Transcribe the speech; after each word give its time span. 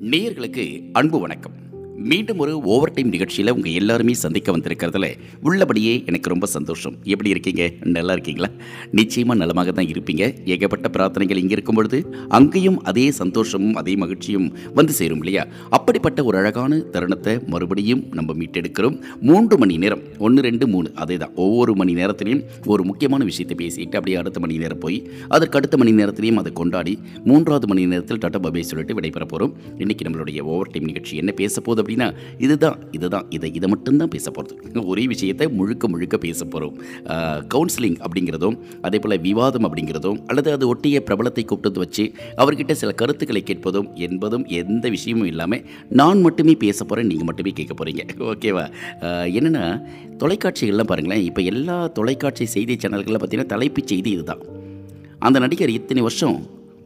நேயர்களுக்கு 0.00 0.90
அன்பு 0.92 1.18
வணக்கம். 1.18 1.65
மீண்டும் 1.96 2.38
ஒரு 2.38 2.62
ஓவர் 2.62 2.92
டைம் 2.92 3.12
நிகழ்ச்சியில் 3.12 3.52
உங்கள் 3.54 3.72
எல்லாருமே 3.72 4.14
சந்திக்க 4.22 4.52
வந்திருக்கிறதுல 4.52 5.06
உள்ளபடியே 5.42 6.04
எனக்கு 6.06 6.28
ரொம்ப 6.28 6.46
சந்தோஷம். 6.46 6.94
எப்படி 7.04 7.30
இருக்கீங்க? 7.30 7.70
நல்லா 7.84 8.12
இருக்கீங்களா? 8.12 8.48
நிச்சயமாக 8.90 9.38
நலமாக 9.40 9.72
தான் 9.72 9.88
இருப்பீங்க. 9.92 10.34
ஏகப்பட்ட 10.44 10.88
பிரார்த்தனைகள் 10.88 11.36
இங்கே 11.36 11.52
இருக்கும் 11.52 11.74
பொழுது 11.74 11.98
அங்கேயும் 12.28 12.82
அதே 12.82 13.10
சந்தோஷமும் 13.10 13.74
அதே 13.74 13.96
மகிழ்ச்சியும் 13.96 14.52
வந்து 14.74 14.92
சேரும் 14.92 15.18
இல்லையா? 15.18 15.44
அப்படிப்பட்ட 15.70 16.24
ஒரு 16.24 16.38
அழகான 16.38 16.76
தருணத்தை 16.76 17.34
மறுபடியும் 17.46 18.02
நம்ம 18.12 18.34
மீட்டெடுக்கிறோம். 18.40 18.98
மூன்று 19.20 19.58
மணி 19.58 19.78
நேரம் 19.78 20.02
ஒன்று 20.18 20.42
ரெண்டு 20.42 20.66
மூணு 20.66 20.90
அதே 20.94 21.16
தான் 21.16 21.34
ஒவ்வொரு 21.34 21.74
மணி 21.74 21.94
நேரத்திலையும் 21.94 22.44
ஒரு 22.66 22.84
முக்கியமான 22.84 23.24
விஷயத்தை 23.24 23.56
பேசிட்டு 23.62 23.96
அப்படியே 23.96 24.18
அடுத்த 24.18 24.40
மணி 24.40 24.58
நேரம் 24.58 24.78
போய் 24.78 25.00
அதற்கு 25.28 25.58
அடுத்த 25.58 25.76
மணி 25.76 25.92
நேரத்திலையும் 25.92 26.36
அதை 26.36 26.52
கொண்டாடி 26.52 26.98
மூன்றாவது 27.24 27.66
மணி 27.66 27.86
நேரத்தில் 27.86 28.18
டாட்டா 28.18 28.42
பபே 28.48 28.60
சொல்லிட்டு 28.60 28.98
விடைபெற 29.00 29.24
போகிறோம் 29.24 29.56
இன்றைக்கி 29.78 30.04
நம்மளுடைய 30.08 30.40
ஓவர் 30.40 30.72
டைம் 30.74 30.88
நிகழ்ச்சி 30.92 31.16
என்ன 31.16 31.32
பேச 31.32 31.60
போகுது 31.60 31.84
அப்படின்னா 31.86 32.08
இதுதான் 32.38 32.78
இதுதான் 32.98 33.26
இதை 33.38 33.50
இதை 33.58 33.68
மட்டும்தான் 33.74 34.12
பேச 34.14 34.30
போகிறது 34.30 34.84
ஒரே 34.92 35.06
விஷயத்தை 35.14 35.48
முழுக்க 35.58 35.88
முழுக்க 35.88 36.16
பேச 36.26 36.40
போகிறோம் 36.44 36.76
கவுன்சிலிங் 37.54 37.98
அப்படிங்கிறதும் 38.06 38.56
அதே 38.88 38.98
போல் 38.98 39.16
விவாதம் 39.20 39.66
அப்படிங்கிறதும் 39.68 40.18
அல்லது 40.26 40.50
அது 40.56 40.64
ஒட்டிய 40.68 41.02
பிரபலத்தை 41.08 41.44
கூப்பிட்டு 41.44 41.82
வச்சு 41.84 42.06
அவர்கிட்ட 42.42 42.72
சில 42.82 42.92
கருத்துக்களை 42.92 43.42
கேட்பதும் 43.42 43.88
என்பதும் 44.08 44.46
எந்த 44.60 44.88
விஷயமும் 44.96 45.30
இல்லாமல் 45.32 45.64
நான் 46.00 46.20
மட்டுமே 46.20 46.56
பேச 46.64 46.78
போகிறேன் 46.84 47.10
நீங்கள் 47.12 47.28
மட்டுமே 47.30 47.52
கேட்க 47.60 47.74
போகிறீங்க 47.74 48.02
ஓகேவா 48.32 48.64
என்னென்னா 49.38 49.64
தொலைக்காட்சிகள்லாம் 50.22 50.90
பாருங்களேன் 50.90 51.24
இப்போ 51.28 51.42
எல்லா 51.52 51.78
தொலைக்காட்சி 51.98 52.44
செய்தி 52.56 52.74
சேனல்களில் 52.82 53.20
பார்த்தீங்கன்னா 53.20 53.52
தலைப்புச் 53.54 53.90
செய்தி 53.92 54.10
இதுதான். 54.10 54.42
அந்த 55.26 55.38
நடிகர் 55.38 55.76
இத்தனை 55.78 56.02
வருஷம் 56.02 56.36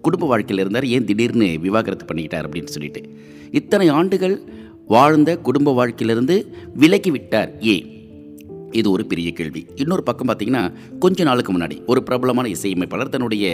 குடும்ப 0.07 0.27
வாழ்க்கையில் 0.27 0.63
இருந்தார் 0.63 0.87
ஏன் 0.97 1.07
திடீர்னு 1.09 1.49
விவாகரத்து 1.65 2.05
பண்ணிக்கிட்டார் 2.09 2.47
அப்படின்னு 2.47 2.73
சொல்லிட்டு. 2.75 3.01
இத்தனை 3.59 3.89
ஆண்டுகள் 3.99 4.37
வாழ்ந்த 4.91 5.37
குடும்ப 5.37 5.73
வாழ்க்கையிலிருந்து 5.73 6.37
விலகிவிட்டார். 6.81 7.51
ஏன் 7.61 8.00
இது 8.79 8.89
ஒரு 8.91 9.05
பெரிய 9.11 9.29
கேள்வி. 9.39 9.63
இன்னொரு 9.83 10.03
பக்கம் 10.03 10.29
பார்த்தீங்கன்னா 10.29 10.63
கொஞ்ச 11.05 11.25
நாளுக்கு 11.29 11.53
முன்னாடி 11.53 11.77
ஒரு 11.93 12.01
பிரபலமான 12.09 12.49
இசையமைப்பாளர் 12.55 13.13
தன்னுடைய 13.15 13.45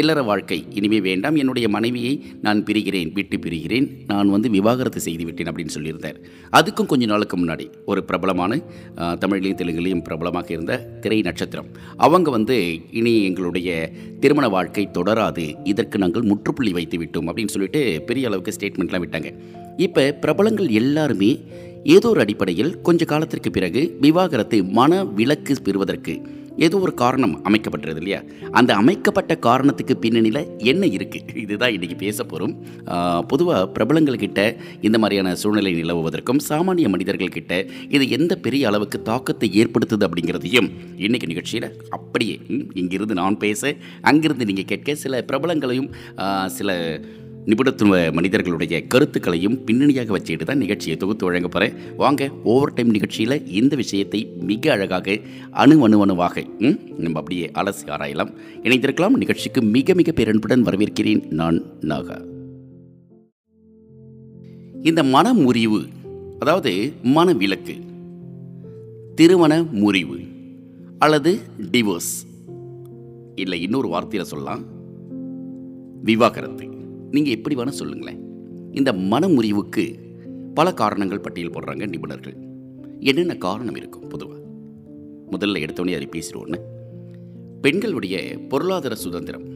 இல்லற 0.00 0.22
வாழ்க்கை 0.30 0.58
இனிமே 0.78 1.00
வேண்டாம் 1.08 1.36
என்னுடைய 1.42 1.66
மனைவியை 1.76 2.12
நான் 2.46 2.60
பிரிகிறேன் 2.68 3.12
விட்டு 3.18 3.38
பிரிகிறேன் 3.44 3.86
நான் 4.12 4.32
வந்து 4.34 4.50
விவாகரத்து 4.56 5.00
செய்து 5.06 5.24
விட்டேன் 5.24 5.50
அப்படின்னு 5.52 5.76
சொல்லியிருந்தார். 5.76 6.18
அதுக்கும் 6.60 6.90
கொஞ்ச 6.92 7.06
நாளுக்கு 7.12 7.36
முன்னாடி 7.42 7.66
ஒரு 7.92 8.02
பிரபலமான 8.10 8.60
தமிழ்லையும் 9.22 9.60
தெலுங்குலையும் 9.60 10.04
பிரபலமாக 10.08 10.48
இருந்த 10.56 10.74
திரை 11.04 11.20
நட்சத்திரம். 11.20 11.70
அவங்க 12.06 12.28
வந்து 12.36 12.56
இனி 13.00 13.14
எங்களுடைய 13.28 13.70
திருமண 14.20 14.46
வாழ்க்கை 14.56 14.84
தொடராது 14.98 15.46
இதற்கு 15.72 15.96
நாங்கள் 15.98 16.28
முற்றுப்புள்ளி 16.32 16.72
வைத்து 16.72 16.98
விட்டோம் 16.98 17.28
அப்படின்னு 17.30 17.54
சொல்லிட்டு 17.56 17.82
பெரிய 18.10 18.28
அளவுக்கு 18.28 18.56
ஸ்டேட்மெண்ட்லாம் 18.56 19.04
விட்டாங்க. 19.04 19.30
இப்போ 19.86 20.04
பிரபலங்கள் 20.20 20.68
எல்லாருமே 20.80 21.30
ஏதோ 21.86 22.08
ஒரு 22.08 22.20
அடிப்படையில் 22.20 22.80
கொஞ்ச 22.80 23.04
காலத்திற்கு 23.04 23.50
பிறகு 23.50 23.96
விவாகரத்து 24.00 24.64
மன 24.72 25.04
விலக்கு 25.14 25.56
பெறுவதற்கு 25.62 26.14
ஏதோ 26.58 26.78
ஒரு 26.78 26.94
காரணம் 26.94 27.34
அமைக்கப்பட்டுறது 27.44 27.96
இல்லையா? 27.96 28.18
அந்த 28.50 28.74
அமைக்கப்பட்ட 28.74 29.36
காரணத்துக்கு 29.38 29.96
பின்னணியில் 29.96 30.40
என்ன 30.64 30.86
இருக்குது 30.86 31.36
இதுதான் 31.36 31.70
இன்றைக்கி 31.70 31.96
பேச 31.96 32.24
போகிறோம் 32.24 32.54
பொதுவாக 33.26 33.66
பிரபலங்கள்கிட்ட 33.74 34.40
இந்த 34.80 34.98
மாதிரியான 34.98 35.34
சூழ்நிலை 35.34 35.74
நிலவுவதற்கும் 35.74 36.40
சாமானிய 36.48 36.88
மனிதர்கள்கிட்ட 36.88 37.56
இது 37.88 38.08
எந்த 38.10 38.36
பெரிய 38.38 38.68
அளவுக்கு 38.68 39.02
தாக்கத்தை 39.02 39.50
ஏற்படுத்துது 39.54 40.06
அப்படிங்கிறதையும் 40.08 40.70
இன்றைக்கி 40.98 41.26
நிகழ்ச்சியில் 41.26 41.68
அப்படியே 41.90 42.36
இங்கிருந்து 42.74 43.14
நான் 43.14 43.38
பேச 43.38 43.62
அங்கிருந்து 44.02 44.44
நீங்கள் 44.44 44.64
கேட்க 44.64 44.94
சில 44.96 45.24
பிரபலங்களையும் 45.28 45.90
சில 46.52 46.70
நிபுணத்துவ 47.46 48.12
மனிதர்களுடைய 48.12 48.86
கருத்துக்களையும் 48.86 49.64
பின்னணியாக 49.64 50.12
வச்சுக்கிட்டு 50.12 50.44
தான் 50.44 50.58
நிகழ்ச்சியை 50.58 50.96
தொகுத்து 50.96 51.24
வழங்க 51.24 51.48
போகிறேன் 51.48 51.96
வாங்க 51.96 52.30
ஓவர் 52.42 52.74
டைம் 52.74 52.88
நிகழ்ச்சியில் 52.88 53.46
இந்த 53.46 53.76
விஷயத்தை 53.76 54.26
மிக 54.40 54.72
அழகாக 54.72 55.18
அணு 55.50 55.82
அணு 55.82 56.00
அணுவாக 56.00 56.44
ம், 56.58 56.78
நம்ம 56.98 57.18
அப்படியே 57.18 57.50
அலசி 57.54 57.90
ஆராயலாம். 57.90 58.30
இணைந்திருக்கலாம். 58.62 59.10
நிகழ்ச்சிக்கு 59.10 59.62
மிக 59.62 59.94
மிக 59.94 60.12
பேரன்புடன் 60.12 60.62
வரவேற்கிறேன் 60.62 61.28
நான் 61.28 61.62
நாகா. 61.80 62.24
இந்த 64.82 65.02
மன 65.02 65.34
முறிவு 65.34 65.88
அதாவது 66.38 66.92
மன 67.02 67.32
விலக்கு 67.32 67.74
திருமண 69.14 69.62
முறிவு 69.62 70.18
அல்லது 70.98 71.38
டிவோர்ஸ் 71.70 72.26
இல்லை 73.34 73.62
இன்னொரு 73.62 73.88
வார்த்தையில் 73.88 74.22
சொல்லலாம் 74.22 74.64
விவாகரத்து. 76.02 76.75
நீங்கள் 77.10 77.34
எப்படி 77.34 77.56
வேணால் 77.56 77.80
சொல்லுங்களேன். 77.80 78.20
இந்த 78.72 78.92
மனமுறிவுக்கு 78.92 79.84
பல 80.54 80.74
காரணங்கள் 80.74 81.20
பட்டியல் 81.20 81.50
போடுறாங்க 81.50 81.86
நிபுணர்கள். 81.86 82.36
என்னென்ன 83.00 83.36
காரணம் 83.36 83.74
இருக்கும் 83.74 84.08
பொதுவாக 84.08 84.40
முதல்ல 85.30 85.62
எடுத்தோடனே 85.64 85.94
அதை 85.98 86.08
பேசிடுவோன்னு 86.16 86.60
பெண்களுடைய 87.60 88.16
பொருளாதார 88.48 88.94
சுதந்திரம். 88.94 89.54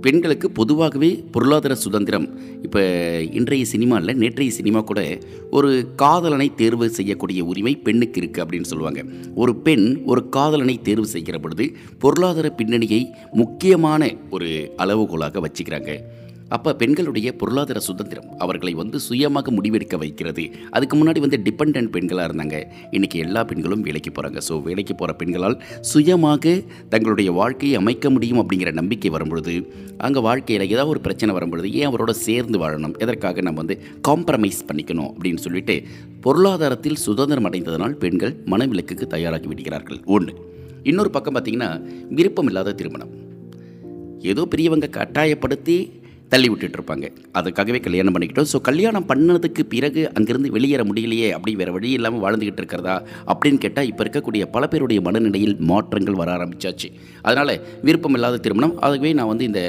பெண்களுக்கு 0.00 0.50
பொதுவாகவே 0.50 1.24
பொருளாதார 1.30 1.74
சுதந்திரம் 1.74 2.26
இப்போ 2.62 2.82
இன்றைய 3.20 3.64
சினிமாவில் 3.64 4.16
நேற்றைய 4.16 4.52
சினிமா 4.52 4.80
கூட 4.80 5.18
ஒரு 5.50 5.92
காதலனை 5.96 6.54
தேர்வு 6.54 6.90
செய்யக்கூடிய 6.90 7.44
உரிமை 7.44 7.76
பெண்ணுக்கு 7.76 8.20
இருக்குது 8.20 8.44
அப்படின்னு 8.44 8.70
சொல்லுவாங்க. 8.72 9.04
ஒரு 9.34 9.56
பெண் 9.56 10.02
ஒரு 10.06 10.28
காதலனை 10.28 10.78
தேர்வு 10.82 11.06
செய்கிற 11.06 11.38
பொழுது 11.38 11.72
பொருளாதார 11.98 12.50
பின்னணியை 12.50 13.10
முக்கியமான 13.32 14.14
ஒரு 14.30 14.72
அளவுகோலாக 14.78 15.44
வச்சுக்கிறாங்க. 15.46 15.92
அப்போ 16.54 16.70
பெண்களுடைய 16.80 17.28
பொருளாதார 17.38 17.78
சுதந்திரம் 17.86 18.28
அவர்களை 18.38 18.72
வந்து 18.74 18.98
சுயமாக 19.06 19.52
முடிவெடுக்க 19.56 19.96
வைக்கிறது. 20.02 20.44
அதுக்கு 20.70 20.96
முன்னாடி 20.96 21.20
வந்து 21.24 21.38
டிபெண்ட் 21.46 21.90
பெண்களாக 21.94 22.26
இருந்தாங்க. 22.28 22.56
இன்றைக்கி 22.96 23.16
எல்லா 23.24 23.40
பெண்களும் 23.50 23.82
வேலைக்கு 23.86 24.10
போகிறாங்க 24.10 24.40
ஸோ 24.48 24.56
வேலைக்கு 24.62 24.94
போகிற 24.94 25.16
பெண்களால் 25.16 25.56
சுயமாக 25.80 26.54
தங்களுடைய 26.88 27.32
வாழ்க்கையை 27.32 27.76
அமைக்க 27.82 28.10
முடியும் 28.10 28.40
அப்படிங்கிற 28.42 28.72
நம்பிக்கை 28.72 29.10
வரும்பொழுது 29.16 29.54
அங்கே 29.98 30.20
வாழ்க்கையில் 30.28 30.66
ஏதாவது 30.68 30.92
ஒரு 30.94 31.00
பிரச்சனை 31.00 31.34
வரும்பொழுது 31.34 31.72
ஏன் 31.72 31.88
அவரோட 31.90 32.10
சேர்ந்து 32.10 32.58
வாழணும்? 32.64 32.96
எதற்காக 32.98 33.40
நம்ம 33.40 33.64
வந்து 33.64 33.78
காம்ப்ரமைஸ் 34.10 34.62
பண்ணிக்கணும் 34.70 35.10
அப்படின்னு 35.14 35.44
சொல்லிட்டு 35.48 35.76
பொருளாதாரத்தில் 36.20 36.94
சுதந்திரம் 36.94 37.44
அடைந்ததனால் 37.44 37.98
பெண்கள் 38.04 38.34
மனவிலக்குக்கு 38.52 39.06
தயாராகி 39.16 39.48
விடுகிறார்கள். 39.52 40.00
ஒன்று 40.06 40.34
இன்னொரு 40.82 41.10
பக்கம் 41.10 41.34
பார்த்திங்கன்னா 41.34 41.70
விருப்பம் 42.18 42.46
இல்லாத 42.46 42.72
திருமணம். 42.72 43.12
ஏதோ 44.32 44.42
பெரியவங்க 44.52 44.86
கட்டாயப்படுத்தி 44.96 45.78
தள்ளி 46.28 46.48
விட்டுட்டு 46.48 46.78
இருப்பாங்க. 46.78 47.06
அதுக்காகவே 47.38 47.80
கல்யாணம் 47.80 48.14
பண்ணிக்கிட்டோம். 48.14 48.48
ஸோ 48.52 48.60
கல்யாணம் 48.60 49.06
பண்ணதுக்கு 49.08 49.62
பிறகு 49.68 50.10
அங்கேருந்து 50.14 50.50
வெளியேற 50.50 50.84
முடியலையே 50.84 51.30
அப்படி 51.30 51.56
வேறு 51.56 51.72
வழி 51.72 51.90
இல்லாமல் 51.90 52.22
வாழ்ந்துக்கிட்டு 52.24 52.62
இருக்கிறதா? 52.62 53.02
அப்படின்னு 53.32 53.58
கேட்டால் 53.58 53.86
இப்போ 53.86 54.04
இருக்கக்கூடிய 54.04 54.44
பல 54.44 54.66
பேருடைய 54.66 55.00
மனநிலையில் 55.00 55.56
மாற்றங்கள் 55.58 56.14
வர 56.14 56.36
ஆரம்பிச்சாச்சு. 56.36 56.90
அதனால் 57.22 57.60
விருப்பம் 57.82 58.14
இல்லாத 58.14 58.36
திருமணம். 58.36 58.78
அதுவே 58.80 59.12
நான் 59.12 59.26
வந்து 59.26 59.44
இந்த 59.44 59.62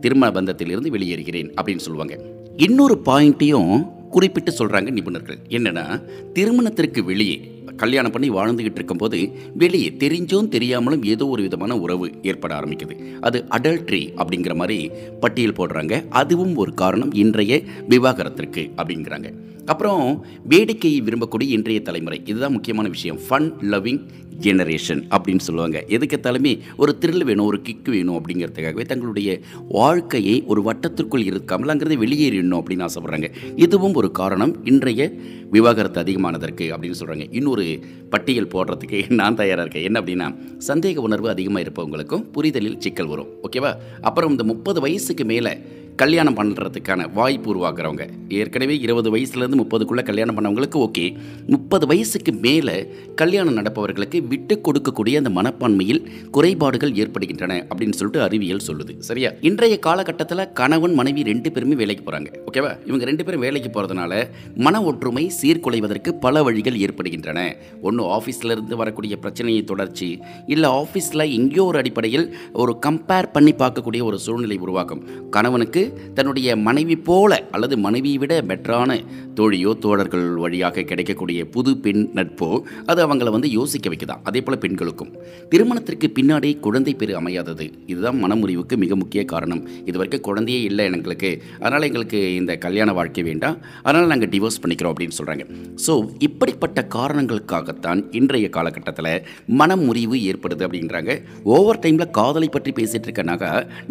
திருமண 0.00 0.40
பந்தத்திலிருந்து 0.40 0.90
வெளியேறுகிறேன் 0.90 1.50
அப்படின்னு 1.60 1.86
சொல்லுவாங்க. 1.86 2.16
இன்னொரு 2.56 3.02
பாயிண்ட்டையும் 3.04 3.88
குறிப்பிட்டு 4.10 4.52
சொல்கிறாங்க 4.52 4.90
நிபுணர்கள். 4.90 5.38
என்னென்னா 5.48 6.02
திருமணத்திற்கு 6.32 7.04
வெளியே 7.04 7.36
கல்யாணம் 7.76 8.10
பண்ணி 8.10 8.30
வாழ்ந்துகிட்டு 8.30 8.74
இருக்கும்போது 8.74 9.32
வெளியே 9.54 9.90
தெரிஞ்சும் 9.90 10.48
தெரியாமலும் 10.48 11.02
ஏதோ 11.02 11.26
ஒரு 11.26 11.42
விதமான 11.42 11.78
உறவு 11.78 12.12
ஏற்பட 12.22 12.60
ஆரம்பிக்குது. 12.60 13.18
அது 13.20 13.44
அடல்ட்ரி 13.50 14.12
அப்படிங்கிற 14.16 14.54
மாதிரி 14.54 14.90
பட்டியல் 15.20 15.52
போடுறாங்க. 15.52 16.08
அதுவும் 16.08 16.56
ஒரு 16.56 16.74
காரணம் 16.74 17.12
இன்றைய 17.12 17.62
விவாகரத்திற்கு 17.88 18.70
அப்படிங்கிறாங்க. 18.76 19.32
அப்புறம் 19.66 20.26
வேடிக்கையை 20.48 21.00
விரும்பக்கூடிய 21.00 21.48
இன்றைய 21.48 21.82
தலைமுறை. 21.82 22.22
இதுதான் 22.24 22.52
முக்கியமான 22.52 22.88
விஷயம். 22.88 23.18
ஃபன் 23.28 23.52
லவ்விங் 23.70 24.00
ஜெனரேஷன் 24.40 25.02
அப்படின்னு 25.10 25.38
சொல்லுவாங்க. 25.38 25.84
எதுக்கெத்தாலுமே 25.88 26.58
ஒரு 26.76 26.98
த்ரில் 27.00 27.24
வேணும் 27.24 27.46
ஒரு 27.46 27.60
கிக் 27.62 27.88
வேணும் 27.88 28.22
அப்படிங்கிறதுக்காகவே 28.22 28.84
தங்களுடைய 28.84 29.40
வாழ்க்கையை 29.68 30.42
ஒரு 30.46 30.62
வட்டத்திற்குள் 30.62 31.32
இருக்காமல் 31.32 31.68
அங்கிருந்து 31.68 32.06
வெளியேறிடணும் 32.06 32.62
அப்படின்னு 32.62 32.88
ஆசைப்பட்றாங்க. 32.88 33.32
இதுவும் 33.56 33.94
ஒரு 33.94 34.10
காரணம். 34.10 34.64
இன்றைய 34.64 35.12
விவாகரத்து 35.50 36.02
அதிகமானதற்கு 36.02 36.64
அப்படின்னு 36.74 36.94
சொல்கிறாங்க 37.00 37.28
இன்னொரு 37.30 37.78
பட்டியல் 38.10 38.46
போடுறதுக்கு 38.46 39.10
நான் 39.20 39.34
தயாராக 39.34 39.68
இருக்கேன். 39.68 39.84
என்ன 39.84 40.00
அப்படின்னா 40.00 40.38
சந்தேக 40.68 40.96
உணர்வு 40.96 41.28
அதிகமாக 41.28 41.68
இருப்பவங்களுக்கும் 41.68 42.30
புரிதலில் 42.32 42.80
சிக்கல் 42.80 43.06
வரும். 43.06 43.28
ஓகேவா 43.42 43.74
அப்புறம் 44.00 44.30
இந்த 44.30 44.44
முப்பது 44.44 44.80
வயசுக்கு 44.80 45.24
மேலே 45.24 45.58
கல்யாணம் 45.96 46.36
பண்ணுறதுக்கான 46.36 47.12
வாய்ப்பு 47.12 47.54
உருவாக்குறவங்க. 47.54 48.08
ஏற்கனவே 48.28 48.78
இருபது 48.78 49.16
வயசுலேருந்து 49.16 49.58
முப்பதுக்குள்ளே 49.62 50.02
கல்யாணம் 50.02 50.36
பண்ணவங்களுக்கு 50.38 50.74
ஓகே. 50.74 51.16
முப்பது 51.46 51.86
வயசுக்கு 51.86 52.32
மேலே 52.32 52.86
கல்யாணம் 53.14 53.56
நடப்பவர்களுக்கு 53.56 54.26
விட்டு 54.26 54.60
கொடுக்கக்கூடிய 54.64 55.16
அந்த 55.16 55.30
மனப்பான்மையில் 55.30 56.06
குறைபாடுகள் 56.30 56.94
ஏற்படுகின்றன 56.94 57.66
அப்படின்னு 57.68 57.92
சொல்லிட்டு 57.92 58.22
அறிவியல் 58.22 58.60
சொல்லுது. 58.66 58.98
சரியா? 58.98 59.30
இன்றைய 59.40 59.78
காலகட்டத்தில் 59.78 60.52
கணவன் 60.52 60.94
மனைவி 60.94 61.22
ரெண்டு 61.22 61.52
பேருமே 61.52 61.74
வேலைக்கு 61.74 62.10
போகிறாங்க 62.10 62.30
ஓகேவா? 62.46 62.72
இவங்க 62.86 63.04
ரெண்டு 63.04 63.24
பேரும் 63.24 63.40
வேலைக்கு 63.40 63.70
போகிறதுனால 63.70 64.28
மன 64.54 64.82
ஒற்றுமை 64.82 65.32
சீர்குலைவதற்கு 65.42 66.08
பல 66.20 66.42
வழிகள் 66.42 66.78
ஏற்படுகின்றன. 66.78 67.56
ஒன்று 67.82 68.04
ஆஃபீஸ்லேருந்து 68.04 68.74
வரக்கூடிய 68.74 69.16
பிரச்சனையை 69.16 69.64
தொடர்ச்சி 69.64 70.20
இல்லை 70.46 70.70
ஆஃபீஸில் 70.70 71.32
எங்கேயோ 71.32 71.64
ஒரு 71.64 71.78
அடிப்படையில் 71.78 72.36
ஒரு 72.52 72.78
கம்பேர் 72.86 73.32
பண்ணி 73.32 73.52
பார்க்கக்கூடிய 73.52 74.02
ஒரு 74.02 74.18
சூழ்நிலை 74.18 74.56
உருவாக்கும். 74.56 75.30
கணவனுக்கு 75.30 75.81
பிறகு 75.82 76.12
தன்னுடைய 76.16 76.48
மனைவி 76.66 76.96
போல 77.08 77.32
அல்லது 77.54 77.74
மனைவியை 77.84 78.18
விட 78.22 78.32
பெட்டரான 78.48 78.90
தோழியோ 79.38 79.70
தோழர்கள் 79.84 80.26
வழியாக 80.42 80.84
கிடைக்கக்கூடிய 80.90 81.40
புது 81.54 81.72
பெண் 81.84 82.02
நட்போ 82.16 82.48
அது 82.90 83.00
அவங்கள 83.04 83.30
வந்து 83.36 83.48
யோசிக்க 83.58 83.86
வைக்குதான் 83.92 84.22
அதே 84.28 84.40
போல் 84.46 84.62
பெண்களுக்கும். 84.64 85.12
திருமணத்திற்கு 85.52 86.08
பின்னாடி 86.16 86.50
குழந்தை 86.66 86.92
பெரு 87.00 87.12
அமையாதது. 87.20 87.66
இதுதான் 87.92 88.18
மனமுறிவுக்கு 88.24 88.76
மிக 88.82 88.96
முக்கிய 89.02 89.22
காரணம். 89.32 89.62
இது 89.88 89.96
வரைக்கும் 90.00 90.26
குழந்தையே 90.28 90.60
இல்லை 90.70 90.86
எங்களுக்கு. 90.98 91.30
அதனால் 91.62 91.86
எங்களுக்கு 91.88 92.20
இந்த 92.40 92.52
கல்யாண 92.64 92.92
வாழ்க்கை 92.98 93.24
வேண்டாம். 93.30 93.56
அதனால் 93.86 94.12
நாங்கள் 94.12 94.32
டிவோர்ஸ் 94.34 94.60
பண்ணிக்கிறோம் 94.64 94.94
அப்படின்னு 94.94 95.18
சொல்கிறாங்க 95.20 95.46
ஸோ 95.86 95.94
இப்படிப்பட்ட 96.28 96.78
காரணங்களுக்காகத்தான் 96.96 98.02
இன்றைய 98.20 98.48
காலகட்டத்தில் 98.58 99.12
மனமுறிவு 99.60 100.18
ஏற்படுது 100.30 100.62
அப்படின்றாங்க. 100.68 101.12
ஓவர் 101.56 101.82
டைமில் 101.84 102.14
காதலை 102.20 102.50
பற்றி 102.50 102.72
பேசிகிட்டு 102.80 103.08
இருக்கனாக 103.08 103.42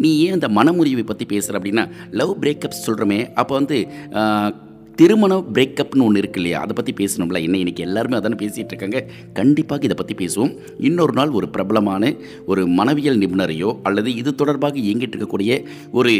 நீ 0.04 0.10
ஏன் 0.24 0.36
அந்த 0.38 0.50
மனமுறிவை 0.58 1.06
பற்றி 1.10 1.24
பேசுகிற 1.32 1.58
அப்படின்னா 1.58 1.81
லவ் 2.20 2.34
பிரேக்கப்ஸ் 2.42 2.84
சொல்கிறோமே 2.86 3.20
அப்போ 3.42 3.54
வந்து 3.60 3.78
திருமண 5.00 5.34
பிரேக்கப்னு 5.54 6.04
ஒன்று 6.06 6.20
இருக்கு 6.22 6.38
இல்லையா 6.40 6.58
அதை 6.64 6.72
பற்றி 6.78 6.92
பேசணும்ல. 6.98 7.38
என்ன 7.46 7.56
இன்னைக்கு 7.62 7.84
எல்லாருமே 7.86 8.16
அதானே 8.16 8.36
பேசிகிட்டு 8.42 8.72
இருக்காங்க. 8.72 8.98
கண்டிப்பாக 9.38 9.86
இதை 9.88 9.96
பற்றி 10.00 10.14
பேசுவோம். 10.22 10.52
இன்னொரு 10.88 11.12
நாள் 11.12 11.30
ஒரு 11.38 11.46
பிரபலமான 11.48 12.12
ஒரு 12.46 12.62
மனவியல் 12.78 13.20
நிபுணரையோ 13.22 13.70
அல்லது 13.82 14.10
இது 14.20 14.32
தொடர்பாக 14.34 14.78
இயங்கிட்டு 14.78 15.16
இருக்கக்கூடிய 15.16 15.52
ஒரு 15.92 16.12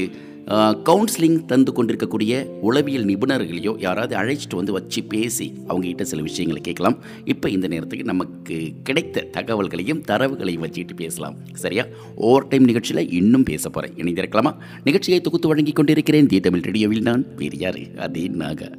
கவுன்சிலிங் 0.47 1.45
தந்து 1.45 1.73
கொண்டிருக்கக்கூடிய 1.73 2.59
உளவியல் 2.61 3.05
நிபுணர்களையோ 3.05 3.75
யாராவது 3.79 4.17
அழைச்சிட்டு 4.17 4.55
வந்து 4.55 4.73
வச்சு 4.73 5.03
பேசி 5.05 5.53
அவங்ககிட்ட 5.69 6.03
சில 6.03 6.23
விஷயங்களை 6.23 6.63
கேட்கலாம். 6.63 6.97
இப்போ 7.25 7.51
இந்த 7.51 7.69
நேரத்துக்கு 7.69 8.05
நமக்கு 8.05 8.73
கிடைத்த 8.83 9.27
தகவல்களையும் 9.37 10.03
தரவுகளையும் 10.09 10.65
வச்சுக்கிட்டு 10.65 10.95
பேசலாம். 10.95 11.37
சரியா? 11.53 11.85
ஓவர் 12.17 12.49
டைம் 12.49 12.65
நிகழ்ச்சியில் 12.65 13.13
இன்னும் 13.13 13.43
பேச 13.43 13.69
போகிறேன் 13.69 13.97
இணைந்திருக்கலாமா 13.97 14.53
நிகழ்ச்சியை 14.85 15.21
தொகுத்து 15.21 15.49
வழங்கி 15.49 15.73
கொண்டிருக்கிறேன். 15.73 16.27
தி 16.27 16.41
தமிழ் 16.41 16.61
ரேடியோவில் 16.61 17.03
நான் 17.03 17.25
வேறு 17.37 17.59
யார்? 17.59 17.81
அதே 17.99 18.27
நாகா. 18.29 18.71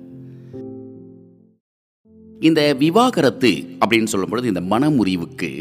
இந்த 2.40 2.74
விவாகரத்து 2.74 3.52
அப்படின்னு 3.86 4.12
சொல்லும் 4.14 4.30
பொழுது 4.30 4.48
இந்த 4.48 4.62
மனமுறிவுக்கு 4.62 5.52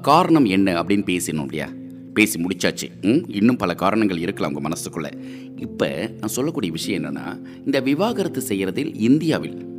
காரணம் 0.00 0.44
என்ன 0.44 0.82
அப்படின்னு 0.82 1.08
பேசினோம் 1.10 1.48
இல்லையா? 1.48 1.68
பேசி 2.14 2.40
முடிச்சாச்சு. 2.42 2.88
ம், 3.00 3.30
இன்னும் 3.30 3.56
பல 3.56 3.74
காரணங்கள் 3.74 4.18
இருக்கலாம் 4.18 4.54
உங்கள் 4.54 4.72
மனசுக்குள்ளே. 4.72 5.12
இப்போ 5.56 6.10
நான் 6.20 6.28
சொல்லக்கூடிய 6.28 6.72
விஷயம் 6.72 7.02
என்னென்னா 7.02 7.42
இந்த 7.64 7.80
விவாகரத்து 7.80 8.42
செய்கிறதில் 8.48 8.94
இந்தியாவில் 8.94 9.72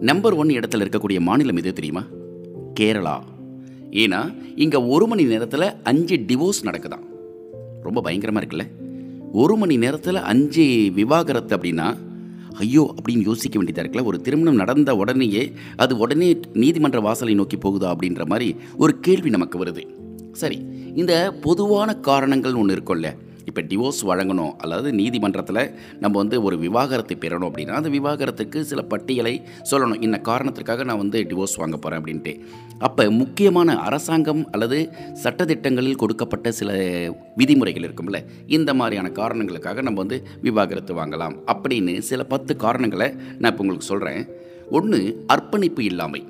நம்பர் 0.00 0.32
ஒன் 0.32 0.48
இடத்துல 0.48 0.76
இருக்கக்கூடிய 0.76 1.20
மாநிலம் 1.20 1.56
எது 1.56 1.72
தெரியுமா? 1.72 2.06
கேரளா. 2.80 3.20
ஏன்னா 3.90 4.34
இங்கே 4.56 4.78
ஒரு 4.78 5.06
மணி 5.06 5.24
நேரத்தில் 5.24 5.82
அஞ்சு 5.82 6.16
டிவோர்ஸ் 6.16 6.64
நடக்குதான். 6.64 7.04
ரொம்ப 7.82 8.00
பயங்கரமாக 8.00 8.46
இருக்குல்ல? 8.46 8.66
ஒரு 9.32 9.56
மணி 9.56 9.76
நேரத்தில் 9.76 10.16
அஞ்சு 10.16 10.90
விவாகரத்து 10.94 11.56
அப்படின்னா 11.56 11.96
ஐயோ 12.54 12.94
அப்படின்னு 13.02 13.22
யோசிக்க 13.22 13.58
வேண்டியதாக 13.58 13.88
இருக்குல்ல? 13.88 14.04
ஒரு 14.04 14.20
திருமணம் 14.20 14.54
நடந்த 14.54 14.96
உடனேயே 14.96 15.52
அது 15.76 15.98
உடனே 15.98 16.40
நீதிமன்ற 16.52 17.00
வாசலை 17.00 17.34
நோக்கி 17.34 17.56
போகுதா 17.56 17.94
அப்படின்ற 17.94 18.26
மாதிரி 18.26 18.56
ஒரு 18.76 19.00
கேள்வி 19.00 19.30
நமக்கு 19.30 19.64
வருது. 19.64 19.82
சரி 20.32 20.73
இந்த 21.02 21.14
பொதுவான 21.44 21.94
காரணங்கள் 22.08 22.54
ஒன்று 22.54 22.74
இருக்கும்ல. 22.76 23.08
இப்போ 23.48 23.62
டிவோர்ஸ் 23.62 24.00
வழங்கணும் 24.10 24.52
அல்லது 24.56 24.92
நீதிமன்றத்தில் 24.92 25.74
நம்ம 26.00 26.18
வந்து 26.18 26.42
ஒரு 26.42 26.56
விவாகரத்தை 26.58 27.16
பெறணும் 27.20 27.48
அப்படின்னா 27.48 27.74
அந்த 27.80 27.88
விவாகரத்துக்கு 27.88 28.60
சில 28.60 28.82
பட்டியலை 28.82 29.42
சொல்லணும். 29.70 30.02
இந்த 30.02 30.18
காரணத்திற்காக 30.18 30.84
நான் 30.84 30.98
வந்து 30.98 31.20
டிவோர்ஸ் 31.22 31.56
வாங்க 31.56 31.76
போகிறேன் 31.76 32.00
அப்படின்ட்டு. 32.00 32.32
அப்போ 32.78 33.10
முக்கியமான 33.10 33.76
அரசாங்கம் 33.78 34.50
அல்லது 34.50 34.78
சட்டத்திட்டங்களில் 35.22 36.00
கொடுக்கப்பட்ட 36.04 36.52
சில 36.52 36.78
விதிமுறைகள் 37.36 37.86
இருக்கும்ல. 37.88 38.20
இந்த 38.46 38.74
மாதிரியான 38.74 39.10
காரணங்களுக்காக 39.20 39.82
நம்ம 39.82 40.00
வந்து 40.00 40.26
விவாகரத்து 40.42 40.94
வாங்கலாம் 40.94 41.36
அப்படின்னு 41.54 41.98
சில 41.98 42.24
பத்து 42.24 42.54
காரணங்களை 42.56 43.10
நான் 43.38 43.50
இப்போ 43.50 43.64
உங்களுக்கு 43.64 43.92
சொல்கிறேன் 43.92 44.22
ஒன்று 44.70 45.24
அர்ப்பணிப்பு 45.26 45.84
இல்லாமை. 45.84 46.22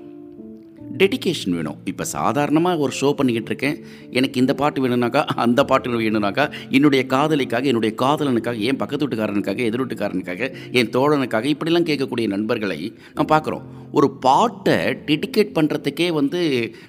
டெடிகேஷன் 1.01 1.55
வேணும். 1.59 1.79
இப்போ 1.91 2.05
சாதாரணமாக 2.15 2.83
ஒரு 2.85 2.93
ஷோ 3.01 3.09
பண்ணிக்கிட்டு 3.19 3.51
இருக்கேன் 3.53 3.77
எனக்கு 4.19 4.41
இந்த 4.43 4.53
பாட்டு 4.61 4.83
வேணும்னாக்கா 4.85 5.23
அந்த 5.45 5.61
பாட்டு 5.71 6.03
வேணும்னாக்கா 6.03 6.45
என்னுடைய 6.77 7.03
காதலிக்காக 7.15 7.69
என்னுடைய 7.73 7.93
காதலனுக்காக 8.03 8.61
என் 8.69 8.81
பக்கத்து 8.83 9.05
வீட்டுக்காரனுக்காக 9.05 9.63
எதிர் 9.69 9.83
வீட்டுக்காரனுக்காக 9.83 10.51
என் 10.81 10.93
தோழனுக்காக 10.97 11.49
இப்படிலாம் 11.55 11.89
கேட்கக்கூடிய 11.91 12.29
நண்பர்களை 12.35 12.81
நான் 13.17 13.31
பார்க்குறோம். 13.35 13.65
ஒரு 13.99 14.09
பாட்டை 14.27 14.77
டெடிக்கேட் 15.09 15.57
பண்ணுறதுக்கே 15.59 16.09
வந்து 16.21 16.41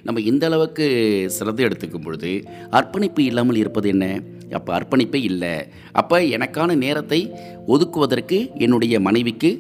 நம்ம 0.08 0.22
இந்த 0.32 0.46
அளவுக்கு 0.50 0.86
சிரத்தை 1.38 1.66
எடுத்துக்கும் 1.68 2.06
பொழுது 2.06 2.32
அர்ப்பணிப்பு 2.80 3.24
இல்லாமல் 3.32 3.62
இருப்பது 3.64 3.90
என்ன? 3.96 4.06
அப்போ 4.58 4.72
அர்ப்பணிப்பே 4.78 5.20
இல்லை. 5.30 5.54
அப்போ 6.02 6.18
எனக்கான 6.36 6.76
நேரத்தை 6.86 7.20
ஒதுக்குவதற்கு 7.74 8.38
என்னுடைய 8.66 9.00
மனைவிக்கு 9.08 9.52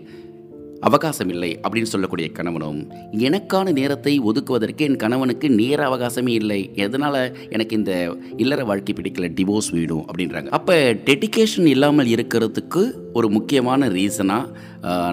அவகாசம் 0.82 1.30
இல்லை 1.30 1.50
அப்படின்னு 1.64 1.92
சொல்லக்கூடிய 1.92 2.28
கணவனும் 2.30 2.80
எனக்கான 3.28 3.72
நேரத்தை 3.72 4.14
ஒதுக்குவதற்கு 4.20 4.78
என் 4.78 4.96
கணவனுக்கு 4.96 5.50
நேர 5.50 5.80
அவகாசமே 5.90 6.28
இல்லை. 6.28 6.70
எதனால் 6.76 7.38
எனக்கு 7.50 7.76
இந்த 7.76 8.18
இல்லற 8.38 8.64
வாழ்க்கை 8.64 8.96
பிடிக்கல 8.98 9.30
டிவோர்ஸ் 9.38 9.72
வீடும்? 9.72 10.06
அப்படின்றாங்க. 10.10 10.50
அப்போ 10.50 10.76
டெடிகேஷன் 11.10 11.66
இல்லாமல் 11.66 12.12
இருக்கிறதுக்கு 12.16 12.84
ஒரு 13.14 13.30
முக்கியமான 13.30 13.88
ரீசனாக 13.88 14.52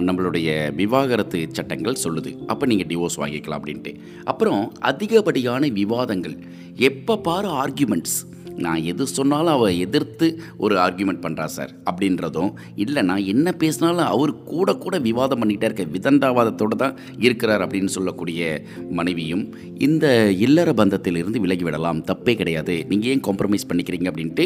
நம்மளுடைய 0.07 0.49
விவாகரத்து 0.75 1.47
சட்டங்கள் 1.51 2.01
சொல்லுது. 2.03 2.45
அப்போ 2.45 2.65
நீங்கள் 2.65 2.89
டிவோர்ஸ் 2.91 3.19
வாங்கிக்கலாம் 3.23 3.61
அப்படின்ட்டு. 3.61 3.93
அப்புறம் 4.23 4.73
அதிகப்படியான 4.79 5.67
விவாதங்கள். 5.67 6.37
எப்போ 6.75 7.17
பாரு 7.17 7.49
ஆர்கியூமெண்ட்ஸ் 7.63 8.19
நான் 8.57 8.83
எது 8.83 9.07
சொன்னாலும் 9.07 9.53
அவள் 9.53 9.75
எதிர்த்து 9.75 10.39
ஒரு 10.57 10.75
ஆர்கியூமெண்ட் 10.75 11.21
பண்ணுறா 11.21 11.45
சார் 11.45 11.71
அப்படின்றதும் 11.91 12.51
இல்லை 12.75 13.03
நான் 13.03 13.23
என்ன 13.23 13.51
பேசினாலும் 13.51 14.05
அவர் 14.05 14.43
கூட 14.43 14.75
கூட 14.75 14.99
விவாதம் 14.99 15.41
பண்ணிகிட்டே 15.41 15.63
இருக்க 15.63 15.83
விதண்டாவாதத்தோடு 15.83 16.75
தான் 16.75 16.97
இருக்கிறார் 17.19 17.61
அப்படின்னு 17.61 17.85
சொல்லக்கூடிய 17.85 18.65
மனைவியும் 18.89 19.55
இந்த 19.77 20.31
இல்லற 20.31 20.73
பந்தத்திலிருந்து 20.73 21.39
விலகி 21.39 21.63
விடலாம் 21.63 22.03
தப்பே 22.03 22.35
கிடையாது 22.35 22.85
நீங்கள் 22.89 23.11
ஏன் 23.11 23.19
காம்ப்ரமைஸ் 23.19 23.69
பண்ணிக்கிறீங்க 23.69 24.11
அப்படின்ட்டு 24.11 24.45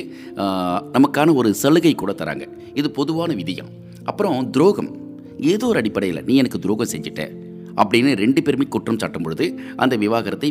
நமக்கான 0.94 1.34
ஒரு 1.34 1.54
சலுகை 1.54 1.96
கூட 1.96 2.16
தராங்க. 2.18 2.48
இது 2.74 2.92
பொதுவான 2.92 3.34
விதியம். 3.34 3.70
அப்புறம் 4.04 4.50
துரோகம். 4.50 5.06
ஏதோ 5.38 5.66
ஒரு 5.66 5.78
அடிப்படையில் 5.78 6.24
நீ 6.24 6.36
எனக்கு 6.36 6.60
துரோகம் 6.60 6.88
செஞ்சுட்டேன் 6.92 7.47
அப்படின்னு 7.82 8.12
ரெண்டு 8.24 8.44
பேருமே 8.44 8.66
குற்றம் 8.76 9.00
சாட்டும் 9.04 9.24
பொழுது 9.24 9.46
அந்த 9.76 9.98
விவாகரத்தை 9.98 10.50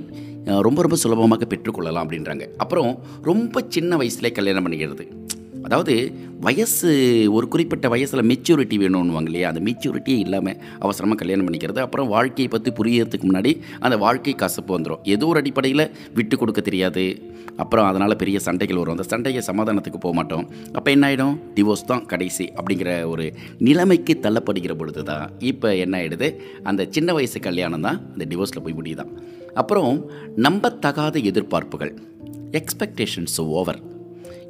ரொம்ப 0.66 0.80
ரொம்ப 0.86 0.96
சுலபமாக 0.96 1.46
பெற்றுக்கொள்ளலாம் 1.52 2.04
அப்படின்றாங்க. 2.06 2.44
அப்புறம் 2.56 2.90
ரொம்ப 3.22 3.64
சின்ன 3.68 3.96
வயசுலேயே 3.96 4.32
கல்யாணம் 4.32 4.66
பண்ணிக்கிறது. 4.66 5.06
அதாவது 5.66 5.94
வயசு 6.46 6.88
ஒரு 7.36 7.46
குறிப்பிட்ட 7.52 7.86
வயசில் 7.92 8.26
மெச்சூரிட்டி 8.30 8.76
வேணும்னுவாங்க 8.82 9.30
இல்லையா? 9.30 9.46
அந்த 9.52 9.60
மெச்சூரிட்டியே 9.68 10.18
இல்லாமல் 10.24 10.58
அவசரமாக 10.84 11.18
கல்யாணம் 11.20 11.46
பண்ணிக்கிறது 11.46 11.80
அப்புறம் 11.84 12.08
வாழ்க்கையை 12.08 12.48
பற்றி 12.52 12.70
புரியறதுக்கு 12.78 13.28
முன்னாடி 13.30 13.52
அந்த 13.86 13.96
வாழ்க்கை 14.04 14.34
கசப்பு 14.34 14.72
வந்துடும் 14.76 15.02
ஏதோ 15.14 15.26
ஒரு 15.26 15.40
அடிப்படையில் 15.42 15.84
விட்டு 16.18 16.36
கொடுக்க 16.36 16.60
தெரியாது. 16.60 17.04
அப்புறம் 17.62 17.88
அதனால் 17.90 18.18
பெரிய 18.22 18.38
சண்டைகள் 18.46 18.80
வரும். 18.80 18.96
அந்த 18.98 19.06
சண்டையை 19.12 19.42
சமாதானத்துக்கு 19.48 20.00
போக 20.04 20.14
மாட்டோம். 20.14 20.46
அப்போ 20.72 20.88
என்ன 20.90 21.06
ஆகிடும் 21.08 21.34
டிவோர்ஸ் 21.56 21.86
தான் 21.92 22.04
கடைசி 22.12 22.46
அப்படிங்கிற 22.58 22.90
ஒரு 23.12 23.26
நிலைமைக்கு 23.68 24.14
தள்ளப்படுகிற 24.26 24.74
பொழுது 24.82 25.04
தான் 25.10 25.26
இப்போ 25.52 25.70
என்ன 25.84 25.96
ஆகிடுது 26.00 26.30
அந்த 26.62 26.88
சின்ன 26.96 27.12
வயசு 27.18 27.40
கல்யாணம் 27.48 27.86
தான் 27.88 28.00
அந்த 28.12 28.26
டிவோர்ஸில் 28.32 28.64
போய் 28.68 28.78
முடியுதான். 28.80 29.12
அப்புறம் 29.54 29.92
நம்பத்தகாத 30.46 31.24
எதிர்பார்ப்புகள் 31.32 31.94
எக்ஸ்பெக்டேஷன்ஸ் 32.60 33.38
ஓவர் 33.60 33.80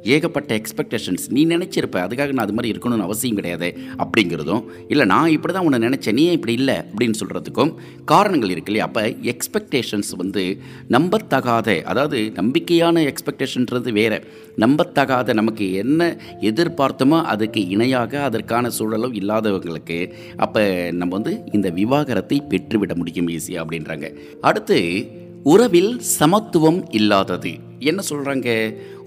ஏகப்பட்ட 0.03 0.61
எக்ஸ்பெக்டேஷன்ஸ் 0.61 1.25
நீ 1.29 1.45
நினச்சிருப்ப 1.45 1.97
அதுக்காக 2.05 2.31
நான் 2.31 2.45
அது 2.45 2.53
மாதிரி 2.53 2.71
இருக்கணும்னு 2.73 3.05
அவசியம் 3.07 3.35
கிடையாது 3.35 3.77
அப்படிங்கிறதும் 4.03 4.63
இல்லை 4.87 5.05
நான் 5.05 5.29
இப்படி 5.29 5.53
தான் 5.53 5.65
உன்னை 5.65 5.89
நினச்சேன் 5.89 6.13
நீ 6.13 6.31
இப்படி 6.31 6.53
இல்லை? 6.53 6.75
அப்படின்னு 6.91 7.19
சொல்கிறதுக்கும் 7.19 7.75
காரணங்கள் 8.05 8.49
இருக்கு 8.49 8.71
இல்லையா? 8.71 8.85
அப்போ 8.85 9.03
எக்ஸ்பெக்டேஷன்ஸ் 9.33 10.11
வந்து 10.17 10.59
நம்பத்தகாத 10.89 11.83
அதாவது 11.83 12.31
நம்பிக்கையான 12.35 13.13
எக்ஸ்பெக்டேஷன்றது 13.13 13.91
வேறு. 13.91 14.19
நம்பத்தகாத 14.57 15.33
நமக்கு 15.33 15.73
என்ன 15.73 16.17
எதிர்பார்த்தோமோ 16.41 17.23
அதுக்கு 17.23 17.67
இணையாக 17.67 18.21
அதற்கான 18.21 18.69
சூழலும் 18.69 19.13
இல்லாதவங்களுக்கு 19.13 20.13
அப்போ 20.37 20.91
நம்ம 20.91 21.13
வந்து 21.15 21.43
இந்த 21.51 21.69
விவாகரத்தை 21.69 22.41
பெற்றுவிட 22.49 22.95
முடியும் 22.95 23.27
ஈஸியாக 23.27 23.63
அப்படின்றாங்க. 23.63 24.09
அடுத்து 24.41 24.79
உறவில் 25.43 25.99
சமத்துவம் 25.99 26.89
இல்லாதது. 26.91 27.51
என்ன 27.79 28.01
சொல்கிறாங்க 28.09 28.49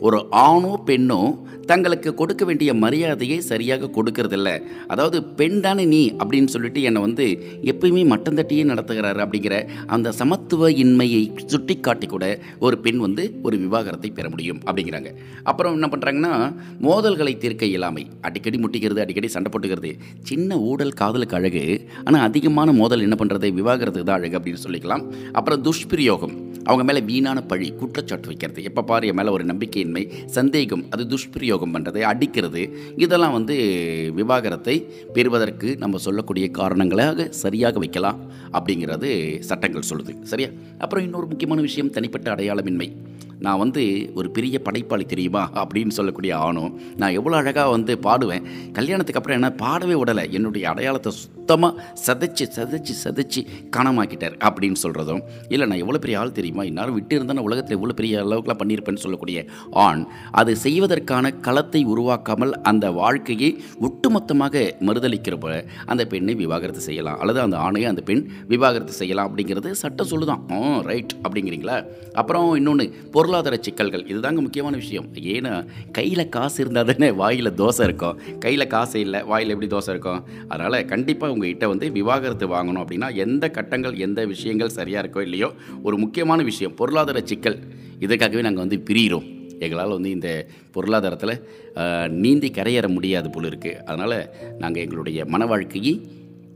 ஒரு 0.01 0.19
ஆணோ 0.41 0.73
பெண்ணோ 0.89 1.21
தங்களுக்கு 1.71 2.11
கொடுக்க 2.15 2.43
வேண்டிய 2.45 2.71
மரியாதையை 2.75 3.41
சரியாக 3.51 3.91
கொடுக்கறதில்ல. 3.97 4.49
அதாவது 4.87 5.19
பெண் 5.41 5.61
தானே 5.61 5.85
நீ? 5.85 6.03
அப்படின்னு 6.23 6.53
சொல்லிட்டு 6.55 6.83
என்னை 6.83 7.01
வந்து 7.01 7.27
எப்பயுமே 7.63 8.03
மட்டம் 8.07 8.39
தட்டியே 8.39 8.63
நடத்துகிறாரு 8.71 9.21
அப்படிங்கிற 9.25 9.55
அந்த 9.87 10.13
சமத்துவ 10.13 10.71
இன்மையை 10.83 11.23
சுட்டி 11.47 11.77
காட்டி 11.77 12.07
கூட 12.07 12.25
ஒரு 12.59 12.79
பெண் 12.79 12.97
வந்து 12.97 13.25
ஒரு 13.43 13.57
விவாகரத்தை 13.57 14.11
பெற 14.11 14.29
முடியும் 14.29 14.61
அப்படிங்கிறாங்க. 14.67 15.11
அப்புறம் 15.43 15.75
என்ன 15.75 15.89
பண்ணுறாங்கன்னா 15.93 16.33
மோதல்களை 16.81 17.39
தீர்க்க 17.39 17.73
இயலாமை. 17.73 18.05
அடிக்கடி 18.21 18.59
முட்டிக்கிறது 18.59 19.05
அடிக்கடி 19.05 19.29
சண்டை 19.29 19.51
போட்டுக்கிறது. 19.53 19.93
சின்ன 20.23 20.59
ஊடல் 20.71 20.99
காதலுக்கு 21.01 21.37
அழகு. 21.37 21.65
ஆனால் 22.05 22.27
அதிகமான 22.29 22.73
மோதல் 22.73 23.01
என்ன 23.01 23.19
பண்ணுறது 23.19 23.49
விவாகரத்துக்கு 23.61 24.09
தான் 24.11 24.21
அழகு 24.21 24.39
அப்படின்னு 24.39 24.65
சொல்லிக்கலாம். 24.67 25.05
அப்புறம் 25.33 25.63
துஷ்பிரயோகம். 25.63 26.37
அவங்க 26.65 26.85
மேலே 26.93 27.01
வீணான 27.05 27.39
பழி 27.41 27.69
குற்றச்சாட்டு 27.81 28.27
வைக்கிறது. 28.27 28.63
எப்போ 28.63 28.83
பாரு 28.83 29.07
என் 29.07 29.19
மேலே 29.21 29.29
ஒரு 29.29 29.45
நம்பிக்கையின்மை 29.45 30.05
சந்தேகம் 30.39 30.85
அது 30.91 31.03
துஷ்பிரயோகம். 31.07 31.59
துரோகம் 31.61 31.75
பண்ணுறது 31.75 32.01
அடிக்கிறது 32.01 32.63
இதெல்லாம் 32.97 33.33
வந்து 33.33 33.57
விவாகரத்தை 34.17 34.77
பெறுவதற்கு 35.13 35.77
நம்ம 35.77 35.99
சொல்லக்கூடிய 35.99 36.51
காரணங்களாக 36.51 37.29
சரியாக 37.31 37.79
வைக்கலாம் 37.79 38.19
அப்படிங்கிறது 38.53 39.41
சட்டங்கள் 39.41 39.89
சொல்லுது. 39.91 40.23
சரியா? 40.23 40.49
அப்புறம் 40.79 41.05
இன்னொரு 41.05 41.27
முக்கியமான 41.27 41.61
விஷயம் 41.61 41.91
தனிப்பட்ட 41.91 42.35
அடையாளமின்மை. 42.35 42.89
நான் 43.47 43.61
வந்து 43.65 43.83
ஒரு 44.19 44.31
பெரிய 44.37 44.57
படைப்பாளி 44.67 45.05
தெரியுமா 45.13 45.43
அப்படின்னு 45.63 45.97
சொல்லக்கூடிய 45.99 46.33
ஆணும் 46.47 46.73
நான் 46.97 47.17
எவ்வளோ 47.19 47.37
அழகாக 47.43 47.69
வந்து 47.77 47.93
பாடுவேன். 48.07 48.47
கல்யாணத்துக்கு 48.79 49.21
அப்புறம் 49.21 49.39
என்ன 49.41 49.51
பாடவே 49.65 49.97
விடலை. 50.01 50.25
என்னுடைய 50.39 50.65
அடையாளத்தை 50.73 51.13
சுத்தமாக 51.13 51.85
சதைச்சு 52.07 52.45
சதைச்சு 52.57 52.95
சதைச்சு 53.05 53.41
காணமாக்கிட்டார் 53.77 54.37
அப்படின்னு 54.49 54.79
சொல்கிறதும் 54.83 55.23
இல்லை 55.49 55.67
நான் 55.71 55.83
எவ்வளோ 55.85 56.01
பெரிய 56.05 56.19
ஆள் 56.21 56.37
தெரியுமா? 56.39 56.63
இந்நேரம் 56.71 56.97
விட்டு 56.99 57.15
இருந்தால் 57.15 57.39
நான் 57.39 57.49
உலகத்தில் 57.49 57.77
எவ்வளோ 57.79 57.97
பெரிய 58.01 58.23
அளவுக்குலாம் 58.25 58.61
பண்ணியிருப்பேன்னு 58.63 59.05
சொல்லக்கூடிய 59.05 59.39
ஆண். 59.87 60.03
அது 60.41 60.53
செய்வதற்கான 60.67 61.33
களத்தை 61.47 61.83
உருவாக்காமல் 61.95 62.55
அந்த 62.71 62.87
வாழ்க்கையை 63.01 63.51
ஒட்டுமொத்தமாக 63.89 64.65
மறுதளிக்கிறப்ப 64.89 65.49
அந்த 65.93 66.03
பெண்ணை 66.13 66.35
விவாகரத்து 66.35 66.83
செய்யலாம். 66.89 67.19
அல்லது 67.23 67.41
அந்த 67.47 67.57
ஆணையை 67.67 67.89
அந்த 67.93 68.03
பெண் 68.11 68.25
விவாகரத்து 68.53 68.95
செய்யலாம். 69.01 69.29
அப்படிங்கிறது 69.31 69.71
சட்டம் 69.83 70.11
சொல்லுதான். 70.13 70.43
ரைட். 70.91 71.15
அப்படிங்கிறீங்களா? 71.25 71.79
அப்புறம் 72.21 72.49
இன்னொன்று 72.61 72.87
பொருளாதார 73.31 73.57
சிக்கல்கள் 73.65 74.03
இதுதாங்க 74.13 74.41
முக்கியமான 74.45 74.75
விஷயம். 74.81 75.05
ஏன்னா 75.35 75.53
கையில் 75.97 76.23
காசு 76.37 76.57
இருந்தால் 76.63 76.89
தானே 76.89 77.09
வாயில் 77.21 77.51
தோசை 77.61 77.83
இருக்கும். 77.89 78.17
கையில் 78.45 78.67
காசு 78.73 78.97
இல்லை 79.05 79.19
வாயில் 79.31 79.53
எப்படி 79.55 79.69
தோசை 79.75 79.91
இருக்கும்? 79.95 80.21
அதனால் 80.53 80.77
கண்டிப்பாக 80.93 81.35
உங்ககிட்ட 81.35 81.67
வந்து 81.73 81.87
விவாகரத்து 81.99 82.47
வாங்கணும் 82.55 82.83
அப்படின்னா 82.85 83.09
எந்த 83.25 83.45
கட்டங்கள் 83.57 83.95
எந்த 84.07 84.21
விஷயங்கள் 84.33 84.75
சரியாக 84.79 85.03
இருக்கோ 85.05 85.23
இல்லையோ 85.29 85.51
ஒரு 85.87 85.99
முக்கியமான 86.05 86.43
விஷயம் 86.51 86.75
பொருளாதார 86.81 87.21
சிக்கல். 87.33 87.59
இதுக்காகவே 88.07 88.45
நாங்கள் 88.47 88.65
வந்து 88.65 88.81
பிரிகிறோம் 88.89 89.29
எங்களால் 89.67 89.97
வந்து 89.99 90.13
இந்த 90.19 90.31
பொருளாதாரத்தில் 90.77 91.37
நீந்தி 92.25 92.51
கரையேற 92.59 92.89
முடியாது 92.97 93.31
போல 93.37 93.47
இருக்குது 93.53 93.81
அதனால் 93.91 94.19
நாங்கள் 94.65 94.83
எங்களுடைய 94.87 95.25
மன 95.35 95.47
வாழ்க்கையை 95.53 95.95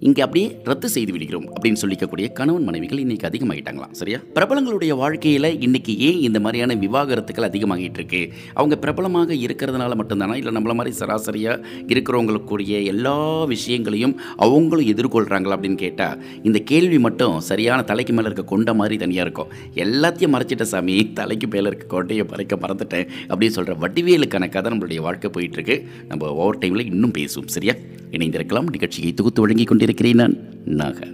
இங்கே 0.00 0.22
அப்படியே 0.22 0.60
ரத்து 0.64 0.88
செய்து 0.88 1.12
விடுகிறோம் 1.12 1.46
அப்படின்னு 1.52 1.76
சொல்லிக்கக்கூடிய 1.82 2.32
கணவன் 2.32 2.64
மனைவிகள் 2.64 2.98
இன்னைக்கு 2.98 3.28
அதிகமாகிட்டாங்களாம் 3.28 3.90
சரியா? 3.90 4.18
பிரபலங்களுடைய 4.34 4.88
வாழ்க்கையில் 4.88 5.60
இன்னைக்கு 5.60 5.98
ஏன் 5.98 6.18
இந்த 6.18 6.40
மாதிரியான 6.40 6.74
விவாகரத்துக்கள் 6.74 7.48
அதிகமாகிட்டு 7.48 7.92
இருக்கு? 7.92 8.32
அவங்க 8.54 8.76
பிரபலமாக 8.76 9.34
இருக்கிறதுனால 9.34 9.94
மட்டும்தானா? 9.94 10.34
இல்லை 10.34 10.52
நம்மள 10.52 10.74
மாதிரி 10.74 10.96
சராசரியாக 10.96 11.64
இருக்கிறவங்களுக்குரிய 11.86 12.84
எல்லா 12.84 13.44
விஷயங்களையும் 13.44 14.20
அவங்களும் 14.36 14.86
எதிர்கொள்கிறாங்களா 14.86 15.56
அப்படின்னு 15.56 15.74
கேட்டால் 15.74 16.24
இந்த 16.42 16.58
கேள்வி 16.58 16.98
மட்டும் 16.98 17.40
சரியான 17.40 17.82
தலைக்கு 17.82 18.12
மேலே 18.12 18.26
இருக்க 18.26 18.44
கொண்ட 18.44 18.74
மாதிரி 18.74 18.96
தனியாக 18.96 19.30
இருக்கும். 19.30 19.52
எல்லாத்தையும் 19.74 20.34
மறைச்சிட்ட 20.34 20.62
சாமி 20.62 21.12
தலைக்கு 21.12 21.46
மேலே 21.46 21.66
இருக்க 21.66 22.02
கொண்டையை 22.02 22.28
மறைக்க 22.28 22.56
மறந்துட்டேன் 22.56 23.08
அப்படின்னு 23.28 23.46
சொல்கிற 23.46 23.88
வடிவேலுக்கான 23.88 24.48
கதை 24.48 24.78
நம்மளுடைய 24.78 25.00
வாழ்க்கை 25.00 25.30
போயிட்டுருக்கு 25.30 25.86
நம்ம 26.08 26.34
ஓவர் 26.34 26.58
டைமில் 26.58 26.84
இன்னும் 26.84 27.12
பேசுவோம் 27.18 27.46
சரியா? 27.46 27.72
இணைந்திருக்கலாம். 28.16 28.70
நிகழ்ச்சியை 28.70 29.12
தொகுத்து 29.12 29.40
வழங்கிக் 29.40 29.66
கொண்டிருக்கிறேன் 29.66 30.14
நான் 30.14 30.36
நாக. 30.64 31.08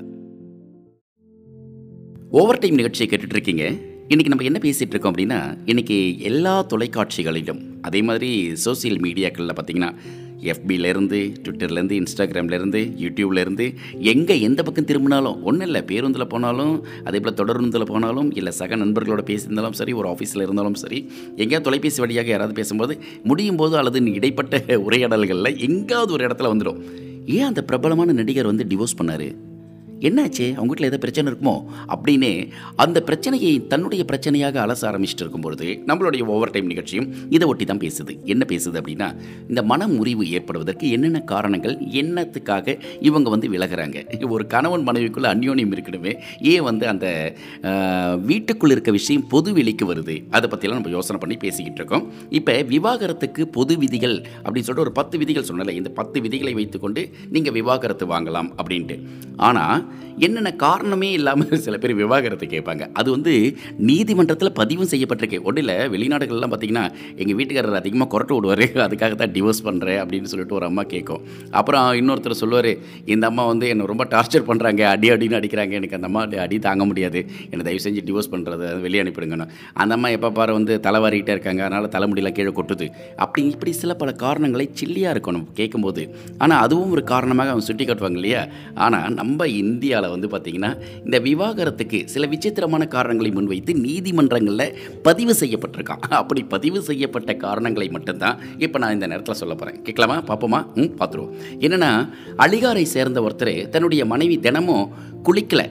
ஓவர் 2.30 2.59
டைம் 2.59 2.75
நிகழ்ச்சியை 2.75 3.11
கேட்டுட்டு 3.11 3.30
இருக்கீங்க 3.30 3.75
இன்றைக்கி 4.09 4.28
நம்ம 4.28 4.45
என்ன 4.45 4.59
பேசிகிட்டு 4.62 4.90
இருக்கோம் 4.90 5.14
அப்படின்னா 5.14 5.59
இன்றைக்கி 5.66 6.19
எல்லா 6.19 6.66
தொலைக்காட்சிகளிலும் 6.66 7.80
அதே 7.80 8.02
மாதிரி 8.02 8.52
சோசியல் 8.52 9.00
மீடியாக்களில் 9.00 9.57
பார்த்தீங்கன்னா 9.57 9.95
எஃபிலேருந்து 10.43 11.35
ட்விட்டர்லேருந்து 11.45 12.03
இன்ஸ்டாகிராம்லேருந்து 12.03 12.81
யூடியூப்லேருந்து 13.01 13.75
எங்கே 14.01 14.41
எந்த 14.41 14.63
பக்கம் 14.63 14.85
திரும்பினாலும் 14.85 15.43
ஒன்றும் 15.43 15.67
இல்லை 15.67 15.83
பேருந்தில் 15.83 16.27
போனாலும் 16.27 16.85
அதே 17.05 17.21
போல் 17.21 17.35
தொடருந்தில் 17.35 17.85
போனாலும் 17.85 18.35
இல்லை 18.35 18.53
சக 18.53 18.77
நண்பர்களோட 18.77 19.23
பேசியிருந்தாலும் 19.31 19.71
சரி 19.71 19.93
ஒரு 19.93 20.09
ஆஃபீஸில் 20.09 20.43
இருந்தாலும் 20.43 20.75
சரி 20.75 21.11
எங்கேயாவது 21.29 21.63
தொலைபேசி 21.63 22.01
வழியாக 22.01 22.29
யாராவது 22.29 22.55
பேசும்போது 22.55 22.99
முடியும் 23.23 23.57
போது 23.57 23.77
அல்லது 23.77 24.05
இடைப்பட்ட 24.13 24.77
உரையாடல்களில் 24.77 25.59
எங்கேயாவது 25.59 26.13
ஒரு 26.13 26.27
இடத்துல 26.27 26.51
வந்துடும். 26.53 26.81
ஏன் 27.27 27.43
அந்த 27.43 27.63
பிரபலமான 27.63 28.13
நடிகர் 28.13 28.47
வந்து 28.47 28.65
டிவோர்ஸ் 28.65 28.99
பண்ணார்? 29.03 29.49
என்னாச்சு? 30.00 30.47
அவங்க 30.54 30.71
வீட்டில் 30.71 30.88
ஏதோ 30.88 30.99
பிரச்சனை 30.99 31.26
இருக்குமோ? 31.30 31.54
அப்படின்னு 31.95 32.30
அந்த 32.76 32.99
பிரச்சனையை 33.02 33.50
தன்னுடைய 33.66 34.02
பிரச்சனையாக 34.07 34.57
அலச 34.62 34.83
ஆரம்பிச்சுட்டு 34.88 35.23
இருக்கும்பொழுது 35.23 35.66
நம்மளுடைய 35.88 36.23
ஓவர் 36.30 36.50
டைம் 36.50 36.66
நிகழ்ச்சியும் 36.66 37.09
இதை 37.30 37.47
ஒட்டி 37.49 37.64
தான் 37.64 37.83
பேசுது. 37.83 38.12
என்ன 38.26 38.45
பேசுது 38.49 38.76
அப்படின்னா 38.80 39.09
இந்த 39.50 39.62
மன 39.64 39.88
முறிவு 39.90 40.25
ஏற்படுவதற்கு 40.30 40.59
என்னென்ன 40.90 41.23
காரணங்கள் 41.30 41.75
என்னத்துக்காக 42.00 42.76
இவங்க 43.02 43.28
வந்து 43.30 43.50
விலகுறாங்க? 43.50 43.99
ஒரு 44.30 44.47
கணவன் 44.47 44.87
மனைவிக்குள்ளே 44.87 45.30
அந்யோன்யம் 45.33 45.75
இருக்கணுமே. 45.76 46.14
ஏன் 46.47 46.62
வந்து 46.62 46.87
அந்த 46.88 47.07
ஆஹ், 47.64 48.16
வீட்டுக்குள்ள 48.28 48.73
இருக்க 48.73 48.90
விஷயம் 48.92 49.26
பொது 49.28 49.50
வெளிக்கு 49.52 49.85
வருது? 49.87 50.16
அதை 50.30 50.47
பற்றிலாம் 50.49 50.78
நம்ம 50.78 50.95
யோசனை 50.95 51.21
பண்ணி 51.21 51.38
பேசிக்கிட்டு 51.38 51.80
இருக்கோம். 51.80 52.04
இப்போ 52.38 52.54
விவாகரத்துக்கு 52.71 53.42
பொது 53.52 53.76
விதிகள் 53.78 54.16
அப்படின்னு 54.38 54.66
சொல்லிட்டு 54.66 54.87
ஒரு 54.87 54.95
பத்து 54.95 55.19
விதிகள் 55.19 55.49
சொன்னல 55.49 55.75
இந்த 55.75 55.92
பத்து 55.92 56.19
விதிகளை 56.21 56.54
வைத்துக்கொண்டு 56.54 57.02
நீங்கள் 57.30 57.57
விவாகரத்து 57.57 58.07
வாங்கலாம் 58.11 58.50
அப்படின்ட்டு. 58.59 58.99
ஆனால் 59.42 59.76
என்னென்ன 60.27 60.51
காரணமே 60.65 61.09
இல்லாமல் 61.19 61.63
சில 61.67 61.77
பேர் 61.83 61.95
விவாகரத்தை 62.01 62.47
கேட்பாங்க. 62.55 62.85
அது 63.01 63.09
வந்து 63.17 63.33
நீதிமன்றத்தில் 63.91 64.53
பதிவும் 64.61 64.91
செய்யப்பட்டிருக்கு. 64.93 65.39
ஒன்றில் 65.49 65.75
வெளிநாடுகள்லாம் 65.95 66.53
பார்த்தீங்கன்னா 66.55 66.85
எங்கள் 67.21 67.39
வீட்டுக்காரர் 67.39 67.81
அதிகமாக 67.81 68.09
குரட்டு 68.15 68.35
விடுவார். 68.37 68.65
அதுக்காக 68.87 69.15
தான் 69.23 69.35
டிவோர்ஸ் 69.37 69.63
பண்ணுறேன் 69.69 70.01
அப்படின்னு 70.03 70.31
சொல்லிட்டு 70.33 70.57
ஒரு 70.59 70.69
அம்மா 70.71 70.85
கேட்கும். 70.95 71.23
அப்புறம் 71.61 71.87
இன்னொருத்தர் 72.01 72.41
சொல்லுவார் 72.43 72.71
இந்த 73.15 73.25
அம்மா 73.31 73.45
வந்து 73.53 73.69
என்னை 73.75 73.87
ரொம்ப 73.93 74.07
டார்ச்சர் 74.15 74.49
பண்ணுறாங்க 74.51 74.83
அடி 74.95 75.11
அடின்னு 75.15 75.39
அடிக்கிறாங்க. 75.41 75.75
எனக்கு 75.81 75.99
அந்த 75.99 76.11
அம்மா 76.11 76.23
அடி 76.47 76.59
தாங்க 76.69 76.85
முடியாது. 76.91 77.23
என்னை 77.51 77.65
தயவு 77.69 77.85
செஞ்சு 77.87 78.05
டிவோர்ஸ் 78.09 78.33
பண்ணுறது 78.35 78.67
வெளியே 78.87 79.03
அனுப்பிடுங்கன்னு. 79.05 79.49
அந்த 79.83 79.93
அம்மா 79.99 80.11
எப்போ 80.17 80.31
பாரு 80.39 80.53
வந்து 80.59 80.75
தலைவாரிக்கிட்டே 80.89 81.35
இருக்காங்க. 81.37 81.63
அதனால் 81.69 81.91
தலைமுடியெலாம் 81.97 82.37
கீழே 82.39 82.53
கொட்டுது. 82.61 82.89
அப்படி 83.25 83.43
இப்படி 83.55 83.73
சில 83.83 83.95
பல 84.03 84.13
காரணங்களை 84.25 84.67
சில்லியாக 84.81 85.15
இருக்கணும் 85.17 85.47
கேட்கும்போது. 85.61 86.03
ஆனால் 86.43 86.63
அதுவும் 86.67 86.93
ஒரு 86.97 87.05
காரணமாக 87.13 87.53
அவங்க 87.53 87.67
சுட்டி 87.69 87.85
காட்டுவாங்க 87.85 88.21
இல்லையா? 88.21 88.43
ஆனால் 88.87 89.15
நம்ம 89.21 89.47
இந்தியாவில் 89.81 90.13
வந்து 90.15 90.29
பார்த்திங்கன்னா 90.33 90.71
இந்த 91.05 91.19
விவாகரத்துக்கு 91.27 91.99
சில 92.15 92.27
விசித்திரமான 92.33 92.87
காரணங்களை 92.95 93.31
முன்வைத்து 93.37 93.73
நீதிமன்றங்களில் 93.87 94.75
பதிவு 95.03 95.33
செய்யப்பட்டிருக்கான். 95.41 96.03
அப்படி 96.21 96.43
பதிவு 96.55 96.81
செய்யப்பட்ட 96.89 97.31
காரணங்களை 97.45 97.89
மட்டும்தான் 97.89 98.39
இப்போ 98.65 98.79
நான் 98.79 98.97
இந்த 98.97 99.07
நேரத்தில் 99.07 99.41
சொல்ல 99.43 99.55
போகிறேன் 99.55 99.83
கேட்கலாமா? 99.83 100.17
பார்ப்போமா 100.31 100.61
ம் 100.81 100.95
பார்த்துருவோம் 101.01 101.35
என்னென்னா 101.67 101.93
அலிகாரை 102.45 102.83
சேர்ந்த 102.97 103.21
ஒருத்தர் 103.21 103.55
தன்னுடைய 103.69 104.05
மனைவி 104.13 104.39
தினமும் 104.47 104.91
குளிக்கலை. 105.29 105.67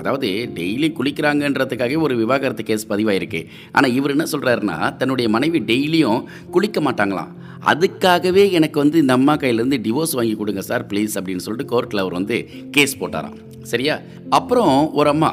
அதாவது 0.00 0.28
டெய்லி 0.54 0.88
குளிக்கிறாங்கன்றதுக்காக 0.98 2.00
ஒரு 2.06 2.14
விவாகரத்து 2.16 2.64
கேஸ் 2.70 2.84
பதிவாயிருக்கு. 2.90 3.40
ஆனால் 3.72 3.94
இவர் 3.94 4.14
என்ன 4.14 4.26
சொல்கிறாருன்னா 4.32 4.96
தன்னுடைய 4.96 5.28
மனைவி 5.36 5.60
டெய்லியும் 5.70 6.20
குளிக்க 6.50 6.80
மாட்டாங்களாம். 6.80 7.30
அதுக்காகவே 7.70 8.50
எனக்கு 8.58 8.78
வந்து 8.82 8.98
இந்த 8.98 9.12
அம்மா 9.12 9.34
கையிலேருந்து 9.36 9.78
டிவோர்ஸ் 9.86 10.16
வாங்கி 10.18 10.34
கொடுங்க 10.40 10.60
சார் 10.60 10.86
ப்ளீஸ் 10.86 11.16
அப்படின்னு 11.18 11.44
சொல்லிட்டு 11.46 11.70
கோர்ட்டில் 11.72 12.02
அவர் 12.02 12.12
வந்து 12.12 12.36
கேஸ் 12.70 12.98
போட்டாராம். 13.00 13.38
சரியா? 13.62 13.94
அப்புறம் 14.38 14.92
ஒரு 14.92 15.08
அம்மா 15.08 15.30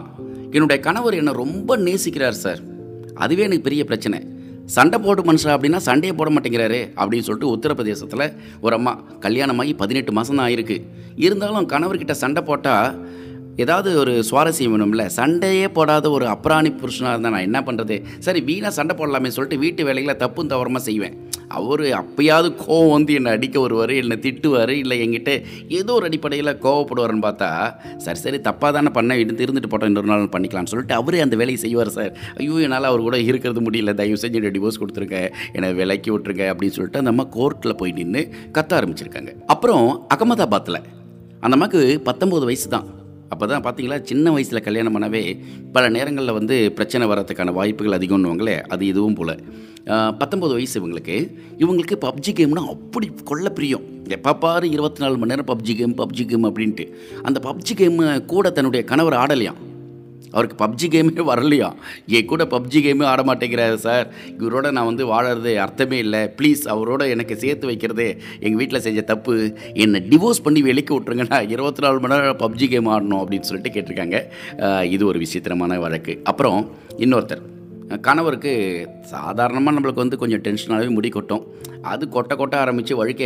என்னுடைய 0.55 0.79
கணவர் 0.87 1.19
என்னை 1.19 1.33
ரொம்ப 1.33 1.77
நேசிக்கிறார் 1.77 2.41
சார் 2.45 2.61
அதுவே 3.23 3.43
எனக்கு 3.43 3.67
பெரிய 3.67 3.83
பிரச்சனை. 3.83 4.19
சண்டை 4.75 4.97
போட்டு 4.99 5.23
மனுஷன் 5.29 5.53
அப்படின்னா 5.55 5.79
சண்டையை 5.87 6.13
போட 6.19 6.29
மாட்டேங்கிறாரு 6.35 6.79
அப்படின்னு 6.99 7.27
சொல்லிட்டு 7.27 7.51
உத்தரப்பிரதேசத்தில் 7.55 8.25
ஒரு 8.61 8.75
அம்மா 8.75 8.93
கல்யாணமாகி 9.25 9.73
பதினெட்டு 9.81 10.11
மாதம் 10.11 10.35
தான் 10.35 10.47
ஆயிருக்கு. 10.47 10.77
இருந்தாலும் 11.25 11.69
கணவர்கிட்ட 11.73 12.11
சண்டை 12.23 12.43
போட்டால் 12.49 12.89
ஏதாவது 13.63 13.89
ஒரு 14.01 14.13
சுவாரஸ்யம் 14.29 14.73
வேணும்ல? 14.73 15.03
சண்டையே 15.17 15.67
போடாத 15.77 16.09
ஒரு 16.15 16.25
அப்ராணி 16.33 16.71
புருஷனாக 16.79 17.13
இருந்தால் 17.13 17.33
நான் 17.35 17.47
என்ன 17.49 17.59
பண்ணுறது 17.67 17.95
சரி 18.25 18.39
வீணாக 18.49 18.73
சண்டை 18.77 18.93
போடலாமே 18.99 19.29
சொல்லிட்டு 19.35 19.61
வீட்டு 19.63 19.81
வேலைகளை 19.89 20.15
தப்பும் 20.23 20.51
தவறமாக 20.53 20.83
செய்வேன். 20.89 21.15
அவர் 21.57 21.83
அப்பயாவது 21.99 22.49
கோவம் 22.63 22.93
வந்து 22.95 23.11
என்னை 23.17 23.31
அடிக்க 23.35 23.57
வருவார் 23.63 23.93
என்னை 24.01 24.17
திட்டுவார் 24.25 24.73
இல்லை 24.83 24.95
என்கிட்ட 25.03 25.31
ஏதோ 25.79 25.91
ஒரு 25.97 26.07
அடிப்படையில் 26.09 26.51
கோவப்படுவார்னு 26.65 27.23
பார்த்தா 27.27 27.49
சரி 28.05 28.19
சரி 28.23 28.39
தப்பாக 28.47 28.71
தானே 28.77 28.91
பண்ண 28.97 29.17
இருந்து 29.23 29.45
இருந்துட்டு 29.45 29.71
போட்டோம் 29.73 29.91
இன்னொரு 29.91 30.11
நாள் 30.11 30.33
பண்ணிக்கலாம்னு 30.35 30.71
சொல்லிட்டு 30.73 30.97
அவரே 30.99 31.21
அந்த 31.25 31.37
வேலையை 31.41 31.59
செய்வார் 31.65 31.93
சார். 31.97 32.11
ஐயோ 32.39 32.57
என்னால் 32.67 32.89
அவர் 32.91 33.05
கூட 33.07 33.19
இருக்கிறது 33.29 33.63
முடியல 33.67 33.93
தயவு 34.01 34.21
செஞ்சு 34.25 34.53
டிவோர்ஸ் 34.57 34.81
கொடுத்துருங்க 34.83 35.21
என்னை 35.53 35.71
விலைக்கு 35.81 36.11
விட்டுருங்க 36.15 36.45
அப்படின்னு 36.53 36.77
சொல்லிட்டு 36.79 37.01
அந்த 37.03 37.13
அம்மா 37.15 37.27
கோர்ட்டில் 37.37 37.79
போய் 37.81 37.97
நின்று 38.01 38.23
கத்த 38.57 38.79
ஆரம்பிச்சிருக்காங்க. 38.79 39.33
அப்புறம் 39.55 39.87
அகமதாபாத்தில் 40.15 40.81
அந்த 41.43 41.55
அம்மாவுக்கு 41.55 41.81
பத்தொம்போது 42.09 42.45
வயசு 42.51 42.69
தான். 42.75 42.87
அப்போ 43.33 43.45
தான் 43.51 43.63
பார்த்தீங்களா 43.65 43.97
சின்ன 44.09 44.31
வயசில் 44.35 44.65
கல்யாணம் 44.65 44.95
பண்ணவே 44.95 45.21
பல 45.75 45.83
நேரங்களில் 45.95 46.37
வந்து 46.39 46.55
பிரச்சனை 46.77 47.05
வர்றதுக்கான 47.11 47.53
வாய்ப்புகள் 47.59 47.97
அதிகம்னுவாங்களே 47.99 48.55
அது 48.73 48.83
இதுவும் 48.91 49.17
போல். 49.19 49.33
பத்தொம்பது 50.19 50.53
வயசு 50.57 50.75
இவங்களுக்கு. 50.81 51.15
இவங்களுக்கு 51.63 51.95
பப்ஜி 52.05 52.31
கேம்னா 52.39 52.63
அப்படி 52.73 53.07
கொள்ள 53.31 53.49
பிரியம். 53.57 53.85
எப்போ 54.17 54.31
பாரு 54.43 54.65
இருபத்தி 54.75 55.01
நாலு 55.03 55.15
மணி 55.21 55.31
நேரம் 55.33 55.49
பப்ஜி 55.51 55.73
கேம் 55.79 55.95
பப்ஜி 56.01 56.25
கேம் 56.31 56.47
அப்படின்ட்டு. 56.49 56.85
அந்த 57.27 57.39
பப்ஜி 57.47 57.75
கேம் 57.81 57.99
கூட 58.33 58.49
தன்னுடைய 58.57 58.83
கணவர் 58.91 59.19
ஆடலையாம். 59.23 59.59
அவருக்கு 60.35 60.57
பப்ஜி 60.63 60.87
கேமே 60.93 61.23
வரலையா? 61.31 61.69
என் 62.17 62.29
கூட 62.31 62.43
பப்ஜி 62.53 62.79
கேமே 62.85 63.05
ஆட 63.13 63.21
மாட்டேங்கிறாரு 63.29 63.77
சார் 63.87 64.07
இவரோட 64.41 64.71
நான் 64.77 64.89
வந்து 64.91 65.05
வாழறது 65.13 65.53
அர்த்தமே 65.65 65.97
இல்லை. 66.05 66.21
ப்ளீஸ் 66.39 66.63
அவரோட 66.75 67.01
எனக்கு 67.15 67.35
சேர்த்து 67.43 67.71
வைக்கிறதே 67.71 68.09
எங்கள் 68.45 68.59
வீட்டில் 68.61 68.83
செஞ்ச 68.87 69.03
தப்பு. 69.13 69.35
என்னை 69.85 70.01
டிவோர்ஸ் 70.13 70.45
பண்ணி 70.47 70.63
வெளிக்க 70.69 70.91
விட்ருங்க 70.97 71.41
இருபத்தி 71.55 71.83
நாலு 71.87 71.99
மணி 72.05 72.15
நேரம் 72.15 72.41
பப்ஜி 72.45 72.67
கேம் 72.75 72.93
ஆடணும் 72.95 73.21
அப்படின்னு 73.23 73.49
சொல்லிட்டு 73.49 73.75
கேட்டிருக்காங்க. 73.77 74.19
இது 74.95 75.03
ஒரு 75.11 75.19
விசித்திரமான 75.25 75.79
வழக்கு. 75.87 76.15
அப்புறம் 76.31 76.61
இன்னொருத்தர். 77.05 77.43
கணவருக்கு 78.05 78.53
சாதாரணமாக 79.13 79.75
நம்மளுக்கு 79.75 80.03
வந்து 80.03 80.17
கொஞ்சம் 80.21 80.43
டென்ஷனாகவே 80.45 80.89
முடி 80.97 81.09
கொட்டும். 81.09 81.43
அது 81.91 82.03
கொட்ட 82.13 82.33
கொட்ட 82.35 82.55
ஆரம்பித்து 82.61 82.93
வழுக்கை 82.99 83.25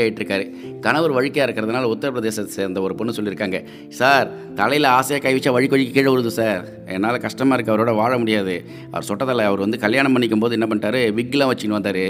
கணவர் 0.86 1.14
வழுக்கையாக 1.18 1.46
இருக்கிறதுனால 1.48 1.90
உத்தரப்பிரதேசத்தை 1.94 2.52
சேர்ந்த 2.58 2.82
ஒரு 2.82 2.94
பொண்ணு 2.96 3.16
சொல்லியிருக்காங்க. 3.18 3.58
சார் 4.00 4.28
தலையில் 4.60 4.88
ஆசையாக 4.98 5.22
கை 5.24 5.32
வச்சா 5.36 5.52
கொழுக்கி 5.56 5.92
கீழே 5.96 6.10
விழுது 6.12 6.32
சார். 6.32 6.62
என்னால் 6.96 7.20
கஷ்டமாக 7.26 7.56
இருக்குது 7.56 7.74
அவரோட 7.74 7.96
வாழ 8.00 8.18
முடியாது. 8.22 8.56
அவர் 8.92 9.08
சொட்டத்தில் 9.10 9.44
அவர் 9.48 9.64
வந்து 9.66 9.78
கல்யாணம் 9.86 10.14
பண்ணிக்கும் 10.16 10.44
போது 10.44 10.56
என்ன 10.58 10.68
பண்ணிட்டாரு 10.72 11.02
விக்லாம் 11.20 11.52
வச்சுன்னு 11.52 11.78
வந்தார். 11.78 12.02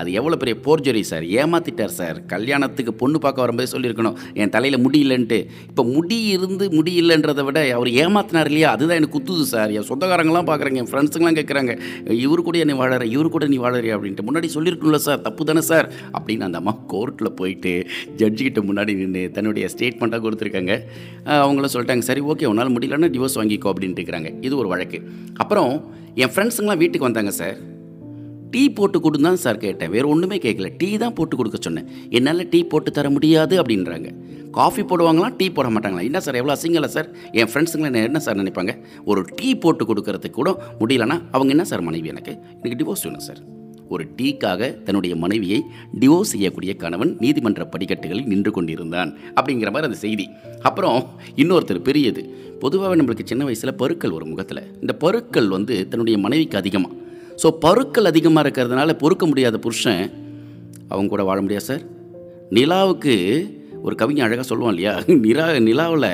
அது 0.00 0.08
எவ்வளோ 0.20 0.38
பெரிய 0.42 0.56
போர்ஜரி 0.66 1.02
சார். 1.10 1.26
ஏமாத்திட்டார் 1.42 1.94
சார். 2.00 2.18
கல்யாணத்துக்கு 2.34 2.94
பொண்ணு 3.02 3.18
பார்க்க 3.18 3.44
வரும்போது 3.44 3.72
சொல்லியிருக்கணும். 3.74 4.18
என் 4.34 4.54
தலையில் 4.56 4.82
முடி 4.86 5.00
இல்லைன்ட்டு. 5.06 5.40
இப்போ 5.70 5.84
முடி 5.84 6.20
இருந்து 6.36 6.70
முடி 6.76 6.94
இல்லைன்றதை 7.02 7.44
விட 7.50 7.58
அவர் 7.78 7.90
ஏமாத்தினார் 8.04 8.50
இல்லையா? 8.52 8.70
அதுதான் 8.70 9.00
எனக்கு 9.02 9.16
குத்துது 9.18 9.46
சார். 9.54 9.70
என் 9.78 9.88
சொந்தக்காரங்களாம் 9.92 10.50
பார்க்குறாங்க 10.50 10.82
என் 10.84 10.90
ஃப்ரெண்ட்ஸுங்களாம் 10.92 11.38
கேட்குறாங்க 11.40 11.74
இவரு 12.04 12.42
கூட 12.42 12.64
நீ 12.64 12.72
வாழற 12.72 13.04
இவரு 13.14 13.28
கூட 13.28 13.46
நீ 13.46 13.58
வாழறியா 13.58 13.96
அப்படின்ட்டு 13.96 14.26
முன்னாடி 14.28 14.48
சொல்லியிருக்கணும்ல 14.54 14.94
சார் 14.94 15.20
தப்பு 15.20 15.44
தானே 15.44 15.60
சார் 15.60 15.92
அப்படின்னு 16.18 16.40
அந்த 16.40 16.58
அம்மா 16.58 16.74
கோர்ட்டில் 16.92 17.30
போயிட்டு 17.30 17.86
ஜட்ஜிக்கிட்ட 18.16 18.62
முன்னாடி 18.70 18.94
நின்று 18.94 19.30
தன்னுடைய 19.30 19.68
ஸ்டேட்மெண்ட்டாக 19.76 20.22
கொடுத்துருக்காங்க. 20.24 20.74
அவங்கள 21.24 21.58
அவங்களும் 21.58 21.72
சொல்லிட்டாங்க 21.72 21.98
சரி 21.98 22.20
ஓகே 22.20 22.44
உன்னால் 22.44 22.74
முடியலன்னா 22.74 23.10
டிவோர்ஸ் 23.14 23.38
வாங்கிக்கோ 23.40 23.70
அப்படின்ட்டு 23.72 24.00
இருக்கிறாங்க. 24.00 24.44
இது 24.44 24.56
ஒரு 24.56 24.68
வழக்கு. 24.68 25.00
அப்புறம் 25.34 25.72
என் 26.14 26.28
ஃப்ரெண்ட்ஸுங்களாம் 26.28 26.76
வீட்டுக்கு 26.76 27.08
வந்தாங்க 27.08 27.30
சார். 27.30 27.56
டீ 28.50 28.68
போட்டு 28.68 28.98
கொடுன்னு 28.98 29.28
தான் 29.28 29.36
சார் 29.36 29.56
கேட்டேன். 29.56 29.90
வேறு 29.90 30.08
ஒன்றுமே 30.08 30.36
கேட்கல. 30.36 30.68
டீ 30.76 30.96
தான் 30.96 31.12
போட்டு 31.12 31.36
கொடுக்க 31.36 31.58
சொன்னேன். 31.60 31.88
என்னால் 32.10 32.48
டீ 32.48 32.64
போட்டு 32.64 32.90
தர 32.90 33.10
முடியாது 33.10 33.62
அப்படின்றாங்க. 33.62 34.10
காஃபி 34.50 34.82
போடுவாங்களாம் 34.82 35.36
டீ 35.36 35.50
போட 35.50 35.68
மாட்டாங்களா 35.68 36.02
என்ன 36.02 36.20
சார் 36.20 36.34
எவ்வளோ 36.34 36.54
அசிங்கல 36.56 36.84
சார்? 36.84 37.08
என் 37.32 37.50
ஃப்ரெண்ட்ஸுங்களை 37.52 37.88
என்ன 37.90 38.02
என்ன 38.02 38.18
சார் 38.18 38.36
நினைப்பாங்க? 38.36 38.74
ஒரு 39.04 39.24
டீ 39.34 39.54
போட்டு 39.54 39.84
கொடுக்கறதுக்கு 39.84 40.30
கூட 40.30 40.50
முடியலன்னா 40.80 41.22
அவங்க 41.30 41.48
என்ன 41.48 41.64
சார் 41.64 41.80
மனைவி 41.80 42.08
எனக்கு? 42.08 42.34
எனக்கு 42.62 42.78
டிவோர்ஸ் 42.80 43.04
வேணும் 43.04 43.26
சார். 43.28 43.40
ஒரு 43.88 44.04
டீக்காக 44.16 44.82
தன்னுடைய 44.82 45.16
மனைவியை 45.16 45.62
டிவோர்ஸ் 46.00 46.32
செய்யக்கூடிய 46.32 46.74
கணவன் 46.74 47.16
நீதிமன்ற 47.18 47.64
படிக்கட்டுகளில் 47.64 48.26
நின்று 48.26 48.50
கொண்டிருந்தான் 48.50 49.16
அப்படிங்கிற 49.34 49.70
மாதிரி 49.74 49.88
அந்த 49.90 50.00
செய்தி. 50.06 50.28
அப்புறம் 50.62 50.98
இன்னொருத்தர் 51.36 51.86
பெரியது. 51.88 52.24
பொதுவாகவே 52.60 53.00
நம்மளுக்கு 53.00 53.24
சின்ன 53.24 53.44
வயசில் 53.44 53.74
பருக்கள் 53.74 54.10
ஒரு 54.10 54.26
முகத்தில். 54.26 54.62
இந்த 54.80 54.92
பருக்கள் 54.92 55.48
வந்து 55.48 55.88
தன்னுடைய 55.88 56.18
மனைவிக்கு 56.18 56.58
அதிகமாக 56.58 56.94
ஸோ 57.42 57.48
பருக்கள் 57.60 58.04
அதிகமாக 58.04 58.48
இருக்கிறதுனால 58.48 58.92
பொறுக்க 58.92 59.26
முடியாத 59.26 59.58
புருஷன் 59.58 60.02
அவங்க 60.88 61.08
கூட 61.08 61.22
வாழ 61.22 61.40
முடியாது 61.40 61.64
சார் 61.64 61.84
நிலாவுக்கு 62.50 63.14
ஒரு 63.86 63.94
கவிஞன் 64.00 64.26
அழகாக 64.26 64.44
சொல்லுவான் 64.48 64.72
இல்லையா? 64.74 64.92
நிலா 65.24 65.44
நிலாவில் 65.66 66.06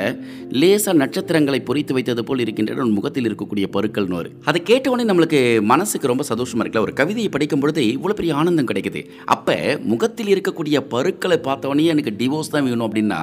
லேசாக 0.61 0.94
நட்சத்திரங்களை 1.02 1.61
பொறித்து 1.68 1.92
வைத்தது 1.97 2.23
போல் 2.25 2.42
இருக்கின்ற 2.44 2.75
உன் 2.85 2.97
முகத்தில் 2.99 3.26
இருக்கக்கூடிய 3.28 3.66
பருக்கள்னு 3.76 4.18
ஒரு. 4.21 4.30
அதை 4.50 4.61
கேட்டவொடனே 4.71 5.06
நம்மளுக்கு 5.11 5.40
மனசுக்கு 5.73 6.11
ரொம்ப 6.12 6.25
சந்தோஷமாக 6.30 6.64
இருக்குல்ல? 6.64 6.87
ஒரு 6.87 6.94
கவிதையை 7.00 7.30
படிக்கும் 7.37 7.62
பொழுது 7.64 7.83
இவ்வளோ 7.97 8.16
பெரிய 8.21 8.35
ஆனந்தம் 8.35 8.71
கிடைக்குது. 8.71 9.02
அப்போ 9.26 9.56
முகத்தில் 9.92 10.33
இருக்கக்கூடிய 10.35 10.76
பருக்களை 10.94 11.38
பார்த்தவொடனே 11.49 11.90
எனக்கு 11.94 12.14
டிவோர்ஸ் 12.21 12.52
தான் 12.54 12.66
வேணும் 12.68 12.87
அப்படின்னா 12.88 13.21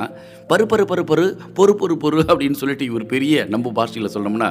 பரு 0.51 0.65
பரு 0.71 0.83
பரு 0.91 1.03
பரு 1.11 1.25
பொறு 1.57 1.73
பொறு 1.81 1.95
பொறு 2.03 2.19
அப்படின்னு 2.29 2.59
சொல்லிட்டு 2.61 2.85
இவர் 2.85 3.05
பெரிய 3.05 3.45
நம்ம 3.49 3.71
பாஷையில் 3.71 4.13
சொல்லணும்னா 4.15 4.49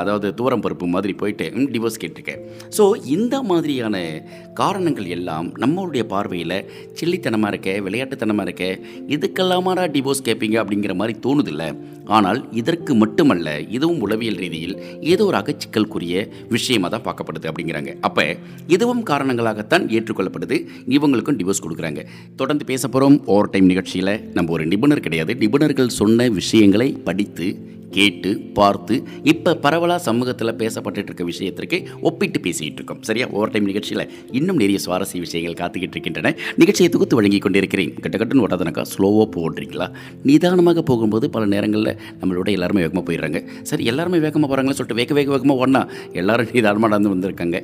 அதாவது 0.00 0.34
தூரம் 0.34 0.62
பருப்பு 0.66 0.86
மாதிரி 0.86 1.12
போயிட்டு 1.12 1.46
டிவோர்ஸ் 1.72 2.00
கேட்டிருக்கேன் 2.04 2.42
ஸோ 2.78 2.84
இந்த 3.06 3.36
மாதிரியான 3.42 3.96
காரணங்கள் 4.54 5.08
எல்லாம் 5.16 5.48
நம்மளுடைய 5.58 6.02
பார்வையில் 6.06 6.56
சில்லித்தனமாக 7.00 7.52
இருக்க 7.54 7.70
விளையாட்டுத்தனமாக 7.80 8.46
இருக்க 8.46 8.66
இதுக்கெல்லாமாடா 9.14 9.84
டிவோர்ஸ் 9.94 10.24
கேட்பீங்க 10.24 10.56
அப்படிங்கிற 10.62 10.94
மாதிரி 10.94 11.18
தோணுதில்ல. 11.26 11.64
ஆனால் 12.04 12.52
இதற்கு 12.52 12.94
மட்டுமல்ல 12.94 13.60
இதுவும் 13.76 14.00
உளவியல் 14.00 14.34
ரீதியில் 14.34 14.76
ஏதோ 15.00 15.24
ஒரு 15.24 15.36
அகச்சிக்கலுக்குரிய 15.36 16.28
விஷயமாக 16.48 16.98
தான் 16.98 17.06
பார்க்கப்படுது 17.08 17.50
அப்படிங்கிறாங்க. 17.50 18.00
அப்போ 18.00 18.36
இதுவும் 18.66 19.02
காரணங்களாகத்தான் 19.06 19.86
ஏற்றுக்கொள்ளப்படுது. 19.96 20.58
இவங்களுக்கும் 20.88 21.38
டிவோர்ஸ் 21.40 21.64
கொடுக்குறாங்க. 21.66 22.02
தொடர்ந்து 22.36 22.64
பேச 22.64 22.88
போகிறோம் 22.88 23.26
ஓவர் 23.26 23.50
டைம் 23.50 23.66
நிகழ்ச்சியில் 23.66 24.14
நம்ம 24.32 24.52
ஒரு 24.52 24.66
நிபுணர் 24.66 25.00
கிடையாது. 25.00 25.34
நிபுணர்கள் 25.34 25.98
சொன்ன 26.00 26.28
விஷயங்களை 26.28 26.92
படித்து 26.92 27.78
கேட்டு 27.96 28.30
பார்த்து 28.58 28.94
இப்போ 29.32 29.50
பரவலாக 29.64 30.00
சமூகத்தில் 30.08 30.56
பேசப்பட்டு 30.62 31.06
இருக்க 31.08 31.24
விஷயத்திற்கு 31.30 31.78
ஒப்பிட்டு 32.08 32.38
பேசிகிட்டு 32.46 32.78
இருக்கோம் 32.80 33.02
சரியா? 33.08 33.26
ஓவர் 33.36 33.52
டைம் 33.54 33.68
நிகழ்ச்சியில் 33.70 34.04
இன்னும் 34.38 34.60
நிறைய 34.62 34.78
சுவாரஸ்ய 34.86 35.20
விஷயங்கள் 35.26 35.58
காத்துக்கிட்டு 35.60 35.96
இருக்கின்றன. 35.96 36.34
நிகழ்ச்சியை 36.60 36.88
தொகுத்து 36.94 37.18
வழங்கி 37.20 37.38
கொண்டிருக்கிறேன். 37.46 37.92
கிட்ட 38.04 38.16
கட்டுன்னு 38.18 38.86
ஸ்லோவாக 38.92 39.26
போடுறீங்களா 39.36 39.86
நிதானமாக 40.28 40.82
போகும்போது 40.90 41.26
பல 41.36 41.44
நேரங்களில் 41.54 41.92
நம்மளோட 42.20 42.48
எல்லாருமே 42.56 42.82
வேகமாக 42.84 43.04
போயிடுறாங்க. 43.08 43.40
சரி 43.70 43.84
எல்லாருமே 43.92 44.18
வேகமாக 44.26 44.48
போகிறாங்களே 44.50 44.76
சொல்லிட்டு 44.78 45.00
வேக 45.00 45.14
வேக 45.18 45.30
வேகமாக 45.34 45.64
ஒன்றா 45.66 45.82
எல்லாரும் 46.20 46.52
நிதானமாக 46.56 46.92
நடந்து 46.94 47.14
வந்திருக்காங்க. 47.14 47.58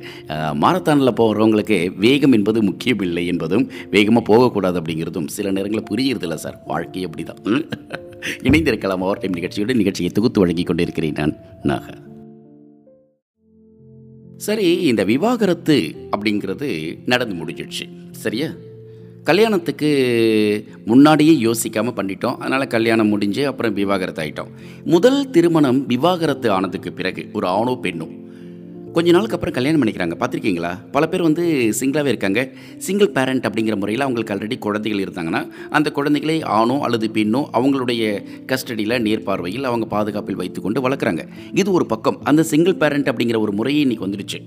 மாரத்தானில் 0.63 1.17
போகிறவங்களுக்கு 1.21 1.79
வேகம் 2.05 2.35
என்பது 2.39 2.61
முக்கியம் 2.69 3.03
இல்லை 3.07 3.25
என்பதும் 3.33 3.65
வேகமாக 3.95 4.25
போகக்கூடாது 4.31 4.79
அப்படிங்கிறதும் 4.81 5.29
சில 5.37 5.51
நேரங்களில் 5.57 5.89
புரியுறதில்ல 5.91 6.37
சார். 6.45 6.59
வாழ்க்கை 6.73 7.03
அப்படி 7.09 7.23
தான் 7.23 7.41
இணைந்திருக்கலாம் 8.21 8.97
ஓவர் 8.97 9.17
டைம் 9.17 9.33
நிகழ்ச்சியோடு 9.33 9.75
நிகழ்ச்சியை 9.75 10.11
தொகுத்து 10.11 10.39
வழங்கி 10.39 10.63
கொண்டிருக்கிறேன் 10.63 11.13
நான் 11.13 11.35
நாக. 11.63 11.93
சரி 14.37 14.77
இந்த 14.77 15.03
விவாகரத்து 15.03 15.95
அப்படிங்கிறது 16.11 16.97
நடந்து 17.05 17.35
முடிஞ்சிடுச்சு. 17.35 17.85
சரியா? 18.11 18.49
கல்யாணத்துக்கு 19.23 19.89
முன்னாடியே 20.85 21.45
யோசிக்காமல் 21.45 21.95
பண்ணிட்டோம். 21.95 22.37
அதனால் 22.37 22.67
கல்யாணம் 22.67 23.07
முடிஞ்சு 23.07 23.47
அப்புறம் 23.47 23.73
விவாகரத்து 23.73 24.23
ஆகிட்டோம் 24.23 24.49
முதல் 24.83 25.29
திருமணம் 25.29 25.85
விவாகரத்து 25.85 26.51
ஆனதுக்கு 26.51 26.93
பிறகு 26.93 27.29
ஒரு 27.33 27.47
ஆணோ 27.47 27.79
பெண்ணோ 27.81 28.25
கொஞ்ச 28.97 29.11
நாளுக்கு 29.11 29.33
அப்புறம் 29.33 29.53
கல்யாணம் 29.53 29.83
பண்ணிக்கிறாங்க. 29.83 30.23
பார்த்துருக்கீங்களா? 30.23 30.77
பல 30.91 31.07
பேர் 31.07 31.21
வந்து 31.21 31.73
சிங்கிளாகவே 31.79 32.05
இருக்காங்க. 32.05 32.49
சிங்கிள் 32.77 33.09
பேரண்ட் 33.09 33.45
அப்படிங்கிற 33.45 33.75
முறையில் 33.75 34.03
அவங்களுக்கு 34.03 34.33
ஆல்ரெடி 34.33 34.57
குழந்தைகள் 34.57 35.03
இருந்தாங்கன்னா 35.03 35.47
அந்த 35.69 35.91
குழந்தைகளை 35.91 36.43
ஆணோ 36.43 36.79
அல்லது 36.79 37.09
பெண்ணோ 37.13 37.49
அவங்களுடைய 37.53 38.23
கஸ்டடியில் 38.47 39.01
நேர்பார்வையில் 39.07 39.61
அவங்க 39.61 39.85
பாதுகாப்பில் 39.85 40.35
வைத்துக்கொண்டு 40.35 40.89
வளர்க்குறாங்க. 40.89 41.27
இது 41.53 41.71
ஒரு 41.71 41.85
பக்கம். 41.85 42.19
அந்த 42.23 42.43
சிங்கிள் 42.43 42.75
பேரண்ட் 42.75 43.09
அப்படிங்கிற 43.09 43.39
ஒரு 43.39 43.51
முறையே 43.51 43.83
இன்றைக்கி 43.83 44.07
வந்துடுச்சு. 44.07 44.39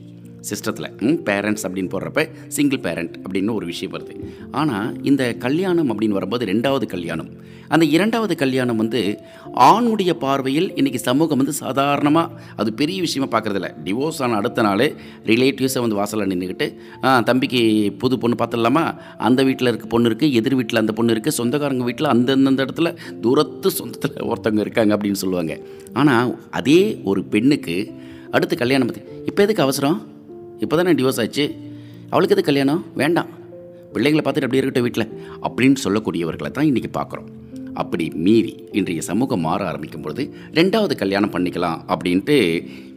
சிஸ்டத்தில் 0.49 0.89
பேரண்ட்ஸ் 1.29 1.65
அப்படின்னு 1.67 1.93
போடுறப்ப 1.95 2.23
சிங்கிள் 2.57 2.83
பேரண்ட் 2.87 3.15
அப்படின்னு 3.25 3.57
ஒரு 3.59 3.67
விஷயம் 3.73 3.95
வருது. 3.95 4.15
ஆனால் 4.61 4.89
இந்த 5.11 5.23
கல்யாணம் 5.45 5.91
அப்படின்னு 5.93 6.19
வரும்போது 6.19 6.45
ரெண்டாவது 6.53 6.87
கல்யாணம். 6.95 7.31
அந்த 7.75 7.85
இரண்டாவது 7.97 8.35
கல்யாணம் 8.43 8.81
வந்து 8.83 9.01
ஆணுடைய 9.69 10.13
பார்வையில் 10.23 10.69
இன்றைக்கி 10.81 11.01
சமூகம் 11.09 11.41
வந்து 11.41 11.55
சாதாரணமாக 11.61 12.33
அது 12.61 12.71
பெரிய 12.81 12.99
விஷயமா 13.07 13.29
பார்க்குறதில்ல 13.35 13.69
டிவோர்ஸ் 13.87 14.21
ஆன 14.27 14.39
அடுத்த 14.41 14.63
நாள் 14.69 14.85
ரிலேட்டிவ்ஸை 15.31 15.83
வந்து 15.85 15.99
வாசலில் 16.01 16.31
நின்றுக்கிட்டு 16.33 16.69
தம்பிக்கு 17.29 17.63
புது 18.03 18.17
பொண்ணு 18.23 18.39
பார்த்துடலாமா 18.41 18.85
அந்த 19.29 19.41
வீட்டில் 19.49 19.71
இருக்க 19.73 19.89
பொண்ணு 19.95 20.11
இருக்குது 20.11 20.35
எதிர் 20.41 20.59
வீட்டில் 20.61 20.83
அந்த 20.83 20.95
பொண்ணு 20.99 21.15
இருக்குது 21.15 21.39
சொந்தக்காரங்க 21.41 21.87
வீட்டில் 21.91 22.13
அந்தந்த 22.15 22.61
இடத்துல 22.67 22.91
தூரத்து 23.25 23.71
சொந்தத்தில் 23.81 24.27
ஒருத்தவங்க 24.31 24.65
இருக்காங்க 24.67 24.95
அப்படின்னு 24.97 25.23
சொல்லுவாங்க. 25.25 25.55
ஆனால் 26.03 26.33
அதே 26.61 26.81
ஒரு 27.13 27.23
பெண்ணுக்கு 27.35 27.77
அடுத்து 28.37 28.57
கல்யாணம் 28.63 28.89
பற்றி 28.89 29.03
இப்போ 29.29 29.41
எதுக்கு 29.45 29.67
அவசரம்? 29.67 30.01
இப்போ 30.61 30.77
தானே 30.77 30.93
டிவோர்ஸ் 30.93 31.21
ஆச்சு? 31.21 31.45
அவளுக்கு 32.11 32.35
எது 32.37 32.45
கல்யாணம்? 32.45 32.85
வேண்டாம். 32.95 33.31
பிள்ளைங்களை 33.95 34.23
பார்த்துட்டு 34.25 34.49
அப்படியே 34.49 34.63
இருக்கட்டும் 34.63 34.87
வீட்டில் 34.87 35.07
அப்படின்னு 35.47 35.79
சொல்லக்கூடியவர்களை 35.85 36.51
தான் 36.51 36.69
இன்றைக்கி 36.71 36.91
பார்க்குறோம். 36.99 37.29
அப்படி 37.75 38.11
மீறி 38.25 38.53
இன்றைய 38.73 39.03
சமூகம் 39.03 39.41
மாற 39.41 39.67
ஆரம்பிக்கும் 39.67 40.01
பொழுது 40.01 40.23
ரெண்டாவது 40.55 40.95
கல்யாணம் 40.97 41.31
பண்ணிக்கலாம் 41.31 41.79
அப்படின்ட்டு 41.89 42.37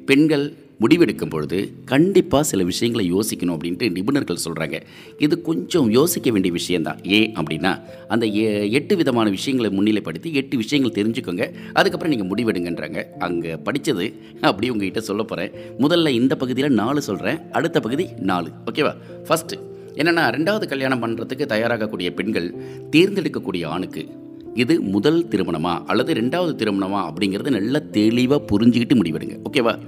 பெண்கள் 0.05 0.45
முடிவெடுக்கும் 0.83 1.29
பொழுது 1.29 1.73
கண்டிப்பாக 1.85 2.43
சில 2.43 2.63
விஷயங்களை 2.63 3.13
யோசிக்கணும் 3.13 3.57
அப்படின்ட்டு 3.57 3.91
நிபுணர்கள் 3.91 4.37
சொல்கிறாங்க 4.45 4.81
இது 5.17 5.41
கொஞ்சம் 5.41 5.89
யோசிக்க 5.89 6.31
வேண்டிய 6.31 6.53
விஷயந்தான் 6.53 7.03
ஏன் 7.03 7.33
அப்படின்னா 7.33 7.81
அந்த 8.07 8.25
எ- 8.25 8.67
எட்டு 8.67 8.95
விதமான 8.95 9.29
விஷயங்களை 9.29 9.77
முன்னிலைப்படுத்தி 9.77 10.33
எட்டு 10.33 10.57
விஷயங்கள் 10.57 11.03
தெரிஞ்சுக்கோங்க. 11.03 11.53
அதுக்கப்புறம் 11.73 12.17
நீங்கள் 12.17 12.29
முடிவெடுங்கன்றாங்க. 12.29 13.03
அங்கே 13.19 13.55
படித்தது 13.55 14.13
அப்படி 14.41 14.69
உங்ககிட்ட 14.69 15.01
சொல்ல 15.01 15.23
போகிறேன் 15.23 15.51
முதல்ல 15.79 16.07
இந்த 16.07 16.35
பகுதியில் 16.35 16.73
நாலு 16.73 17.01
சொல்கிறேன் 17.01 17.37
அடுத்த 17.51 17.79
பகுதி 17.79 18.07
நாலு. 18.19 18.49
ஓகேவா? 18.71 18.93
ஃபஸ்ட்டு 19.29 19.59
என்னென்னா 19.95 20.27
ரெண்டாவது 20.29 20.67
கல்யாணம் 20.67 21.03
பண்ணுறதுக்கு 21.03 21.45
தயாராகக்கூடிய 21.45 22.13
பெண்கள் 22.13 22.55
தேர்ந்தெடுக்கக்கூடிய 22.91 23.65
ஆணுக்கு 23.65 24.07
இது 24.53 24.81
முதல் 24.81 25.27
திருமணமா 25.27 25.83
அல்லது 25.85 26.13
ரெண்டாவது 26.13 26.55
திருமணமா 26.57 27.13
அப்படிங்கிறத 27.13 27.49
நல்லா 27.49 27.81
தெளிவாக 27.91 28.43
புரிஞ்சுக்கிட்டு 28.51 28.99
முடிவெடுங்க. 29.03 29.39
ஓகேவா? 29.51 29.79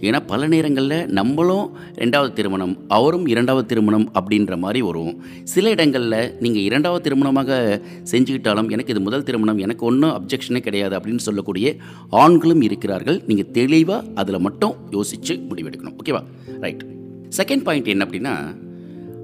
ஏன்னா 0.00 0.26
பல 0.26 0.46
நேரங்களில் 0.46 1.06
நம்மளும் 1.06 1.76
ரெண்டாவது 1.94 2.32
திருமணம் 2.32 2.84
அவரும் 2.88 3.26
இரண்டாவது 3.26 3.66
திருமணம் 3.66 4.10
அப்படின்ற 4.14 4.58
மாதிரி 4.58 4.82
வரும். 4.82 5.24
சில 5.44 5.70
இடங்களில் 5.70 6.36
நீங்கள் 6.40 6.62
இரண்டாவது 6.62 7.10
திருமணமாக 7.10 7.80
செஞ்சுக்கிட்டாலும் 8.10 8.70
எனக்கு 8.70 8.92
இது 8.92 9.00
முதல் 9.00 9.22
திருமணம் 9.22 9.58
எனக்கு 9.58 9.86
ஒன்றும் 9.86 10.10
அப்ஜெக்ஷனே 10.10 10.58
கிடையாது 10.58 10.98
அப்படின்னு 10.98 11.16
சொல்லக்கூடிய 11.16 11.76
ஆண்களும் 12.10 12.60
இருக்கிறார்கள். 12.60 13.22
நீங்கள் 13.26 13.50
தெளிவாக 13.50 14.06
அதில் 14.14 14.38
மட்டும் 14.38 14.74
யோசித்து 14.90 15.34
முடிவெடுக்கணும். 15.34 15.96
ஓகேவா 16.04 16.22
ரைட் 16.60 16.84
செகண்ட் 17.36 17.62
பாயிண்ட் 17.62 17.86
என்ன 17.86 18.04
அப்படின்னா 18.04 18.56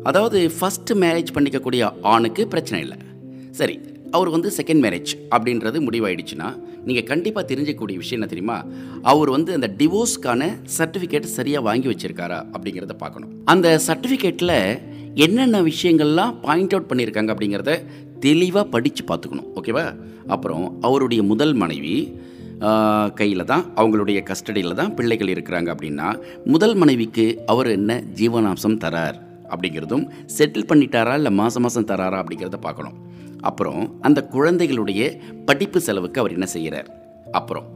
அதாவது 0.02 0.50
ஃபஸ்ட்டு 0.60 0.94
மேரேஜ் 0.94 1.34
பண்ணிக்கக்கூடிய 1.34 1.92
ஆணுக்கு 2.02 2.48
பிரச்சனை 2.48 2.82
இல்லை. 2.82 2.98
சரி. 3.50 3.80
அவர் 4.16 4.30
வந்து 4.34 4.48
செகண்ட் 4.56 4.82
மேரேஜ் 4.84 5.12
அப்படின்றது 5.34 5.78
முடிவாயிடுச்சுன்னா 5.86 6.48
நீங்கள் 6.86 7.06
கண்டிப்பாக 7.10 7.44
தெரிஞ்சக்கூடிய 7.50 7.96
விஷயம் 8.02 8.18
என்ன 8.18 8.28
தெரியுமா? 8.32 8.58
அவர் 9.12 9.30
வந்து 9.36 9.50
அந்த 9.58 9.68
டிவோர்ஸ்க்கான 9.80 10.48
சர்டிஃபிகேட் 10.76 11.34
சரியாக 11.36 11.66
வாங்கி 11.68 11.88
வச்சிருக்காரா 11.92 12.40
அப்படிங்கிறத 12.54 12.96
பார்க்கணும். 13.04 13.32
அந்த 13.54 13.68
சர்டிஃபிகேட்டில் 13.86 14.56
என்னென்ன 15.24 15.56
விஷயங்கள்லாம் 15.70 16.34
பாயிண்ட் 16.46 16.74
அவுட் 16.74 16.90
பண்ணியிருக்காங்க 16.90 17.32
அப்படிங்கிறத 17.34 17.74
தெளிவாக 18.26 18.66
படித்து 18.74 19.02
பார்த்துக்கணும். 19.10 19.48
ஓகேவா 19.60 19.86
அப்புறம் 20.34 20.66
அவருடைய 20.88 21.22
முதல் 21.32 21.54
மனைவி 21.62 21.96
கையில் 23.18 23.48
தான் 23.50 23.64
அவங்களுடைய 23.80 24.18
கஸ்டடியில் 24.28 24.78
தான் 24.80 24.92
பிள்ளைகள் 24.98 25.32
இருக்கிறாங்க 25.32 25.68
அப்படின்னா 25.74 26.08
முதல் 26.54 26.76
மனைவிக்கு 26.82 27.26
அவர் 27.52 27.68
என்ன 27.78 28.00
ஜீவனாம்சம் 28.20 28.78
தரார் 28.84 29.18
அப்படிங்கிறதும் 29.52 30.04
செட்டில் 30.36 30.68
பண்ணிட்டாரா 30.70 31.14
இல்லை 31.20 31.32
மாதம் 31.40 31.64
மாதம் 31.66 31.88
தராரா 31.90 32.20
அப்படிங்கிறத 32.22 32.60
பார்க்கணும். 32.66 32.94
அப்புறம் 33.50 33.82
அந்த 34.00 34.20
குழந்தைகளுடைய 34.34 35.02
படிப்பு 35.48 35.80
செலவுக்கு 35.86 36.20
அவர் 36.20 36.36
என்ன 36.36 36.46
செய்கிறார்? 36.56 36.88
அப்புறம் 37.30 37.66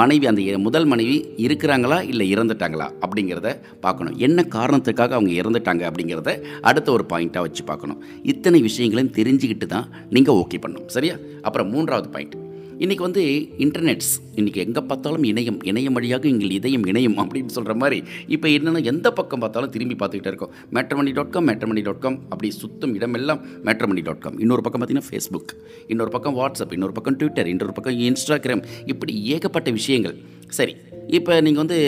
மனைவி 0.00 0.26
அந்த 0.26 0.42
முதல் 0.66 0.86
மனைவி 0.92 1.16
இருக்கிறாங்களா 1.46 1.98
இல்லை 2.10 2.26
இறந்துட்டாங்களா 2.34 2.86
அப்படிங்கிறத 3.04 3.48
பார்க்கணும். 3.80 4.14
என்ன 4.26 4.44
காரணத்துக்காக 4.56 5.14
அவங்க 5.16 5.32
இறந்துட்டாங்க 5.40 5.82
அப்படிங்கிறத 5.90 6.32
அடுத்த 6.60 6.88
ஒரு 6.92 7.04
பாயிண்ட்டாக 7.12 7.46
வச்சு 7.46 7.64
பார்க்கணும். 7.64 8.00
இத்தனை 8.32 8.60
விஷயங்களையும் 8.68 9.16
தெரிஞ்சுக்கிட்டு 9.18 9.68
தான் 9.74 9.88
நீங்கள் 10.10 10.34
ஓகே 10.34 10.60
பண்ணணும். 10.62 10.88
சரியா? 10.96 11.16
அப்புறம் 11.42 11.70
மூன்றாவது 11.74 12.08
பாயிண்ட் 12.08 12.36
இன்றைக்கி 12.82 12.98
வந்து 12.98 13.22
இன்டர்நெட்ஸ் 13.58 14.10
இன்றைக்கி 14.36 14.56
எங்கே 14.56 14.80
பார்த்தாலும் 14.80 15.22
இணையம் 15.22 15.58
இணையம் 15.64 15.92
வழியாக 15.92 16.28
எங்கள் 16.28 16.50
இதயம் 16.50 16.86
இணையம் 16.86 17.16
அப்படின்னு 17.16 17.46
சொல்கிற 17.46 17.74
மாதிரி 17.74 18.02
இப்போ 18.26 18.48
என்னென்னா 18.48 18.84
எந்த 18.84 19.12
பக்கம் 19.12 19.40
பார்த்தாலும் 19.40 19.70
திரும்பி 19.70 19.94
பார்த்துக்கிட்டே 19.94 20.26
இருக்கோம். 20.26 20.52
Matrimony 20.72 21.12
dot 21.12 21.30
com 21.30 21.48
matrimony 21.48 21.82
dot 21.82 21.98
com 21.98 22.18
அப்படி 22.28 22.50
சுத்தம் 22.50 22.94
இடமெல்லாம் 22.94 23.40
மேட்ரமணி 23.64 24.02
டாட் 24.02 24.18
காம் 24.18 24.38
இன்னொரு 24.38 24.62
பக்கம் 24.62 24.82
பார்த்தீங்கன்னா 24.82 25.10
ஃபேஸ்புக் 25.10 25.52
இன்னொரு 25.88 26.10
பக்கம் 26.10 26.36
வாட்ஸ்அப் 26.36 26.72
இன்னொரு 26.72 26.92
பக்கம் 26.92 27.16
ட்விட்டர் 27.16 27.46
இன்னொரு 27.46 27.72
பக்கம் 27.72 27.98
இன்ஸ்டாகிராம் 27.98 28.64
இப்படி 28.86 29.22
ஏகப்பட்ட 29.24 29.70
விஷயங்கள். 29.70 30.16
சரி 30.48 30.74
இப்போ 31.18 31.40
நீங்கள் 31.40 31.62
வந்து 31.62 31.78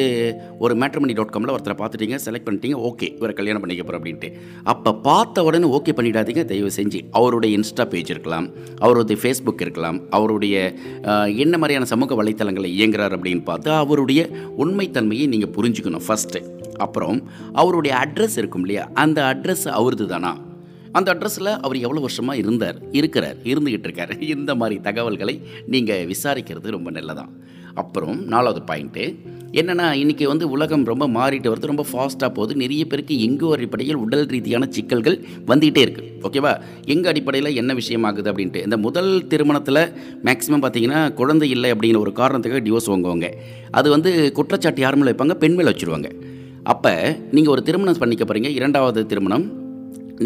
ஒரு 0.58 0.74
மேட்ரமணி 0.80 1.14
டாட் 1.18 1.32
காமில் 1.34 1.52
ஒருத்தரை 1.54 1.76
பார்த்துட்டீங்க 1.80 2.18
செலக்ட் 2.24 2.46
பண்ணிட்டீங்க 2.46 2.78
ஓகே 2.88 3.06
இவரை 3.18 3.34
கல்யாணம் 3.38 3.62
பண்ணிக்க 3.62 3.82
போகிறோம் 3.82 4.00
அப்படின்ட்டு. 4.00 4.30
அப்போ 4.72 4.94
பார்த்த 5.08 5.44
உடனே 5.44 5.68
ஓகே 5.76 5.94
பண்ணிடாதீங்க 5.98 6.44
தயவு 6.44 6.70
செஞ்சு. 6.78 7.00
அவருடைய 7.10 7.58
இன்ஸ்டா 7.58 7.86
பேஜ் 7.94 8.10
இருக்கலாம் 8.10 8.48
அவருடைய 8.78 9.18
ஃபேஸ்புக் 9.22 9.64
இருக்கலாம் 9.66 10.00
அவருடைய 10.10 10.56
என்ன 11.44 11.54
மாதிரியான 11.58 11.88
சமூக 11.92 12.22
வலைத்தளங்களில் 12.22 12.76
இயங்குறார் 12.78 13.16
அப்படின்னு 13.18 13.44
பார்த்து 13.50 13.70
அவருடைய 13.82 14.22
உண்மைத்தன்மையை 14.64 15.28
நீங்கள் 15.34 15.54
புரிஞ்சுக்கணும் 15.58 16.06
ஃபஸ்ட்டு 16.08 16.42
அப்புறம் 16.86 17.18
அவருடைய 17.52 17.94
அட்ரஸ் 18.04 18.36
இருக்கும் 18.42 18.64
இல்லையா 18.66 18.84
அந்த 19.04 19.18
அட்ரஸ் 19.32 19.68
அவரது 19.78 20.06
தானா? 20.06 20.32
அந்த 20.98 21.08
அட்ரஸில் 21.14 21.50
அவர் 21.64 21.76
எவ்வளோ 21.76 22.00
வருஷமாக 22.00 22.40
இருந்தார் 22.42 22.76
இருக்கிறார் 22.98 23.38
இருந்துக்கிட்டு 23.52 23.88
இருக்கார். 23.88 24.12
இந்த 24.34 24.54
மாதிரி 24.54 24.80
தகவல்களை 24.80 25.34
நீங்கள் 25.66 26.06
விசாரிக்கிறது 26.12 26.76
ரொம்ப 26.76 26.90
நல்லதான் 26.90 27.32
அப்புறம் 27.74 28.24
நாலாவது 28.24 28.74
பாயிண்ட்டு 28.74 29.04
என்னென்னா 29.52 29.86
இன்றைக்கி 30.02 30.24
வந்து 30.26 30.50
உலகம் 30.50 30.84
ரொம்ப 30.84 31.08
மாறிட்டு 31.08 31.50
வருது 31.50 31.70
ரொம்ப 31.70 31.84
ஃபாஸ்ட்டாக 31.92 32.28
போகுது. 32.28 32.56
நிறைய 32.56 32.84
பேருக்கு 32.84 33.22
எங்கோ 33.22 33.50
அடிப்படையில் 33.52 33.96
உடல் 33.96 34.26
ரீதியான 34.26 34.66
சிக்கல்கள் 34.70 35.24
வந்துக்கிட்டே 35.46 35.82
இருக்குது 35.86 36.10
ஓகேவா 36.22 36.60
எங்கள் 36.84 37.10
அடிப்படையில் 37.10 37.56
என்ன 37.56 37.74
விஷயமாகுது 37.74 38.30
அப்படின்ட்டு 38.32 38.62
இந்த 38.62 38.76
முதல் 38.76 39.26
திருமணத்தில் 39.26 39.82
மேக்ஸிமம் 40.22 40.64
பார்த்தீங்கன்னா 40.64 41.12
குழந்தை 41.12 41.50
இல்லை 41.50 41.72
அப்படிங்கிற 41.72 41.98
ஒரு 41.98 42.12
காரணத்துக்காக 42.16 42.62
டிவோர்ஸ் 42.64 42.90
வாங்குவாங்க. 42.90 43.28
அது 43.70 43.90
வந்து 43.90 44.32
குற்றச்சாட்டு 44.32 44.80
யார் 44.80 44.96
மேலே 44.96 45.10
வைப்பாங்க 45.10 45.34
பெண் 45.34 45.54
மேலே 45.54 45.70
வச்சுருவாங்க. 45.70 46.10
அப்போ 46.62 47.16
நீங்கள் 47.30 47.52
ஒரு 47.52 47.62
திருமணம் 47.62 47.98
பண்ணிக்க 47.98 48.24
போகிறீங்க 48.24 48.50
இரண்டாவது 48.50 49.06
திருமணம் 49.06 49.63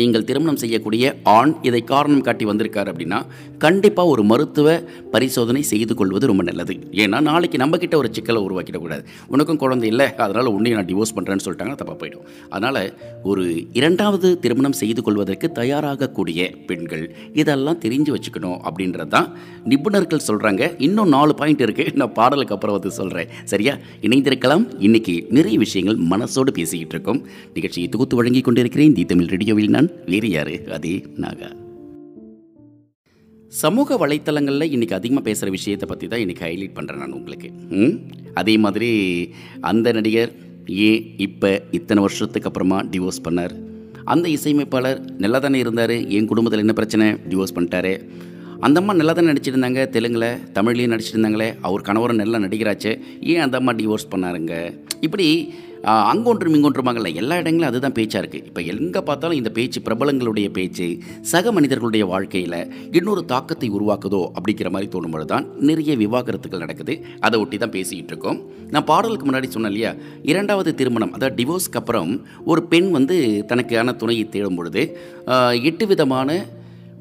நீங்கள் 0.01 0.25
திருமணம் 0.25 0.59
செய்யக்கூடிய 0.63 1.05
ஆண் 1.23 1.53
இதை 1.63 1.81
காரணம் 1.85 2.25
காட்டி 2.27 2.45
வந்திருக்கார் 2.45 2.89
அப்படின்னா 2.93 3.19
கண்டிப்பாக 3.59 4.09
ஒரு 4.09 4.23
மருத்துவ 4.25 4.69
பரிசோதனை 5.13 5.63
செய்து 5.63 5.95
கொள்வது 5.95 6.27
ரொம்ப 6.27 6.43
நல்லது. 6.43 6.75
ஏன்னா 7.03 7.21
நாளைக்கு 7.21 7.59
நம்மக்கிட்ட 7.63 7.97
ஒரு 7.97 8.09
சிக்கலை 8.13 8.43
உருவாக்கிடக்கூடாது 8.43 9.03
உனக்கும் 9.27 9.57
குழந்தை 9.57 9.89
இல்லை 9.89 10.15
அதனால் 10.15 10.47
உன்னையும் 10.47 10.79
நான் 10.81 10.91
டிவோர்ஸ் 10.91 11.15
பண்ணுறேன்னு 11.17 11.45
சொல்லிட்டாங்கன்னா 11.45 11.81
தப்பாக 11.83 11.97
போயிடும். 12.03 12.25
அதனால் 12.49 12.81
ஒரு 13.23 13.67
இரண்டாவது 13.73 14.39
திருமணம் 14.39 14.73
செய்து 14.73 15.03
கொள்வதற்கு 15.03 15.53
தயாராகக்கூடிய 15.53 16.51
பெண்கள் 16.67 17.15
இதெல்லாம் 17.33 17.81
தெரிஞ்சு 17.85 18.13
வச்சுக்கணும் 18.17 18.59
அப்படின்றது 18.69 19.09
தான் 19.09 19.29
நிபுணர்கள் 19.65 20.27
சொல்கிறாங்க 20.29 20.75
இன்னும் 20.79 21.09
நாலு 21.09 21.35
பாயிண்ட் 21.35 21.61
இருக்குது 21.61 21.95
நான் 21.95 22.13
பாடலுக்கு 22.13 22.55
அப்புறம் 22.55 22.79
வந்து 22.79 22.91
சொல்கிறேன் 22.91 23.29
சரியா? 23.45 23.77
இணைந்திருக்கலாம். 24.03 24.67
இன்றைக்கி 24.81 25.31
நிறைய 25.31 25.59
விஷயங்கள் 25.59 25.97
மனசோடு 25.97 26.51
பேசிக்கிட்டு 26.61 26.95
இருக்கோம். 26.97 27.23
நிகழ்ச்சியை 27.55 27.89
தொகுத்து 27.89 28.17
வழங்கி 28.17 28.41
கொண்டிருக்கிறேன். 28.41 28.95
தி 28.95 29.05
தமிழ் 29.05 29.33
ரேடியோவில் 29.37 29.77
நான் 29.79 29.91
வீரியாரு 30.07 30.51
யாரு 30.51 30.73
அதே 30.73 31.05
நாகா. 31.19 31.49
சமூக 33.53 33.97
வலைத்தளங்களில் 33.97 34.73
இன்றைக்கி 34.73 34.93
அதிகமாக 34.93 35.25
பேசுகிற 35.25 35.51
விஷயத்தை 35.51 35.89
பற்றி 35.89 36.09
தான் 36.09 36.21
இன்றைக்கி 36.21 36.39
ஹைலைட் 36.39 36.75
பண்ணுறேன் 36.75 36.97
நான் 36.97 37.13
உங்களுக்கு. 37.13 37.51
ம்? 37.71 37.99
அதே 38.35 38.59
மாதிரி 38.59 38.91
அந்த 39.61 39.93
நடிகர் 39.93 40.33
ஏன் 40.67 41.15
இப்போ 41.17 41.63
இத்தனை 41.71 42.03
வருஷத்துக்கு 42.03 42.49
அப்புறமா 42.49 42.83
டிவோர்ஸ் 42.83 43.25
பண்ணார். 43.25 43.53
அந்த 44.05 44.29
இசையமைப்பாளர் 44.29 45.05
நல்லா 45.19 45.39
தானே 45.39 45.59
இருந்தார். 45.59 45.91
என் 45.91 46.27
குடும்பத்தில் 46.27 46.61
என்ன 46.61 46.73
பிரச்சனை? 46.73 47.13
டிவோர்ஸ் 47.13 47.55
பண்ணிட்டாரு. 47.55 48.09
அந்த 48.61 48.81
அம்மா 48.81 48.93
நல்லா 48.93 49.13
தானே 49.13 49.33
நடிச்சிருந்தாங்க 49.33 49.91
தெலுங்கில் 49.91 50.41
தமிழ்லேயும் 50.53 50.97
நடிச்சிருந்தாங்களே 50.97 51.55
அவர் 51.61 51.81
கணவரும் 51.81 52.17
நல்லா 52.17 52.39
நடிகராச்சே 52.39 53.01
ஏன் 53.21 53.39
அந்த 53.39 53.57
அம்மா 53.57 53.73
டிவோர்ஸ் 53.73 54.11
பண்ணாருங்க? 54.11 54.79
இப்படி 55.01 55.27
அங்கொன்றும் 56.11 56.55
இங்கொன்றுமாங்கல்ல 56.57 57.11
எல்லா 57.21 57.35
இடங்களும் 57.41 57.69
அதுதான் 57.69 57.95
பேச்சாக 57.99 58.21
இருக்குது 58.23 58.47
இப்போ 58.49 58.61
எங்கே 58.73 59.01
பார்த்தாலும் 59.09 59.39
இந்த 59.41 59.51
பேச்சு 59.59 59.79
பிரபலங்களுடைய 59.87 60.49
பேச்சு 60.57 60.87
சக 61.33 61.53
மனிதர்களுடைய 61.57 62.05
வாழ்க்கையில் 62.13 62.57
இன்னொரு 62.99 63.23
தாக்கத்தை 63.33 63.69
உருவாக்குதோ 63.77 64.23
அப்படிங்கிற 64.37 64.71
மாதிரி 64.75 64.89
தோணும் 64.95 65.15
பொழுது 65.15 65.31
தான் 65.35 65.47
நிறைய 65.69 65.95
விவாகரத்துகள் 66.03 66.65
நடக்குது. 66.65 66.95
அதை 67.21 67.41
ஒட்டி 67.41 67.57
தான் 67.59 67.75
பேசிக்கிட்டு 67.77 68.13
இருக்கோம். 68.15 68.41
நான் 68.75 68.89
பாடலுக்கு 68.91 69.27
முன்னாடி 69.29 69.49
சொன்னேன் 69.55 69.73
இல்லையா 69.73 69.93
இரண்டாவது 70.33 70.73
திருமணம் 70.81 71.15
அதாவது 71.19 71.39
டிவோர்ஸ்க்கு 71.41 71.81
அப்புறம் 71.83 72.13
ஒரு 72.53 72.63
பெண் 72.73 72.91
வந்து 72.99 73.17
தனக்கான 73.53 73.97
துணையை 74.03 74.27
தேடும் 74.29 74.61
பொழுது 74.61 74.85
எட்டு 75.71 75.87
விதமான 75.93 76.29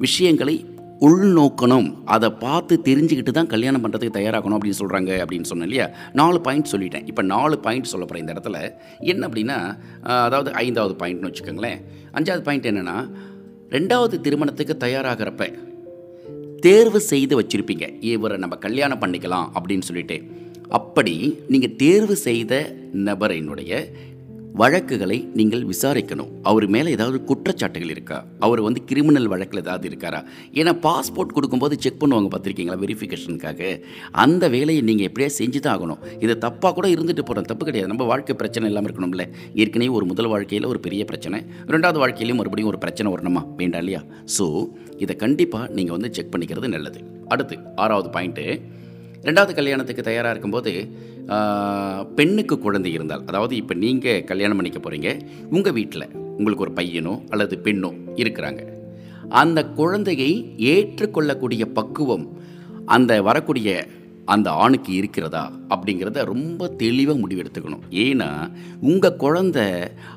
விஷயங்களை 0.05 0.55
உள்நோக்கணும். 1.01 2.03
அதை 2.05 2.29
பார்த்து 2.29 2.81
தெரிஞ்சுக்கிட்டு 2.85 3.29
தான் 3.29 3.47
கல்யாணம் 3.47 3.83
பண்ணுறதுக்கு 3.83 4.17
தயாராகணும் 4.17 4.57
அப்படின்னு 4.57 4.79
சொல்கிறாங்க 4.79 5.11
அப்படின்னு 5.23 5.49
சொன்னேன் 5.51 5.67
இல்லையா? 5.67 5.89
நாலு 6.13 6.41
பாயிண்ட் 6.41 6.71
சொல்லிட்டேன். 6.71 7.07
இப்போ 7.07 7.21
நாலு 7.21 7.59
பாயிண்ட் 7.59 7.83
சொல்ல 7.83 8.19
இந்த 8.19 8.33
இடத்துல. 8.33 8.73
என்ன 8.99 9.27
அப்படின்னா 9.27 9.77
அதாவது 10.01 10.51
ஐந்தாவது 10.51 11.05
பாயிண்ட்னு 11.05 11.31
வச்சுக்கோங்களேன். 11.31 11.81
அஞ்சாவது 12.13 12.41
பாயிண்ட் 12.41 12.65
என்னென்னா 12.65 13.09
ரெண்டாவது 13.69 14.21
திருமணத்துக்கு 14.21 14.75
தயாராகிறப்ப 14.79 15.53
தேர்வு 16.59 16.99
செய்து 16.99 17.41
வச்சுருப்பீங்க. 17.41 18.01
இவரை 18.01 18.37
நம்ம 18.37 18.55
கல்யாணம் 18.55 19.01
பண்ணிக்கலாம் 19.01 19.47
அப்படின்னு 19.57 19.81
சொல்லிட்டு. 19.81 20.21
அப்படி 20.69 21.39
நீங்கள் 21.47 21.75
தேர்வு 21.75 22.15
செய்த 22.15 22.73
நபரினுடைய 22.93 23.87
வழக்குகளை 24.59 25.17
நீங்கள் 25.39 25.63
விசாரிக்கணும். 25.71 26.29
அவர் 26.49 26.65
மேலே 26.75 26.89
ஏதாவது 26.95 27.17
குற்றச்சாட்டுகள் 27.29 27.91
இருக்கா? 27.93 28.17
அவர் 28.45 28.61
வந்து 28.65 28.79
கிரிமினல் 28.89 29.29
வழக்கில் 29.33 29.61
ஏதாவது 29.63 29.85
இருக்காரா? 29.89 30.19
ஏன்னா 30.59 30.71
பாஸ்போர்ட் 30.85 31.35
கொடுக்கும்போது 31.37 31.75
செக் 31.83 31.99
பண்ணுவாங்க 32.01 32.29
பார்த்துருக்கீங்களா 32.33 32.77
வெரிஃபிகேஷனுக்காக 32.83 33.69
அந்த 34.23 34.43
வேலையை 34.55 34.81
நீங்கள் 34.89 35.07
எப்படியா 35.09 35.29
செஞ்சு 35.39 35.61
தான் 35.65 35.73
ஆகணும். 35.75 36.01
இது 36.25 36.35
தப்பாக 36.45 36.71
கூட 36.77 36.87
இருந்துட்டு 36.95 37.25
போகிறோம் 37.27 37.49
தப்பு 37.51 37.65
கிடையாது. 37.69 37.91
நம்ம 37.93 38.07
வாழ்க்கை 38.11 38.35
பிரச்சனை 38.41 38.71
இல்லாமல் 38.71 38.89
இருக்கணும்ல. 38.89 39.25
ஏற்கனவே 39.63 39.91
ஒரு 39.99 40.07
முதல் 40.13 40.31
வாழ்க்கையில் 40.33 40.69
ஒரு 40.71 40.81
பெரிய 40.87 41.03
பிரச்சனை. 41.11 41.39
ரெண்டாவது 41.75 42.01
வாழ்க்கையிலையும் 42.03 42.41
மறுபடியும் 42.41 42.71
ஒரு 42.73 42.81
பிரச்சனை 42.85 43.11
வரணுமா? 43.15 43.43
வேண்டாம் 43.61 43.83
இல்லையா? 43.85 44.01
ஸோ 44.37 44.47
இதை 45.05 45.15
கண்டிப்பாக 45.25 45.69
நீங்கள் 45.79 45.97
வந்து 45.97 46.11
செக் 46.17 46.33
பண்ணிக்கிறது 46.35 46.73
நல்லது. 46.77 47.01
அடுத்து 47.35 47.57
ஆறாவது 47.83 48.09
பாயிண்ட்டு 48.17 48.47
ரெண்டாவது 49.25 49.53
கல்யாணத்துக்கு 49.53 50.03
தயாராக 50.03 50.31
இருக்கும்போது 50.31 50.71
பெண்ணுக்கு 52.15 52.59
குழந்தை 52.59 52.91
இருந்தால் 52.91 53.25
அதாவது 53.25 53.55
இப்போ 53.55 53.73
நீங்கள் 53.73 54.23
கல்யாணம் 54.23 54.59
பண்ணிக்க 54.59 54.79
போகிறீங்க 54.79 55.09
உங்கள் 55.49 55.73
வீட்டில் 55.73 56.11
உங்களுக்கு 56.37 56.65
ஒரு 56.65 56.73
பையனோ 56.75 57.13
அல்லது 57.29 57.59
பெண்ணோ 57.63 57.91
இருக்கிறாங்க. 58.15 58.61
அந்த 59.29 59.59
குழந்தையை 59.79 60.31
ஏற்றுக்கொள்ளக்கூடிய 60.57 61.65
பக்குவம் 61.65 62.25
அந்த 62.85 63.21
வரக்கூடிய 63.21 63.87
அந்த 64.25 64.51
ஆணுக்கு 64.51 64.93
இருக்கிறதா 64.93 65.51
அப்படிங்கிறத 65.69 66.23
ரொம்ப 66.25 66.67
தெளிவாக 66.67 67.19
முடிவெடுத்துக்கணும். 67.19 67.83
ஏன்னா 67.89 68.29
உங்கள் 68.81 69.15
குழந்தை 69.15 69.65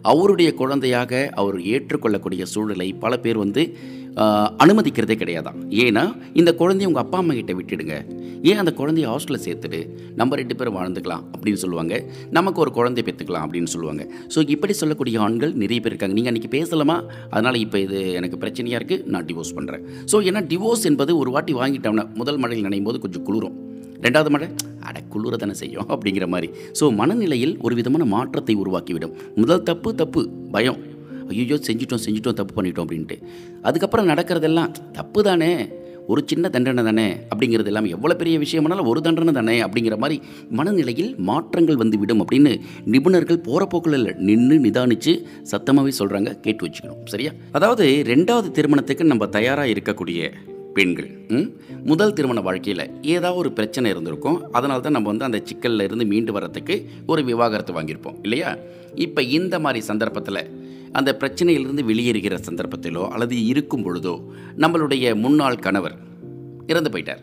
அவருடைய 0.02 0.54
குழந்தையாக 0.54 1.30
அவர் 1.34 1.58
ஏற்றுக்கொள்ளக்கூடிய 1.62 2.44
சூழலை 2.44 2.92
பல 2.92 3.16
பேர் 3.16 3.36
வந்து 3.36 3.76
அனுமதிக்கிறதே 4.62 5.16
கிடையாதான் 5.23 5.59
ஏன்னா 5.85 6.05
இந்த 6.40 6.51
குழந்தைய 6.61 6.88
உங்கள் 6.90 7.05
அப்பா 7.05 7.18
அம்மா 7.18 7.35
கிட்ட 7.35 7.53
விட்டுடுங்க. 7.59 7.96
ஏன் 8.51 8.61
அந்த 8.62 8.73
குழந்தைய 8.81 9.07
ஹாஸ்டலில் 9.12 9.42
சேர்த்துட்டு 9.46 9.81
நம்ம 10.20 10.37
ரெண்டு 10.40 10.57
பேரும் 10.57 10.77
வாழ்ந்துக்கலாம் 10.79 11.25
அப்படின்னு 11.35 11.61
சொல்லுவாங்க. 11.64 11.94
நமக்கு 12.38 12.61
ஒரு 12.61 12.73
குழந்தை 12.79 13.03
பெற்றுக்கலாம் 13.07 13.44
அப்படின்னு 13.46 13.73
சொல்லுவாங்க. 13.75 14.05
ஸோ 14.35 14.49
இப்படி 14.55 14.73
சொல்லக்கூடிய 14.73 15.20
ஆண்கள் 15.20 15.53
நிறைய 15.62 15.79
பேர் 15.81 15.92
இருக்காங்க. 15.92 16.16
நீங்கள் 16.18 16.33
அன்றைக்கி 16.33 16.53
பேசலாமா? 16.59 16.96
அதனால் 17.31 17.59
இப்போ 17.64 17.79
இது 17.87 17.99
எனக்கு 18.20 18.38
பிரச்சனையாக 18.44 18.81
இருக்குது 18.81 19.05
நான் 19.14 19.27
டிவோர்ஸ் 19.31 19.57
பண்ணுறேன் 19.59 19.85
ஸோ 20.12 20.18
ஏன்னா 20.29 20.42
டிவோர்ஸ் 20.53 20.87
என்பது 20.92 21.18
ஒரு 21.18 21.31
வாட்டி 21.31 21.55
வாங்கிட்டோம்னா 21.55 22.07
முதல் 22.14 22.40
மழையில் 22.44 22.66
நினையும் 22.68 22.88
போது 22.90 23.01
கொஞ்சம் 23.07 23.27
குளிரும். 23.29 23.57
ரெண்டாவது 24.05 24.31
மழை 24.35 24.49
அட 24.88 24.99
குளிர 25.12 25.37
தானே 25.37 25.53
செய்யும் 25.53 25.88
அப்படிங்கிற 25.94 26.27
மாதிரி. 26.35 26.49
ஸோ 26.81 26.85
மனநிலையில் 27.01 27.59
ஒரு 27.61 27.75
விதமான 27.75 28.05
மாற்றத்தை 28.05 28.57
உருவாக்கிவிடும். 28.57 29.12
முதல் 29.37 29.62
தப்பு 29.62 29.94
தப்பு 29.94 30.23
பயம். 30.55 30.81
ஐயோ 31.30 31.58
செஞ்சிட்டோம் 31.68 32.02
செஞ்சிட்டோம் 32.06 32.32
தப்பு 32.32 32.62
பண்ணிட்டோம் 32.62 32.86
அப்படின்ட்டு. 32.86 33.16
அதுக்கப்புறம் 33.62 34.08
நடக்கிறதெல்லாம் 34.08 34.70
தப்பு 34.92 35.22
தானே 35.22 35.52
ஒரு 36.06 36.22
சின்ன 36.26 36.48
தண்டனை 36.48 36.84
தானே 36.84 37.16
அப்படிங்கிறது 37.30 37.66
இல்லாமல் 37.66 37.90
எவ்வளோ 37.90 38.14
பெரிய 38.14 38.38
விஷயமானாலும் 38.38 38.86
ஒரு 38.86 39.00
தண்டனை 39.00 39.32
தானே 39.32 39.62
அப்படிங்கிற 39.62 39.98
மாதிரி 39.98 40.16
மனநிலையில் 40.50 41.16
மாற்றங்கள் 41.18 41.76
வந்துவிடும் 41.76 42.22
அப்படின்னு 42.24 42.52
நிபுணர்கள் 42.86 43.36
போகிற 43.36 43.66
போக்கில் 43.66 44.16
நின்று 44.18 44.58
நிதானித்து 44.58 45.12
சத்தமாகவே 45.50 45.92
சொல்கிறாங்க 45.98 46.40
கேட்டு 46.40 46.66
வச்சுக்கணும். 46.66 47.04
சரியா? 47.04 47.32
அதாவது 47.52 48.04
ரெண்டாவது 48.06 48.50
திருமணத்துக்கு 48.50 49.04
நம்ம 49.04 49.26
தயாராக 49.26 49.68
இருக்கக்கூடிய 49.68 50.32
பெண்கள் 50.74 51.08
ம்? 51.28 51.46
முதல் 51.84 52.12
திருமண 52.12 52.40
வாழ்க்கையில் 52.40 52.90
ஏதாவது 53.02 53.38
ஒரு 53.38 53.52
பிரச்சனை 53.52 53.90
இருந்திருக்கும். 53.90 54.52
அதனால 54.52 54.80
தான் 54.80 54.92
நம்ம 54.92 55.08
வந்து 55.08 55.24
அந்த 55.24 55.42
சிக்கல்ல 55.44 55.82
இருந்து 55.82 56.04
மீண்டு 56.04 56.32
வரத்துக்கு 56.32 56.74
ஒரு 57.06 57.24
விவாகரத்து 57.24 57.72
வாங்கியிருப்போம் 57.72 58.18
இல்லையா? 58.22 58.56
இப்போ 58.94 59.22
இந்த 59.22 59.58
மாதிரி 59.58 59.84
சந்தர்ப்பத்தில் 59.84 60.42
அந்த 60.92 61.16
பிரச்சனையிலிருந்து 61.20 61.83
வெளியேறுகிற 61.88 62.38
சந்தர்ப்பத்திலோ 62.50 63.09
அல்லது 63.09 63.44
இருக்கும் 63.44 63.85
பொழுதோ 63.85 64.22
நம்மளுடைய 64.59 65.14
முன்னாள் 65.14 65.57
கணவர் 65.57 65.98
இறந்து 66.66 66.90
போயிட்டார். 66.90 67.22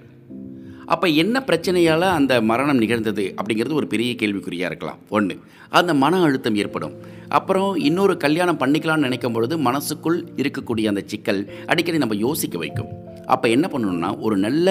அப்போ 0.85 1.07
என்ன 1.07 1.43
பிரச்சனையால் 1.47 2.01
அந்த 2.01 2.41
மரணம் 2.41 2.77
நிகழ்ந்தது 2.77 3.33
அப்படிங்கிறது 3.37 3.73
ஒரு 3.73 3.87
பெரிய 3.87 4.11
கேள்விக்குறியாக 4.13 4.71
இருக்கலாம். 4.71 4.97
ஒன்று 5.09 5.39
அந்த 5.69 5.93
மன 5.93 6.21
அழுத்தம் 6.21 6.55
ஏற்படும். 6.55 6.93
அப்புறம் 7.27 7.75
இன்னொரு 7.75 8.17
கல்யாணம் 8.17 8.59
பண்ணிக்கலாம்னு 8.59 9.05
நினைக்கும் 9.07 9.33
பொழுது 9.33 9.57
மனசுக்குள் 9.57 10.25
இருக்கக்கூடிய 10.35 10.87
அந்த 10.87 11.01
சிக்கல் 11.05 11.49
அடிக்கடி 11.65 11.97
நம்ம 11.97 12.15
யோசிக்க 12.15 12.57
வைக்கும். 12.57 12.87
அப்போ 13.33 13.47
என்ன 13.55 13.65
பண்ணணும்னா 13.73 14.09
ஒரு 14.25 14.35
நல்ல 14.45 14.67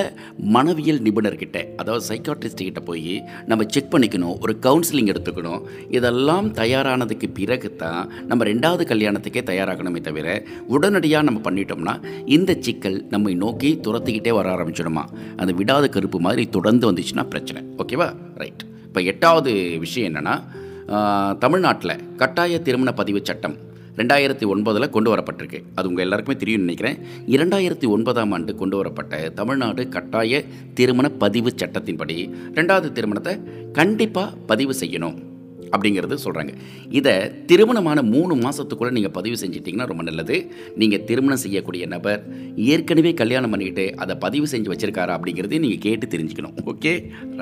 மனவியல் 0.56 1.00
நிபுணர்கிட்ட 1.06 1.58
அதாவது 1.80 2.02
சைக்காட்ரிஸ்ட்கிட்ட 2.10 2.80
போய் 2.90 3.14
நம்ம 3.50 3.64
செக் 3.74 3.90
பண்ணிக்கணும் 3.94 4.36
ஒரு 4.44 4.52
கவுன்சிலிங் 4.66 5.10
எடுத்துக்கணும். 5.12 5.62
இதெல்லாம் 5.98 6.48
தயாரானதுக்கு 6.60 7.28
பிறகு 7.38 7.70
தான் 7.82 8.02
நம்ம 8.30 8.44
ரெண்டாவது 8.50 8.84
கல்யாணத்துக்கே 8.92 9.42
தயாராகணுமே 9.52 10.00
தவிர 10.08 10.28
உடனடியாக 10.74 11.26
நம்ம 11.28 11.40
பண்ணிட்டோம்னா 11.46 11.94
இந்த 12.36 12.54
சிக்கல் 12.66 12.98
நம்மை 13.14 13.34
நோக்கி 13.44 13.72
துரத்திக்கிட்டே 13.86 14.34
வர 14.38 14.46
ஆரம்பிச்சிடுமா? 14.56 15.04
அந்த 15.40 15.52
விடாத 15.60 15.84
கருப்பு 15.96 16.20
மாதிரி 16.28 16.44
தொடர்ந்து 16.56 16.90
வந்துச்சுன்னா 16.92 17.26
பிரச்சனை. 17.34 17.62
ஓகேவா 17.82 18.08
ரைட் 18.42 18.64
இப்போ 18.88 19.00
எட்டாவது 19.12 19.52
விஷயம் 19.84 20.08
என்னென்னா 20.10 20.36
தமிழ்நாட்டில் 21.44 21.94
கட்டாய 22.20 22.58
திருமண 22.66 22.90
பதிவு 23.00 23.20
சட்டம் 23.28 23.56
ரெண்டாயிரத்தி 23.98 24.46
ஒன்பதில் 24.52 24.92
கொண்டு 24.96 25.10
வரப்பட்டிருக்கு 25.12 25.60
அது 25.74 25.88
உங்கள் 25.88 26.04
எல்லாருக்குமே 26.06 26.38
தெரியும்னு 26.38 26.66
நினைக்கிறேன். 26.66 26.98
இரண்டாயிரத்தி 27.36 27.86
ஒன்பதாம் 27.94 28.32
ஆண்டு 28.36 28.54
கொண்டு 28.62 28.76
வரப்பட்ட 28.76 29.30
தமிழ்நாடு 29.38 29.84
கட்டாய 29.88 30.42
திருமண 30.80 31.08
பதிவு 31.22 31.52
சட்டத்தின்படி 31.62 32.18
ரெண்டாவது 32.58 32.90
திருமணத்தை 32.98 33.34
கண்டிப்பாக 33.72 34.36
பதிவு 34.52 34.74
செய்யணும் 34.82 35.16
அப்படிங்கிறது 35.74 36.16
சொல்கிறாங்க 36.24 36.52
இதை 36.98 37.14
திருமணமான 37.50 38.02
மூணு 38.02 38.34
மாதத்துக்குள்ளே 38.42 38.92
நீங்கள் 38.96 39.14
பதிவு 39.16 39.36
செஞ்சிட்டிங்கன்னா 39.40 39.86
ரொம்ப 39.90 40.02
நல்லது. 40.02 40.36
நீங்கள் 40.80 41.04
திருமணம் 41.08 41.40
செய்யக்கூடிய 41.44 41.86
நபர் 41.94 42.20
ஏற்கனவே 42.72 43.12
கல்யாணம் 43.14 43.52
பண்ணிக்கிட்டு 43.54 43.86
அதை 44.02 44.16
பதிவு 44.24 44.46
செஞ்சு 44.52 44.70
வச்சுருக்காரா 44.72 45.16
அப்படிங்கிறதையும் 45.16 45.64
நீங்கள் 45.66 45.84
கேட்டு 45.86 46.06
தெரிஞ்சுக்கணும். 46.14 46.54
Okay? 46.72 46.92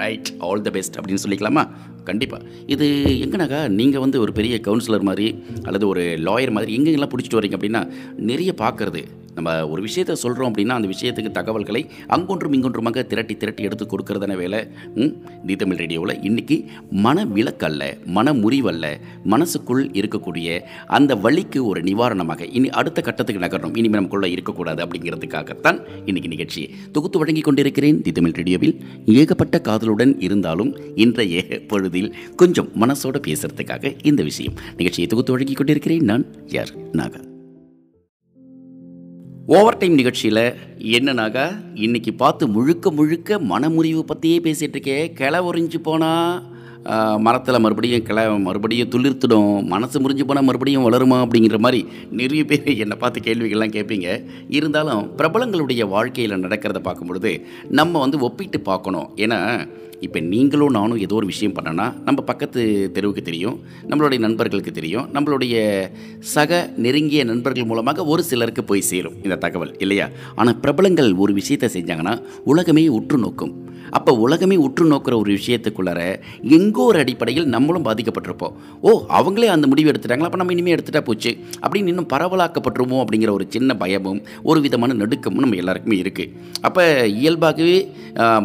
Right. 0.00 0.30
All 0.38 0.64
the 0.68 0.70
best 0.70 0.98
அப்படின்னு 1.00 1.24
சொல்லிக்கலாமா? 1.26 1.64
கண்டிப்பாக 2.04 2.44
இது 2.66 2.86
எங்கனாக்கா 3.24 3.68
நீங்கள் 3.70 4.00
வந்து 4.00 4.20
ஒரு 4.20 4.32
பெரிய 4.32 4.60
கவுன்சிலர் 4.64 5.02
மாதிரி 5.02 5.28
அல்லது 5.62 5.88
ஒரு 5.88 6.04
லாயர் 6.28 6.50
மாதிரி 6.50 6.78
எங்கெங்கெல்லாம் 6.78 7.12
பிடிச்சிட்டு 7.14 7.40
வரீங்க 7.40 7.58
அப்படின்னா 7.58 7.82
நிறைய 8.30 8.54
பார்க்குறது 8.58 9.02
நம்ம 9.36 9.52
ஒரு 9.68 9.82
விஷயத்தை 9.82 10.14
சொல்கிறோம் 10.14 10.48
அப்படின்னா 10.50 10.74
அந்த 10.74 10.88
விஷயத்துக்கு 10.88 11.30
தகவல்களை 11.30 11.80
அங்கொன்றும் 12.06 12.52
இங்கொன்றுமாக 12.52 13.02
திரட்டி 13.06 13.34
திரட்டி 13.36 13.62
எடுத்து 13.62 13.84
கொடுக்கறதான 13.84 14.36
வேலை. 14.36 14.58
ம், 14.94 15.10
தி 15.46 15.56
தமிழ் 15.56 15.76
ரேடியோவில் 15.76 16.12
இன்றைக்கி 16.22 16.56
மன 16.90 17.24
விலக்கல்ல 17.24 17.84
மன 18.06 18.32
முறிவல்ல 18.32 18.88
மனசுக்குள் 19.24 19.82
இருக்கக்கூடிய 19.92 20.48
அந்த 20.86 21.14
வழிக்கு 21.14 21.66
ஒரு 21.66 21.82
நிவாரணமாக 21.82 22.46
இனி 22.52 22.68
அடுத்த 22.70 23.00
கட்டத்துக்கு 23.00 23.42
நகரணும். 23.46 23.74
இனிமேல் 23.76 24.00
நமக்குள்ளே 24.00 24.30
இருக்கக்கூடாது 24.30 24.86
அப்படிங்கிறதுக்காகத்தான் 24.86 25.80
இன்னைக்கு 26.06 26.28
நிகழ்ச்சியை 26.28 26.68
தொகுத்து 26.92 27.18
வழங்கி 27.18 27.40
கொண்டிருக்கிறேன் 27.40 28.02
தி 28.02 28.12
தமிழ் 28.12 28.32
ரேடியோவில். 28.32 28.76
ஏகப்பட்ட 29.14 29.58
காதலுடன் 29.60 30.14
இருந்தாலும் 30.20 30.72
இன்றைய 30.94 31.42
பகுதியில் 31.94 32.34
கொஞ்சம் 32.36 32.70
மனசோட 32.80 33.18
பேசுறதுக்காக 33.26 34.06
இந்த 34.06 34.22
விஷயம் 34.22 34.56
நிகழ்ச்சியை 34.76 35.08
தொகுத்து 35.08 35.32
வழங்கி 35.32 35.52
கொண்டிருக்கிறேன். 35.52 36.04
நான் 36.04 36.26
யார்? 36.46 36.72
நாகா. 36.92 37.20
ஓவர் 39.46 39.76
டைம் 39.76 39.94
நிகழ்ச்சியில் 39.94 40.54
என்னன்னாக்கா 40.78 41.46
இன்னைக்கு 41.74 42.14
பார்த்து 42.14 42.48
முழுக்க 42.48 42.90
முழுக்க 42.90 43.38
மனமுறிவு 43.38 44.00
பற்றியே 44.00 44.38
பேசிகிட்டு 44.38 44.74
இருக்கேன் 44.76 45.12
கிளை 45.12 45.40
உறிஞ்சு 45.40 45.78
போனால் 45.78 46.42
மரத்தில் 47.26 47.62
மறுபடியும் 47.64 48.06
கிளை 48.08 48.24
மறுபடியும் 48.46 48.90
துளிர்த்துடும் 48.94 49.52
மனசு 49.74 50.02
முறிஞ்சு 50.04 50.24
போனால் 50.30 50.48
மறுபடியும் 50.48 50.86
வளருமா 50.86 51.18
அப்படிங்கிற 51.24 51.58
மாதிரி 51.66 51.80
நிறைய 52.20 52.42
பேர் 52.50 52.82
என்னை 52.84 52.96
பார்த்து 53.04 53.26
கேள்விகள்லாம் 53.28 53.76
கேட்பீங்க. 53.76 54.08
இருந்தாலும் 54.58 55.04
பிரபலங்களுடைய 55.20 55.84
வாழ்க்கையில் 55.94 56.42
நடக்கிறத 56.44 56.82
பார்க்கும் 56.88 57.10
பொழுது 57.12 57.32
நம்ம 57.80 57.98
வந்து 58.04 58.18
ஒப்பிட்டு 58.28 58.60
பார்க்கணும். 58.60 59.08
ஏன்னா 59.16 59.40
இப்போ 60.04 60.20
நீங்களும் 60.20 60.74
நானும் 60.76 61.02
ஏதோ 61.04 61.14
ஒரு 61.18 61.26
விஷயம் 61.30 61.54
பண்ணோன்னா 61.56 61.86
நம்ம 62.06 62.22
பக்கத்து 62.30 62.62
தெருவுக்கு 62.96 63.22
தெரியும் 63.28 63.56
நம்மளுடைய 63.90 64.20
நண்பர்களுக்கு 64.24 64.72
தெரியும் 64.78 65.06
நம்மளுடைய 65.14 65.54
சக 66.34 66.60
நெருங்கிய 66.86 67.24
நண்பர்கள் 67.24 67.70
மூலமாக 67.70 68.04
ஒரு 68.04 68.22
சிலருக்கு 68.30 68.64
போய் 68.64 68.88
சேரும் 68.90 69.18
இந்த 69.22 69.36
தகவல் 69.44 69.74
இல்லையா? 69.86 70.08
ஆனால் 70.34 70.60
பிரபலங்கள் 70.64 71.10
ஒரு 71.24 71.32
விஷயத்தை 71.40 71.70
செஞ்சாங்கன்னா 71.76 72.16
உலகமே 72.44 72.86
உற்று 72.98 73.18
நோக்கும். 73.18 73.54
அப்போ 73.90 74.12
உலகமே 74.14 74.56
உற்று 74.56 74.86
நோக்கிற 74.86 75.16
ஒரு 75.16 75.32
விஷயத்துக்குள்ளார 75.34 76.20
எங்கோ 76.42 76.82
ஒரு 76.82 76.98
அடிப்படையில் 76.98 77.46
நம்மளும் 77.46 77.84
பாதிக்கப்பட்டிருப்போம். 77.84 78.54
ஓ 78.80 79.06
அவங்களே 79.08 79.46
அந்த 79.46 79.66
முடிவு 79.66 79.90
எடுத்துட்டாங்களா? 79.90 80.28
அப்போ 80.30 80.36
நம்ம 80.36 80.52
இனிமேல் 80.52 80.76
எடுத்துட்டா 80.76 81.00
போச்சு. 81.00 81.38
அப்படின்னு 81.66 81.86
இன்னும் 81.86 82.08
பரவலாக்கப்பட்டுருமோ 82.12 82.98
அப்படிங்கிற 83.04 83.30
ஒரு 83.30 83.46
சின்ன 83.48 83.76
பயமும் 83.76 84.22
ஒரு 84.42 84.60
விதமான 84.60 84.94
நடுக்கமும் 84.94 85.44
நம்ம 85.44 85.56
எல்லாருக்குமே 85.56 85.96
இருக்குது 85.96 86.32
அப்போ 86.60 87.06
இயல்பாகவே 87.06 87.76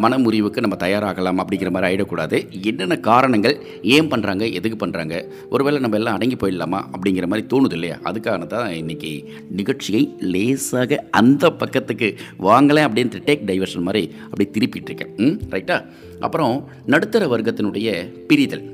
மனமுறிவுக்கு 0.04 0.60
நம்ம 0.60 0.75
தயாராகலாம் 0.75 1.39
அப்படிங்கிற 1.41 1.69
மாதிரி 1.71 1.88
ஆகிடக்கூடாது 1.89 2.38
என்னென்ன 2.62 2.97
காரணங்கள் 2.97 3.56
ஏன் 3.95 4.10
பண்ணுறாங்க 4.12 4.54
எதுக்கு 4.54 4.78
பண்ணுறாங்க 4.86 5.15
ஒருவேளை 5.49 5.80
நம்ம 5.80 5.97
எல்லாம் 5.97 6.15
அடங்கி 6.15 6.36
போயிடலாமா 6.36 6.80
அப்படிங்கிற 6.93 7.28
மாதிரி 7.28 7.47
தோணுது 7.54 7.71
இல்லையா? 7.71 7.97
அதுக்காக 8.04 8.47
தான் 8.47 8.69
இன்றைக்கி 8.71 9.12
நிகழ்ச்சியை 9.49 10.15
லேசாக 10.19 11.08
அந்த 11.12 11.52
பக்கத்துக்கு 11.52 12.10
வாங்கலை 12.39 12.84
அப்படின்ட்டு 12.88 13.23
டேக் 13.28 13.45
டைவர்ஷன் 13.49 13.88
மாதிரி 13.89 14.12
அப்படி 14.23 14.47
திருப்பிட்டு 14.58 14.89
இருக்கேன். 14.91 15.13
ம்? 15.17 15.29
ரைட்டா? 15.54 15.78
அப்புறம் 16.20 16.56
நடுத்தர 16.86 17.26
வர்க்கத்தினுடைய 17.28 17.89
பிரிதல். 18.30 18.65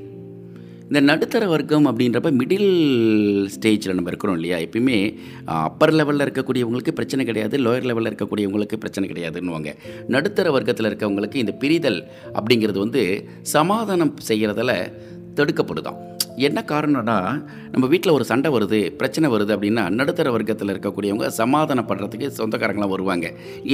இந்த 0.88 1.00
நடுத்தர 1.00 1.44
வர்க்கம் 1.52 1.86
அப்படின்றப்ப 1.90 2.30
மிடில் 2.40 2.70
ஸ்டேஜில் 3.54 3.94
நம்ம 3.94 4.10
இருக்கிறோம் 4.12 4.36
இல்லையா? 4.38 4.56
எப்பயுமே 4.66 4.98
அப்பர் 5.44 5.94
லெவலில் 5.98 6.24
இருக்கக்கூடியவங்களுக்கு 6.26 6.92
பிரச்சனை 6.98 7.24
கிடையாது 7.24 7.58
லோயர் 7.58 7.88
லெவலில் 7.90 8.10
இருக்கக்கூடியவங்களுக்கு 8.10 8.82
பிரச்சனை 8.82 9.08
கிடையாதுன்னுவாங்க. 9.10 9.72
நடுத்தர 10.14 10.50
வர்க்கத்தில் 10.56 10.88
இருக்கவங்களுக்கு 10.90 11.34
இந்த 11.34 11.54
பிரிதல் 11.62 12.00
அப்படிங்கிறது 12.38 12.78
வந்து 12.84 13.02
சமாதானம் 13.56 14.14
செய்கிறதில் 14.28 14.76
தடுக்கப்படுதான். 15.38 15.98
என்ன 16.46 16.58
காரணம்னா 16.70 17.18
நம்ம 17.72 17.86
வீட்டில் 17.92 18.16
ஒரு 18.16 18.24
சண்டை 18.24 18.48
வருது 18.54 18.78
பிரச்சனை 19.00 19.26
வருது 19.34 19.52
அப்படின்னா 19.56 19.84
நடுத்தர 19.98 20.30
வர்க்கத்தில் 20.30 20.72
இருக்கக்கூடியவங்க 20.74 21.28
சமாதானப்படுறதுக்கு 21.42 22.28
சொந்தக்காரங்களாம் 22.40 22.94
வருவாங்க. 22.94 23.26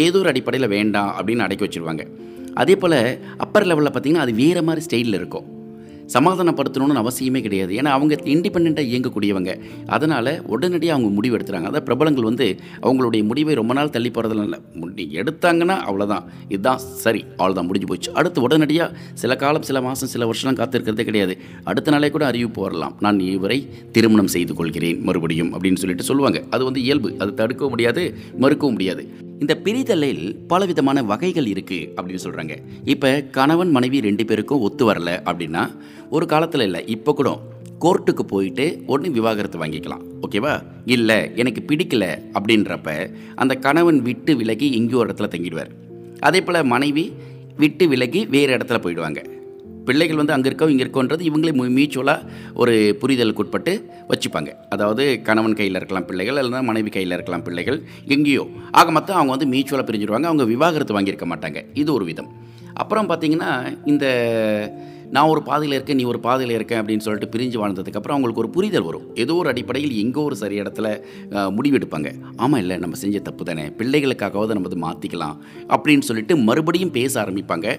ஏதோ 0.05 0.19
ஒரு 0.19 0.29
அடிப்படையில் 0.29 0.75
வேண்டாம் 0.77 1.13
அப்படின்னு 1.19 1.47
அடக்கி 1.47 1.65
வச்சுருவாங்க. 1.67 2.05
அதே 2.55 2.77
போல் 2.77 3.21
அப்பர் 3.37 3.67
லெவலில் 3.67 3.93
பார்த்திங்கன்னா 3.93 4.25
அது 4.27 4.35
வேறு 4.35 4.63
மாதிரி 4.63 4.87
ஸ்டைலில் 4.87 5.15
இருக்கும். 5.15 5.61
சமாதானப்படுத்தணும்னு 6.13 7.07
அவசியமே 7.07 7.41
கிடையாது. 7.41 7.75
ஏன்னா 7.75 7.85
அவங்க 7.85 8.15
இண்டிபெண்ட்டாக 8.15 8.89
இயங்கக்கூடியவங்க. 8.93 9.61
அதனால் 9.87 10.43
உடனடியாக 10.47 10.99
அவங்க 10.99 11.15
முடிவு 11.15 11.37
எடுத்துறாங்க. 11.37 11.63
அதாவது 11.63 11.83
பிரபலங்கள் 11.83 12.25
வந்து 12.25 12.57
அவங்களுடைய 12.83 13.25
முடிவை 13.25 13.55
ரொம்ப 13.55 13.73
நாள் 13.73 13.91
தள்ளி 13.91 14.11
போகிறதுலாம் 14.11 14.43
இல்லை. 14.43 14.59
முடி 14.75 15.09
எடுத்தாங்கன்னா 15.13 15.77
அவ்வளோதான் 15.89 16.23
இதுதான் 16.49 16.79
சரி. 16.79 17.25
அவ்வளோதான் 17.39 17.67
முடிஞ்சு 17.67 17.87
போச்சு. 17.87 18.15
அடுத்து 18.15 18.43
உடனடியாக 18.43 18.97
சில 19.15 19.37
காலம் 19.37 19.63
சில 19.63 19.81
மாதம் 19.81 20.09
சில 20.09 20.31
வருஷம்லாம் 20.31 20.61
காத்திருக்கிறதே 20.63 21.03
கிடையாது. 21.03 21.39
அடுத்த 21.65 21.91
நாளே 21.91 22.11
கூட 22.11 22.27
அறிவிப்பு 22.27 22.63
வரலாம் 22.63 22.97
நான் 23.01 23.21
இவரை 23.21 23.69
திருமணம் 23.93 24.27
செய்து 24.27 24.55
கொள்கிறேன் 24.55 25.03
மறுபடியும் 25.03 25.55
அப்படின்னு 25.55 25.77
சொல்லிட்டு 25.77 26.03
சொல்லுவாங்க. 26.03 26.43
அது 26.51 26.65
வந்து 26.65 26.83
இயல்பு. 26.83 27.15
அது 27.19 27.47
தடுக்கவும் 27.47 27.69
முடியாது 27.69 28.15
மறுக்கவும் 28.41 28.71
முடியாது. 28.71 29.31
இந்த 29.43 29.55
பிரிதலில் 29.65 30.25
பலவிதமான 30.49 30.99
வகைகள் 31.13 31.49
இருக்குது 31.53 31.89
அப்படின்னு 31.97 32.25
சொல்கிறாங்க 32.25 32.55
இப்போ 32.85 33.11
கணவன் 33.39 33.71
மனைவி 33.71 34.01
ரெண்டு 34.01 34.25
பேருக்கும் 34.25 34.61
ஒத்து 34.61 34.85
வரல 34.93 35.13
அப்படின்னா 35.31 35.63
ஒரு 36.11 36.27
காலத்தில் 36.27 36.61
இல்லை 36.61 36.81
இப்போ 36.87 37.13
கூட 37.13 37.31
கோர்ட்டுக்கு 37.81 38.23
போயிட்டு 38.27 38.65
ஒன்று 38.87 39.09
விவாகரத்து 39.11 39.59
வாங்கிக்கலாம். 39.65 40.03
ஓகேவா? 40.23 40.53
இல்லை 40.87 41.17
எனக்கு 41.35 41.61
பிடிக்கல 41.67 42.07
அப்படின்றப்ப 42.39 42.89
அந்த 43.35 43.55
கணவன் 43.55 43.99
விட்டு 44.03 44.37
விலகி 44.37 44.69
எங்கேயோ 44.73 44.99
ஒரு 44.99 45.11
இடத்துல 45.13 45.31
தங்கிடுவார். 45.35 45.71
அதே 46.21 46.43
போல் 46.43 46.65
மனைவி 46.65 47.13
விட்டு 47.57 47.89
விலகி 47.89 48.27
வேறு 48.27 48.57
இடத்துல 48.57 48.81
போயிடுவாங்க. 48.85 49.23
பிள்ளைகள் 49.89 50.21
வந்து 50.21 50.35
அங்கே 50.35 50.49
இருக்கோ 50.51 50.67
இங்கே 50.73 50.85
இருக்கோன்றது 50.87 51.23
இவங்களே 51.29 51.53
மியூச்சுவலாக 51.79 52.29
ஒரு 52.63 52.75
புரிதலுக்கு 53.01 53.43
உட்பட்டு 53.45 53.73
வச்சுப்பாங்க. 54.13 54.51
அதாவது 54.75 55.05
கணவன் 55.29 55.59
கையில் 55.61 55.79
இருக்கலாம் 55.81 56.07
பிள்ளைகள் 56.11 56.39
அல்லது 56.43 56.63
மனைவி 56.71 56.91
கையில் 56.97 57.17
இருக்கலாம் 57.19 57.45
பிள்ளைகள் 57.49 57.79
எங்கேயோ. 58.17 58.47
ஆக 58.81 58.91
மொத்தம் 58.99 59.19
அவங்க 59.19 59.35
வந்து 59.37 59.51
மியூச்சுவலாக 59.55 59.87
பிரிஞ்சிருவாங்க 59.91 60.29
அவங்க 60.33 60.47
விவாகரத்து 60.55 60.99
வாங்கியிருக்க 60.99 61.29
மாட்டாங்க. 61.35 61.61
இது 61.83 61.93
ஒரு 61.99 62.07
விதம். 62.11 62.31
அப்புறம் 62.83 63.09
பார்த்திங்கன்னா 63.09 63.51
இந்த 63.93 64.07
நான் 65.15 65.31
ஒரு 65.33 65.41
பாதையில் 65.49 65.75
இருக்கேன் 65.77 65.99
நீ 66.01 66.05
ஒரு 66.11 66.19
பாதையில் 66.27 66.55
இருக்கேன் 66.57 66.79
அப்படின்னு 66.81 67.05
சொல்லிட்டு 67.07 67.29
பிரிஞ்சு 67.33 67.59
வாழ்ந்ததுக்கப்புறம் 67.63 68.15
அவங்களுக்கு 68.17 68.43
ஒரு 68.43 68.51
புரிதல் 68.55 68.87
வரும். 68.87 69.05
ஏதோ 69.23 69.35
ஒரு 69.41 69.49
அடிப்படையில் 69.53 69.93
எங்கோ 70.03 70.23
ஒரு 70.29 70.37
சரி 70.43 70.57
இடத்துல 70.63 70.87
முடிவெடுப்பாங்க. 71.57 72.11
ஆமாம் 72.43 72.61
இல்லை 72.63 72.77
நம்ம 72.85 72.99
செஞ்ச 73.03 73.21
தப்பு 73.27 73.43
தானே. 73.49 73.65
பிள்ளைகளுக்காகவாவது 73.81 74.57
நம்ம 74.59 74.71
அதை 74.71 74.79
மாற்றிக்கலாம் 74.87 75.37
அப்படின்னு 75.75 76.07
சொல்லிட்டு 76.09 76.37
மறுபடியும் 76.49 76.95
பேச 76.99 77.13
ஆரம்பிப்பாங்க. 77.25 77.77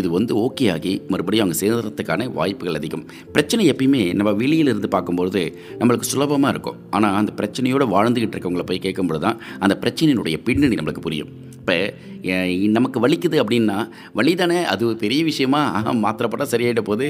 இது 0.00 0.10
வந்து 0.16 0.34
ஓகே 0.44 0.66
ஆகி 0.74 0.92
மறுபடியும் 1.14 1.44
அவங்க 1.46 1.58
சேர்றதுக்கான 1.62 2.28
வாய்ப்புகள் 2.38 2.78
அதிகம். 2.80 3.06
பிரச்சனை 3.36 3.70
எப்பயுமே 3.72 4.02
நம்ம 4.20 4.36
வெளியிலிருந்து 4.42 4.90
பார்க்கும்பொழுது 4.96 5.44
நம்மளுக்கு 5.80 6.12
சுலபமாக 6.12 6.54
இருக்கும். 6.56 6.78
ஆனால் 6.96 7.18
அந்த 7.22 7.32
பிரச்சனையோடு 7.40 7.88
வாழ்ந்துக்கிட்டு 7.96 8.36
இருக்கவங்களை 8.36 8.68
போய் 8.72 8.84
கேட்கும்பொழுது 8.88 9.24
தான் 9.26 9.40
அந்த 9.64 9.76
பிரச்சனையினுடைய 9.84 10.38
பின்னணி 10.48 10.78
நம்மளுக்கு 10.80 11.06
புரியும். 11.08 11.32
இப்போ 11.64 11.76
நமக்கு 12.76 12.98
வலிக்குது 13.02 13.36
அப்படின்னா 13.42 13.76
வலி 14.18 14.32
தானே? 14.40 14.58
அது 14.72 14.84
பெரிய 15.02 15.20
விஷயமா? 15.28 15.60
ஆஹா, 15.78 15.92
சரியாயிட 16.52 16.80
போகுது. 16.88 17.06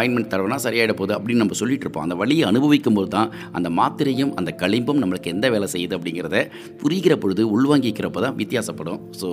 ஆயின்மெண்ட் 0.00 0.30
தரவுனா 0.32 0.58
சரியாயிட 0.64 0.94
போகுது 0.98 1.14
அப்படின்னு 1.18 1.42
நம்ம 1.42 1.56
சொல்லிட்டு 1.60 1.86
இருப்போம். 1.86 2.06
அந்த 2.06 2.16
வழியை 2.22 2.44
அனுபவிக்கும் 2.50 2.98
போது 2.98 3.08
தான் 3.16 3.30
அந்த 3.58 3.70
மாத்திரையும் 3.78 4.32
அந்த 4.40 4.52
களிம்பும் 4.62 5.00
நம்மளுக்கு 5.04 5.32
எந்த 5.36 5.48
வேலை 5.54 5.68
செய்யுது 5.74 5.96
அப்படிங்கிறத 5.98 6.42
புரிகிற 6.82 7.16
பொழுது 7.24 7.44
உள்வாங்கிக்கிறப்ப 7.56 8.24
தான் 8.26 8.38
வித்தியாசப்படும். 8.42 9.00
ஸோ 9.22 9.30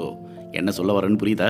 என்ன 0.59 0.71
சொல்ல 0.77 0.93
வரேன்னு 0.97 1.19
புரியுதா? 1.23 1.47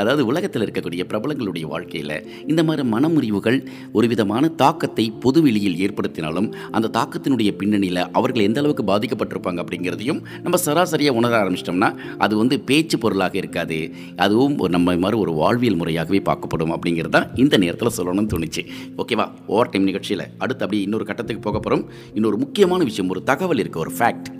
அதாவது 0.00 0.22
உலகத்தில் 0.30 0.64
இருக்கக்கூடிய 0.66 1.04
பிரபலங்களுடைய 1.10 1.64
வாழ்க்கையில் 1.72 2.14
இந்த 2.50 2.62
மாதிரி 2.68 2.84
மனமுறிவுகள் 2.94 3.58
ஒரு 3.98 4.06
விதமான 4.12 4.48
தாக்கத்தை 4.62 5.04
பொதுவெளியில் 5.24 5.78
ஏற்படுத்தினாலும் 5.84 6.48
அந்த 6.76 6.90
தாக்கத்தினுடைய 6.98 7.50
பின்னணியில் 7.60 8.02
அவர்கள் 8.20 8.46
எந்த 8.48 8.60
அளவுக்கு 8.62 8.84
பாதிக்கப்பட்டிருப்பாங்க 8.92 9.62
அப்படிங்கிறதையும் 9.64 10.20
நம்ம 10.44 10.60
சராசரியாக 10.66 11.18
உணர 11.20 11.34
ஆரம்பிச்சிட்டோம்னா 11.42 11.90
அது 12.26 12.34
வந்து 12.42 12.58
பேச்சு 12.70 12.98
பொருளாக 12.98 13.36
இருக்காது. 13.42 13.78
அதுவும் 14.24 14.56
ஒரு 14.62 14.72
நம்ம 14.76 14.96
மாதிரி 15.04 15.18
ஒரு 15.24 15.32
வாழ்வியல் 15.40 15.78
முறையாகவே 15.80 16.22
பார்க்கப்படும் 16.28 16.74
அப்படிங்கிறது 16.76 17.14
தான் 17.16 17.28
இந்த 17.42 17.54
நேரத்தில் 17.64 17.96
சொல்லணும்னு 17.98 18.32
தோணுச்சு. 18.34 18.62
ஓகேவா 19.02 19.26
ஓவர் 19.52 19.72
டைம் 19.72 19.88
நிகழ்ச்சியில் 19.90 20.24
அடுத்து 20.42 20.64
அப்படியே 20.64 20.84
இன்னொரு 20.86 21.04
கட்டத்துக்கு 21.10 21.42
போக 21.46 21.58
போகிறோம் 21.58 21.84
இன்னொரு 22.18 22.36
முக்கியமான 22.44 22.80
விஷயம் 22.90 23.12
ஒரு 23.14 23.22
தகவல் 23.30 23.62
இருக்குது 23.64 23.84
ஒரு 23.86 23.92
ஃபேக்ட் 23.98 24.30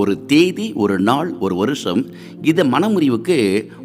ஒரு 0.00 0.12
தேதி 0.32 0.66
ஒரு 0.84 0.94
நாள் 1.08 1.28
ஒரு 1.44 1.54
வருஷம் 1.62 2.00
இதை 2.50 2.64
மனமுறிவுக்கு 2.66 3.36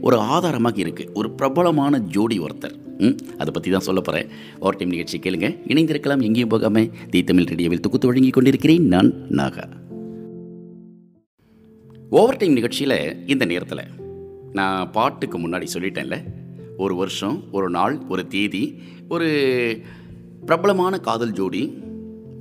ஒரு 0.01 0.17
ஆதாரமாக 0.17 0.77
இருக்குது 0.83 1.11
ஒரு 1.13 1.31
பிரபலமான 1.31 1.99
ஜோடி 1.99 2.39
ஒருத்தர். 2.39 2.75
ம், 2.99 3.15
அதை 3.37 3.51
பற்றி 3.53 3.71
தான் 3.71 3.85
சொல்ல 3.87 4.01
போகிறேன் 4.01 4.27
ஓவர் 4.59 4.77
டைம் 4.77 4.89
நிகழ்ச்சி 4.89 5.19
கேளுங்க. 5.19 5.47
இணைந்திருக்கலாம் 5.67 6.21
எங்கேயும் 6.21 6.49
போகாமல் 6.49 6.89
தி 7.09 7.23
தமிழ் 7.23 7.49
ரேடியோவில் 7.51 7.79
தொகுத்து 7.79 8.07
வழங்கி 8.07 8.29
கொண்டிருக்கிறேன் 8.29 8.87
நான் 8.87 9.11
நாகா. 9.31 9.65
ஓவர் 12.11 12.37
டைம் 12.37 12.53
நிகழ்ச்சியில் 12.53 12.97
இந்த 13.25 13.45
நேரத்தில் 13.45 13.83
நான் 14.51 14.91
பாட்டுக்கு 14.91 15.37
முன்னாடி 15.37 15.67
சொல்லிட்டேன்ல. 15.73 16.15
ஒரு 16.77 16.95
வருஷம் 16.95 17.37
ஒரு 17.51 17.69
நாள் 17.69 17.95
ஒரு 18.07 18.27
தேதி 18.27 18.63
ஒரு 19.07 19.27
பிரபலமான 20.45 20.93
காதல் 20.99 21.33
ஜோடி 21.33 21.63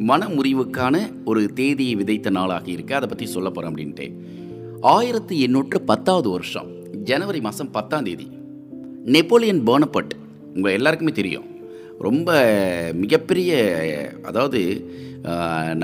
மனமுறிவுக்கான 0.08 0.96
ஒரு 1.24 1.40
தேதியை 1.54 1.94
விதைத்த 1.94 2.30
நாளாக 2.30 2.70
இருக்குது 2.70 2.98
அதை 2.98 3.08
பற்றி 3.08 3.26
சொல்ல 3.26 3.48
போகிறேன் 3.50 3.70
அப்படின்ட்டு. 3.72 4.06
ஆயிரத்தி 4.80 5.40
எண்ணூற்று 5.40 5.80
பத்தாவது 5.80 6.28
வருஷம் 6.30 6.68
ஜனவரி 7.02 7.40
மாதம் 7.40 7.70
பத்தாம் 7.70 8.04
தேதி. 8.04 8.26
நெப்போலியன் 9.04 9.60
போனப்பட் 9.66 10.12
உங்கள் 10.54 10.72
எல்லாருக்குமே 10.72 11.12
தெரியும் 11.12 11.44
ரொம்ப 11.98 12.38
மிகப்பெரிய 12.94 13.50
அதாவது 14.22 14.60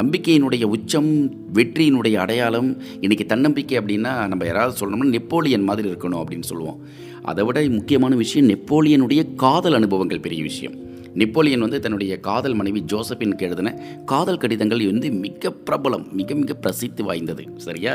நம்பிக்கையினுடைய 0.01 0.65
உச்சம் 0.65 1.11
வெற்றியினுடைய 1.55 2.15
அடையாளம் 2.15 2.71
இன்றைக்கி 3.01 3.27
தன்னம்பிக்கை 3.27 3.79
அப்படின்னா 3.79 4.29
நம்ம 4.29 4.45
யாராவது 4.45 4.79
சொல்லணும்னா 4.81 5.09
நெப்போலியன் 5.09 5.63
மாதிரி 5.63 5.89
இருக்கணும் 5.89 6.23
அப்படின்னு 6.23 6.51
சொல்லுவோம். 6.51 6.81
அதை 7.23 7.45
விட 7.45 7.69
முக்கியமான 7.69 8.15
விஷயம் 8.15 8.49
நெப்போலியனுடைய 8.49 9.35
காதல் 9.35 9.75
அனுபவங்கள் 9.75 10.21
பெரிய 10.21 10.43
விஷயம். 10.43 10.77
நெப்போலியன் 11.21 11.65
வந்து 11.65 11.79
தன்னுடைய 11.85 12.13
காதல் 12.29 12.57
மனைவி 12.61 12.81
ஜோசப்பின் 12.93 13.35
எழுதின 13.47 13.73
காதல் 14.13 14.41
கடிதங்கள் 14.43 14.83
வந்து 14.91 15.09
மிக 15.25 15.53
பிரபலம் 15.69 16.05
மிக 16.19 16.35
மிக 16.41 16.55
பிரசித்தி 16.65 17.03
வாய்ந்தது. 17.09 17.45
சரியா? 17.67 17.95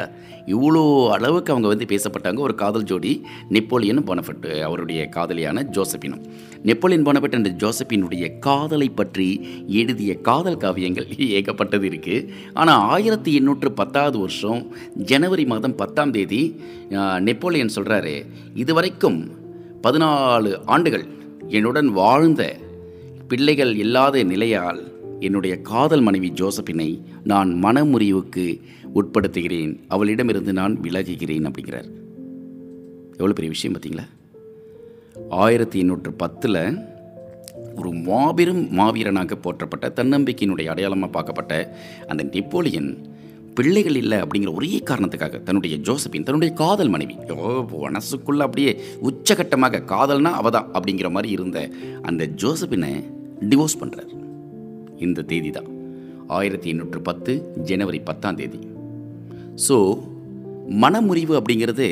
இவ்வளோ 0.56 0.84
அளவுக்கு 1.16 1.54
அவங்க 1.54 1.68
வந்து 1.74 1.88
பேசப்பட்டாங்க. 1.94 2.40
ஒரு 2.40 2.56
காதல் 2.56 2.88
ஜோடி 2.92 3.12
நெப்போலியன் 3.56 4.08
போனபட் 4.10 4.48
அவருடைய 4.68 5.02
காதலியான 5.18 5.66
ஜோசப்பினும். 5.78 6.24
நெப்போலியன் 6.70 7.06
போனபட் 7.06 7.36
என்ற 7.38 7.52
ஜோசப்பினுடைய 7.62 8.26
காதலை 8.40 8.88
பற்றி 8.92 9.28
எழுதிய 9.82 10.12
காதல் 10.30 10.60
காவியங்கள் 10.64 11.08
ஏகப்பட்டது 11.38 11.86
இருக்குது 11.90 12.28
ஆனால் 12.54 12.84
ஆயிரத்தி 12.94 13.32
எண்ணூற்று 13.34 13.70
பத்தாவது 13.74 14.18
வருஷம் 14.20 14.62
ஜனவரி 15.12 15.46
மாதம் 15.46 15.76
பத்தாம் 15.76 16.12
தேதி 16.12 16.42
நெப்போலியன் 17.20 17.76
சொல்கிறாரு 17.76 18.16
இதுவரைக்கும் 18.54 19.20
பதினாலு 19.84 20.52
ஆண்டுகள் 20.66 21.06
என்னுடன் 21.50 21.90
வாழ்ந்த 21.94 22.44
பிள்ளைகள் 23.32 23.76
இல்லாத 23.76 24.24
நிலையால் 24.24 24.80
என்னுடைய 25.20 25.62
காதல் 25.62 26.02
மனைவி 26.02 26.32
ஜோசப்பினை 26.32 27.02
நான் 27.24 27.50
மனமுறிவுக்கு 27.64 28.62
உட்படுத்துகிறேன். 28.96 29.80
அவளிடமிருந்து 29.88 30.54
நான் 30.54 30.80
விலகுகிறேன் 30.82 31.46
அப்படிங்கிறார். 31.48 31.90
எவ்வளோ 33.12 33.34
பெரிய 33.34 33.50
விஷயம் 33.50 33.76
பார்த்தீங்களா? 33.76 34.06
ஆயிரத்தி 35.30 35.80
எண்ணூற்று 35.80 36.14
பத்தில் 36.14 36.88
ஒரு 37.76 37.92
மாபெரும் 37.92 38.78
மாவீரனாக 38.78 39.36
போற்றப்பட்ட 39.36 39.90
தன்னம்பிக்கையினுடைய 39.90 40.66
அடையாளமாக 40.66 41.12
பார்க்கப்பட்ட 41.20 41.70
அந்த 42.08 42.24
நெப்போலியன் 42.24 43.10
பிள்ளைகள் 43.54 43.96
இல்லை 43.96 44.18
அப்படிங்கிற 44.18 44.54
ஒரே 44.54 44.84
காரணத்துக்காக 44.90 45.44
தன்னுடைய 45.44 45.78
ஜோசப்பின் 45.78 46.24
தன்னுடைய 46.24 46.54
காதல் 46.54 46.90
மனைவி 46.90 47.16
ஓ 47.38 47.64
மனசுக்குள்ளே 47.72 48.40
அப்படியே 48.40 48.82
உச்சகட்டமாக 49.04 49.84
காதல்னா 49.86 50.34
அவதான் 50.42 50.70
அப்படிங்கிற 50.74 51.12
மாதிரி 51.12 51.34
இருந்த 51.34 51.70
அந்த 52.02 52.26
ஜோசப்பினை 52.26 53.20
டிவோர்ஸ் 53.50 53.80
பண்ணுறார் 53.80 54.12
இந்த 54.98 55.22
தேதி 55.22 55.50
தான் 55.50 55.70
ஆயிரத்தி 56.28 56.70
எண்ணூற்று 56.70 57.02
பத்து 57.02 57.54
ஜனவரி 57.64 58.00
பத்தாம் 58.00 58.36
தேதி. 58.36 58.60
ஸோ 59.68 59.98
மனமுறிவு 60.68 61.40
அப்படிங்கிறது 61.40 61.88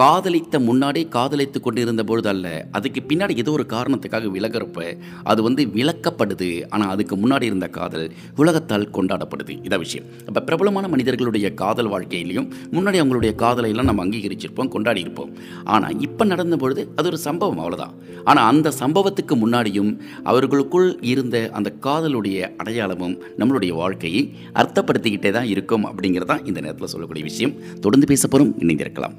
காதலித்த 0.00 0.58
முன்னாடி 0.58 1.08
காதலித்து 1.08 1.58
கொண்டிருந்த 1.60 2.02
பொழுது 2.08 2.28
அல்ல 2.28 2.46
அதுக்கு 2.76 3.00
பின்னாடி 3.10 3.34
ஏதோ 3.42 3.50
ஒரு 3.50 3.64
காரணத்துக்காக 3.72 4.30
விலகிறப்ப 4.34 4.88
அது 5.30 5.40
வந்து 5.42 5.62
விளக்கப்படுது. 5.76 6.48
ஆனால் 6.68 6.90
அதுக்கு 6.94 7.14
முன்னாடி 7.16 7.46
இருந்த 7.50 7.66
காதல் 7.68 8.04
உலகத்தால் 8.36 8.90
கொண்டாடப்படுது. 8.96 9.54
இதான் 9.66 9.82
விஷயம். 9.84 10.06
அப்போ 10.28 10.40
பிரபலமான 10.40 10.88
மனிதர்களுடைய 10.94 11.54
காதல் 11.54 11.90
வாழ்க்கையிலையும் 11.92 12.48
முன்னாடி 12.76 12.98
அவங்களுடைய 13.02 13.34
காதலை 13.34 13.70
எல்லாம் 13.70 13.88
நம்ம 13.90 14.04
அங்கீகரிச்சிருப்போம் 14.06 14.72
கொண்டாடி 14.74 15.00
இருப்போம் 15.00 15.30
ஆனால் 15.64 15.96
இப்போ 16.00 16.24
நடந்த 16.24 16.56
பொழுது 16.56 16.84
அது 16.96 17.08
ஒரு 17.12 17.20
சம்பவம் 17.26 17.62
அவ்வளோதான் 17.62 17.94
ஆனால் 18.24 18.48
அந்த 18.52 18.72
சம்பவத்துக்கு 18.82 19.36
முன்னாடியும் 19.44 19.92
அவர்களுக்குள் 20.22 20.90
இருந்த 21.12 21.48
அந்த 21.52 21.72
காதலுடைய 21.86 22.50
அடையாளமும் 22.56 23.16
நம்மளுடைய 23.38 23.72
வாழ்க்கையை 23.82 24.22
அர்த்தப்படுத்திக்கிட்டே 24.62 25.32
தான் 25.38 25.48
இருக்கும் 25.54 25.86
அப்படிங்கிறதான் 25.86 26.44
இந்த 26.44 26.60
நேரத்தில் 26.60 26.92
சொல்லக்கூடிய 26.94 27.24
விஷயம். 27.24 27.56
தொடர்ந்து 27.80 28.10
பேச 28.12 28.28
போகிறோம் 28.28 28.54
இணைந்திருக்கலாம். 28.64 29.16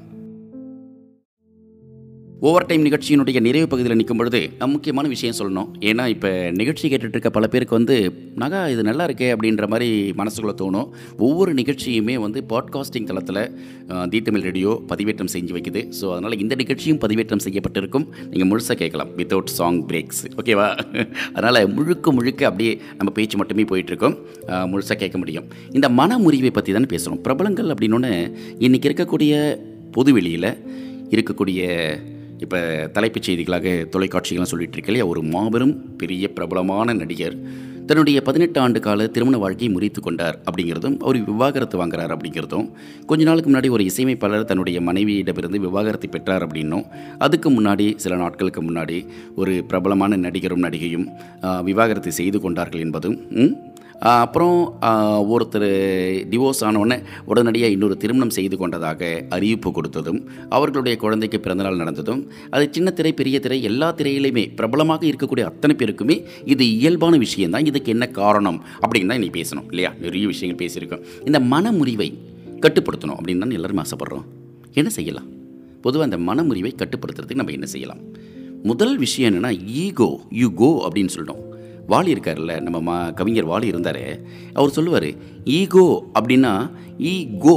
ஓவர் 2.46 2.66
டைம் 2.66 2.84
நிகழ்ச்சியினுடைய 2.86 3.38
நிறைவு 3.44 3.66
பகுதியில் 3.70 3.98
நிற்கும் 4.00 4.20
பொழுது 4.20 4.40
முக்கியமான 4.72 5.06
விஷயம் 5.12 5.36
சொல்லணும். 5.38 5.70
ஏன்னா 5.88 6.04
இப்போ 6.12 6.28
நிகழ்ச்சி 6.58 6.88
கேட்டுட்டு 6.90 7.16
இருக்க 7.16 7.30
பல 7.36 7.46
பேருக்கு 7.52 7.74
வந்து 7.76 7.96
நகா 8.42 8.60
இது 8.72 8.82
நல்லா 8.88 9.04
இருக்கே 9.08 9.28
அப்படின்ற 9.34 9.66
மாதிரி 9.72 9.88
மனசுக்குள்ளே 10.20 10.54
தோணும். 10.60 10.86
ஒவ்வொரு 11.26 11.52
நிகழ்ச்சியுமே 11.60 12.14
வந்து 12.24 12.40
பாட்காஸ்டிங் 12.52 13.08
தளத்தில் 13.08 13.40
தி 14.12 14.18
தமிழ் 14.26 14.44
ரேடியோ 14.48 14.72
பதிவேற்றம் 14.90 15.30
செஞ்சு 15.34 15.54
வைக்குது. 15.56 15.80
ஸோ 16.00 16.06
அதனால் 16.16 16.36
இந்த 16.44 16.56
நிகழ்ச்சியும் 16.60 17.00
பதிவேற்றம் 17.04 17.42
செய்யப்பட்டிருக்கும். 17.46 18.06
நீங்கள் 18.32 18.50
முழுசாக 18.50 18.76
கேட்கலாம் 18.82 19.10
வித்தவுட் 19.20 19.50
சாங் 19.58 19.80
பிரேக்ஸ் 19.88 20.22
ஓகேவா 20.42 20.68
அதனால் 21.36 21.60
முழுக்க 21.78 22.12
முழுக்க 22.18 22.46
அப்படியே 22.50 22.74
நம்ம 22.98 23.12
பேச்சு 23.18 23.40
மட்டுமே 23.42 23.64
போயிட்டுருக்கோம் 23.72 24.16
முழுசாக 24.74 24.98
கேட்க 25.02 25.18
முடியும். 25.22 25.48
இந்த 25.78 25.88
மனமுறிவை 26.00 26.52
பற்றி 26.60 26.76
தானே 26.76 26.90
பேசுகிறோம் 26.94 27.22
பிரபலங்கள் 27.26 27.72
அப்படின்னோடனே 27.74 28.12
இன்றைக்கி 28.68 28.90
இருக்கக்கூடிய 28.90 29.32
பொதுவெளியில் 29.98 30.50
இருக்கக்கூடிய 31.14 31.66
இப்போ 32.38 32.58
தலைப்புச் 32.92 33.26
செய்திகளாக 33.26 33.68
தொலைக்காட்சிகள்லாம் 33.92 34.50
சொல்லிட்டு 34.50 34.76
இருக்க 34.76 34.92
இல்லையா? 34.92 35.06
ஒரு 35.06 35.22
மாபெரும் 35.32 35.72
பெரிய 35.96 36.24
பிரபலமான 36.28 36.94
நடிகர் 36.94 37.36
தன்னுடைய 37.88 38.18
பதினெட்டு 38.20 38.58
ஆண்டு 38.60 38.80
கால 38.80 39.06
திருமண 39.06 39.36
வாழ்க்கையை 39.38 39.70
முறித்து 39.72 40.00
கொண்டார் 40.00 40.36
அப்படிங்கிறதும் 40.46 40.96
அவர் 40.98 41.18
விவாகரத்து 41.22 41.76
வாங்குறார் 41.78 42.12
அப்படிங்கிறதும் 42.14 42.66
கொஞ்ச 43.06 43.22
நாளுக்கு 43.24 43.50
முன்னாடி 43.50 43.68
ஒரு 43.68 43.84
இசையமைப்பாளர் 43.84 44.44
தன்னுடைய 44.44 44.80
மனைவியிடமிருந்து 44.80 45.58
விவாகரத்தை 45.58 46.08
பெற்றார் 46.08 46.44
அப்படின்னும் 46.46 46.84
அதுக்கு 47.18 47.50
முன்னாடி 47.50 47.86
சில 47.96 48.16
நாட்களுக்கு 48.16 48.62
முன்னாடி 48.62 48.98
ஒரு 49.36 49.54
பிரபலமான 49.66 50.18
நடிகரும் 50.18 50.64
நடிகையும் 50.64 51.06
விவாகரத்தை 51.06 51.66
விவாகரத்து 51.70 52.12
செய்து 52.12 52.38
கொண்டார்கள் 52.40 52.84
என்பதும் 52.84 53.16
அப்புறம் 54.00 54.58
ஒருத்தர் 55.34 55.66
டிவோர்ஸ் 56.30 56.62
ஆனவுடனே 56.64 56.98
உடனடியாக 57.24 57.72
இன்னொரு 57.72 57.96
திருமணம் 57.96 58.34
செய்து 58.36 58.56
கொண்டதாக 58.56 59.26
அறிவிப்பு 59.28 59.70
கொடுத்ததும் 59.70 60.20
அவர்களுடைய 60.48 60.96
குழந்தைக்கு 60.98 61.40
பிறந்தநாள் 61.40 61.80
நடந்ததும் 61.82 62.20
அது 62.50 62.68
சின்ன 62.70 62.90
திரை 62.90 63.12
பெரிய 63.12 63.40
திரை 63.40 63.62
எல்லா 63.62 63.94
திரையிலையுமே 63.98 64.44
பிரபலமாக 64.54 65.06
இருக்கக்கூடிய 65.06 65.46
அத்தனை 65.50 65.76
பேருக்குமே 65.76 66.24
இது 66.44 66.64
இயல்பான 66.78 67.16
விஷயம்தான். 67.16 67.66
இதுக்கு 67.66 67.92
என்ன 67.92 68.08
காரணம் 68.08 68.62
அப்படின்னு 68.82 69.06
தான் 69.06 69.18
நீ 69.18 69.30
பேசணும் 69.38 69.66
இல்லையா? 69.68 69.92
நிறைய 70.00 70.26
விஷயங்கள் 70.26 70.60
பேசியிருக்கோம். 70.62 71.02
இந்த 71.24 71.40
மனமுறிவை 71.40 72.10
கட்டுப்படுத்தணும் 72.60 73.18
அப்படின்னு 73.18 73.38
தான் 73.38 73.50
எல்லாரும் 73.50 73.82
ஆசைப்படுறோம். 73.84 74.24
என்ன 74.74 74.90
செய்யலாம்? 74.90 75.28
பொதுவாக 75.82 76.08
அந்த 76.10 76.18
மனமுறிவை 76.30 76.72
கட்டுப்படுத்துறதுக்கு 76.82 77.34
நம்ம 77.34 77.52
என்ன 77.52 77.66
செய்யலாம்? 77.66 78.00
முதல் 78.62 78.96
விஷயம் 78.98 79.28
என்னென்னா 79.30 79.52
ஈகோ 79.84 80.20
யூ 80.30 80.48
கோ 80.54 80.70
அப்படின்னு 80.86 81.12
சொல்லிட்டோம் 81.14 81.44
வாலி 81.88 82.14
இருக்கார்ல 82.14 82.60
நம்ம 82.60 82.80
மா 82.80 83.10
கவிஞர் 83.10 83.50
வாலி 83.50 83.64
இருந்தார் 83.64 84.02
அவர் 84.54 84.70
சொல்லுவார் 84.70 85.10
ஈகோ 85.44 85.86
அப்படின்னா 86.14 86.52
ஈ 86.98 87.14
கோ 87.38 87.56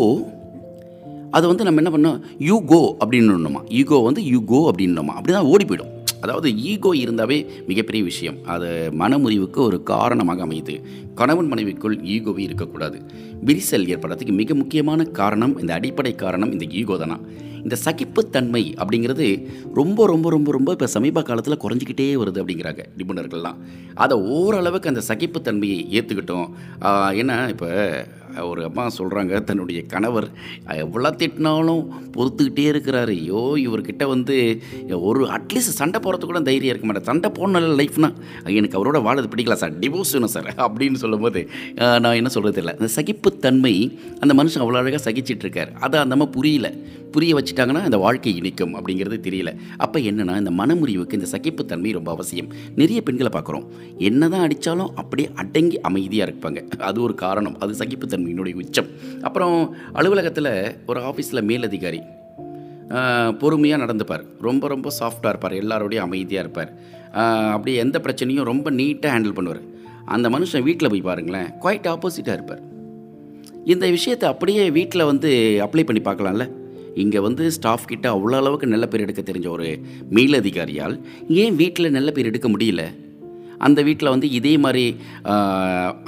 அதை 1.31 1.47
வந்து 1.47 1.63
நம்ம 1.63 1.81
என்ன 1.81 1.91
பண்ணோம் 1.97 2.17
யூ 2.39 2.55
கோ 2.65 2.95
அப்படின்னுமா 2.99 3.61
ஈகோ 3.79 3.97
வந்து 3.99 4.23
யூ 4.25 4.39
கோ 4.45 4.71
அப்படின்னோமா 4.71 5.13
அப்படி 5.17 5.33
தான் 5.33 5.49
ஓடி 5.51 5.65
போயிடும். 5.65 5.91
அதாவது 6.25 6.49
ஈகோ 6.71 6.91
இருந்தாவே 7.03 7.37
மிகப்பெரிய 7.69 8.03
விஷயம். 8.09 8.37
அது 8.53 8.69
மனமுறிவுக்கு 9.01 9.59
ஒரு 9.67 9.79
காரணமாக 9.91 10.43
அமையுது. 10.47 10.75
கணவன் 11.19 11.51
மனைவிக்குள் 11.53 11.97
ஈகோவே 12.15 12.43
இருக்கக்கூடாது. 12.47 12.97
விரிசல் 13.47 13.87
ஏற்படுறதுக்கு 13.93 14.35
மிக 14.41 14.55
முக்கியமான 14.63 15.03
காரணம் 15.21 15.55
இந்த 15.61 15.71
அடிப்படை 15.79 16.13
காரணம் 16.25 16.53
இந்த 16.57 16.65
ஈகோ 16.81 16.97
தானா. 17.03 17.17
இந்த 17.65 17.75
சகிப்புத்தன்மை 17.85 18.61
அப்படிங்கிறது 18.81 19.25
ரொம்ப 19.79 20.05
ரொம்ப 20.11 20.27
ரொம்ப 20.35 20.49
ரொம்ப 20.55 20.69
இப்போ 20.75 20.87
சமீப 20.93 21.21
காலத்தில் 21.27 21.61
குறைஞ்சிக்கிட்டே 21.63 22.07
வருது 22.21 22.41
அப்படிங்கிறாங்க 22.41 22.83
நிபுணர்கள்லாம். 22.99 23.59
அதை 24.03 24.15
ஓரளவுக்கு 24.37 24.91
அந்த 24.91 25.03
சகிப்புத்தன்மையை 25.09 25.79
ஏற்றுக்கிட்டோம் 25.97 26.47
ஏன்னா 27.21 27.37
இப்போ 27.53 27.69
ஒரு 28.51 28.61
அம்மா 28.69 28.83
சொல்கிறாங்க 28.97 29.43
தன்னுடைய 29.49 29.79
கணவர் 29.93 30.27
எவ்வளோ 30.85 31.09
திட்டினாலும் 31.21 31.83
பொறுத்துக்கிட்டே 32.15 32.65
இருக்கிறாரு. 32.73 33.15
ஐயோ 33.21 33.41
இவர்கிட்ட 33.67 34.03
வந்து 34.13 34.37
ஒரு 35.09 35.23
அட்லீஸ்ட் 35.37 35.77
சண்டை 35.81 35.99
போகிறது 36.05 36.29
கூட 36.31 36.41
தைரியம் 36.49 36.73
இருக்க 36.73 36.87
மாட்டேன். 36.87 37.09
சண்டை 37.11 37.31
போன 37.39 37.61
லைஃப்னா 37.81 38.11
எனக்கு 38.59 38.79
அவரோட 38.79 39.01
வாழது 39.07 39.31
பிடிக்கல 39.33 39.57
சார். 39.63 39.75
டிவோர்ஸ் 39.83 40.15
வேணும் 40.17 40.33
சார் 40.35 40.49
அப்படின்னு 40.67 41.01
சொல்லும்போது 41.03 41.41
நான் 42.05 42.17
என்ன 42.21 42.31
சொல்கிறது 42.37 42.61
இல்லை 42.63 42.75
அந்த 42.79 42.89
சகிப்புத்தன்மை 42.97 43.75
அந்த 44.23 44.33
மனுஷன் 44.41 44.63
அவ்வளோ 44.65 44.81
அழகாக 44.81 45.03
சகிச்சிட்டு 45.09 45.45
இருக்கார். 45.47 45.73
அதை 45.85 45.99
அந்த 46.05 46.15
அம்மா 46.17 46.29
புரியல. 46.37 46.69
புரிய 47.15 47.31
வச்சுட்டாங்கன்னா 47.37 47.81
அந்த 47.87 47.97
வாழ்க்கை 48.03 48.31
இனிக்கும் 48.39 48.75
அப்படிங்கிறது 48.77 49.17
தெரியல. 49.25 49.49
அப்போ 49.85 49.97
என்னென்னா 50.09 50.35
இந்த 50.41 50.51
மனமுறிவுக்கு 50.59 51.17
இந்த 51.17 51.27
சகிப்புத்தன்மை 51.31 51.91
ரொம்ப 51.97 52.09
அவசியம். 52.15 52.49
நிறைய 52.79 52.99
பெண்களை 53.07 53.31
பார்க்குறோம். 53.33 53.65
என்னதான் 54.09 54.43
அடித்தாலும் 54.47 54.91
அப்படியே 55.01 55.29
அடங்கி 55.43 55.77
அமைதியாக 55.89 56.27
இருப்பாங்க. 56.27 56.61
அது 56.89 57.01
ஒரு 57.07 57.15
காரணம். 57.23 57.57
அது 57.63 57.73
என்னுடைய 58.29 58.57
உச்சம். 58.63 58.89
அப்புறம் 59.21 59.55
அலுவலகத்தில் 59.93 60.51
ஒரு 60.85 61.01
ஆஃபீஸில் 61.09 61.47
மேலதிகாரி 61.51 62.01
பொறுமையாக 63.41 63.83
நடந்துப்பார். 63.83 64.23
ரொம்ப 64.47 64.67
ரொம்ப 64.67 64.89
சாஃப்டாக 64.99 65.31
இருப்பார். 65.33 65.53
எல்லாரோடையும் 65.53 66.05
அமைதியாக 66.07 66.43
இருப்பார். 66.45 66.71
அப்படி 67.55 67.71
அப்படியே 67.71 67.77
எந்த 67.77 67.97
பிரச்சனையும் 68.05 68.49
ரொம்ப 68.51 68.71
நீட்டாக 68.71 69.13
ஹேண்டில் 69.15 69.37
பண்ணுவார். 69.37 69.61
அந்த 70.05 70.29
மனுஷன் 70.29 70.65
வீட்டில் 70.67 70.89
போய் 70.89 71.07
பாருங்களேன் 71.09 71.49
குவைட் 71.61 71.87
ஆப்போசிட்டாக 71.93 72.37
இருப்பார். 72.37 72.61
இந்த 73.65 73.89
விஷயத்தை 73.89 74.29
அப்படியே 74.29 74.63
வீட்டில் 74.71 75.09
வந்து 75.11 75.29
அப்ளை 75.65 75.83
பண்ணி 75.85 76.01
பார்க்கலாம்ல? 76.05 76.45
இங்கே 76.95 77.19
வந்து 77.19 77.51
ஸ்டாஃப் 77.51 77.89
கிட்ட 77.91 78.07
அவ்வளோ 78.13 78.37
அளவுக்கு 78.41 78.67
நல்ல 78.67 78.87
பேர் 78.87 79.03
எடுக்க 79.05 79.21
தெரிஞ்ச 79.21 79.47
ஒரு 79.47 79.67
மேலதிகாரியால் 80.17 80.95
ஏன் 81.27 81.55
வீட்டில் 81.55 81.95
நல்ல 81.97 82.11
பேர் 82.11 82.25
எடுக்க 82.25 82.49
முடியல? 82.49 82.83
அந்த 83.67 83.79
வீட்டில் 83.87 84.11
வந்து 84.13 84.27
இதே 84.39 84.53
மாதிரி 84.65 84.85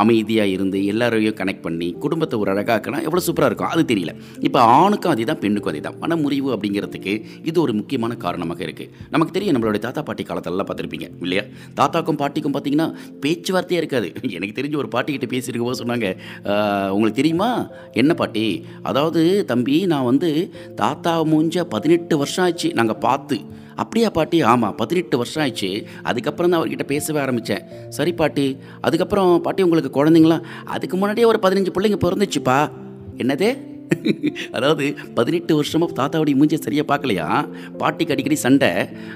அமைதியாக 0.03 0.53
இருந்து 0.55 0.79
எல்லாரையும் 0.91 1.37
கனெக்ட் 1.39 1.65
பண்ணி 1.67 1.89
குடும்பத்தை 2.03 2.37
ஒரு 2.43 2.51
அழகாக்கினா 2.53 2.99
எவ்வளோ 3.07 3.23
சூப்பராக 3.27 3.49
இருக்கும் 3.51 3.71
அது 3.73 3.83
தெரியல. 3.91 4.13
இப்போ 4.47 4.59
ஆணுக்கும் 4.79 5.13
அதே 5.13 5.25
தான் 5.31 5.41
பெண்ணுக்கும் 5.43 5.73
அதே 5.73 5.81
தான் 5.87 5.97
மனமுறிவு 6.03 6.49
அப்படிங்கிறதுக்கு 6.55 7.13
இது 7.49 7.57
ஒரு 7.65 7.75
முக்கியமான 7.79 8.17
காரணமாக 8.25 8.63
இருக்குது 8.67 8.89
நமக்கு 9.15 9.35
தெரியும் 9.37 9.55
நம்மளுடைய 9.57 9.83
தாத்தா 9.87 10.03
பாட்டி 10.09 10.25
காலத்திலலாம் 10.29 10.69
பார்த்துருப்பீங்க 10.69 11.09
இல்லையா? 11.25 11.45
தாத்தாக்கும் 11.79 12.19
பாட்டிக்கும் 12.23 12.55
பார்த்தீங்கன்னா 12.55 12.89
பேச்சுவார்த்தையாக 13.25 13.83
இருக்காது. 13.83 14.07
எனக்கு 14.37 14.57
தெரிஞ்ச 14.59 14.77
ஒரு 14.83 14.91
பாட்டிக்கிட்ட 14.95 15.29
பேசியிருக்கும் 15.35 15.69
போது 15.69 15.81
சொன்னாங்க 15.83 16.07
உங்களுக்கு 16.95 17.19
தெரியுமா? 17.21 17.49
என்ன 18.03 18.11
பாட்டி? 18.21 18.45
அதாவது 18.91 19.21
தம்பி 19.51 19.77
நான் 19.93 20.09
வந்து 20.11 20.31
தாத்தா 20.81 21.13
மூஞ்ச 21.33 21.65
பதினெட்டு 21.75 22.17
வருஷம் 22.21 22.45
ஆச்சு 22.47 22.69
நாங்கள் 22.79 23.01
பார்த்து. 23.07 23.37
அப்படியா 23.75 24.09
பாட்டி? 24.09 24.41
ஆமாம் 24.41 24.75
பதினெட்டு 24.75 25.17
வருஷம் 25.17 25.45
ஆயிடுச்சு. 25.45 25.85
அதுக்கப்புறம் 26.03 26.51
தான் 26.51 26.61
அவர்கிட்ட 26.61 26.83
பேசவே 26.83 27.19
ஆரம்பித்தேன் 27.19 27.89
சரி 27.89 28.13
பாட்டி 28.13 28.57
அதுக்கப்புறம் 28.81 29.41
பாட்டி 29.41 29.63
உங்களுக்கு 29.63 30.05
குழந்தைங்களா? 30.05 30.41
அதுக்கு 30.65 30.97
முன்னாடியே 30.97 31.27
ஒரு 31.27 31.39
பதினஞ்சு 31.41 31.73
பிள்ளைங்க 31.73 31.97
பிறந்துச்சுப்பா. 32.05 32.71
என்னது? 33.17 33.71
அதாவது 34.57 34.85
பதினெட்டு 35.17 35.53
வருஷமாக 35.59 35.95
தாத்தாவுடைய 35.99 36.35
மூஞ்சியை 36.39 36.61
சரியாக 36.65 36.87
பார்க்கலையா? 36.91 37.27
பாட்டிக்கு 37.81 38.15
அடிக்கடி 38.15 38.37
சண்டை. 38.45 38.71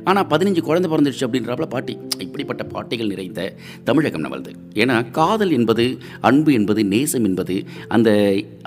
ஆனால் 0.10 0.28
பதினஞ்சு 0.34 0.62
குழந்தை 0.70 0.90
பிறந்துடுச்சு 0.92 1.26
அப்படின்றப்பல 1.28 1.70
பாட்டி. 1.76 1.96
இப்படிப்பட்ட 2.26 2.64
பாட்டிகள் 2.76 3.12
நிறைந்த 3.14 3.50
தமிழகம் 3.90 4.24
நம்மளது. 4.26 4.54
ஏன்னா 4.84 4.98
காதல் 5.20 5.54
என்பது 5.60 5.86
அன்பு 6.30 6.54
என்பது 6.60 6.84
நேசம் 6.94 7.28
என்பது 7.32 7.58
அந்த 7.98 8.10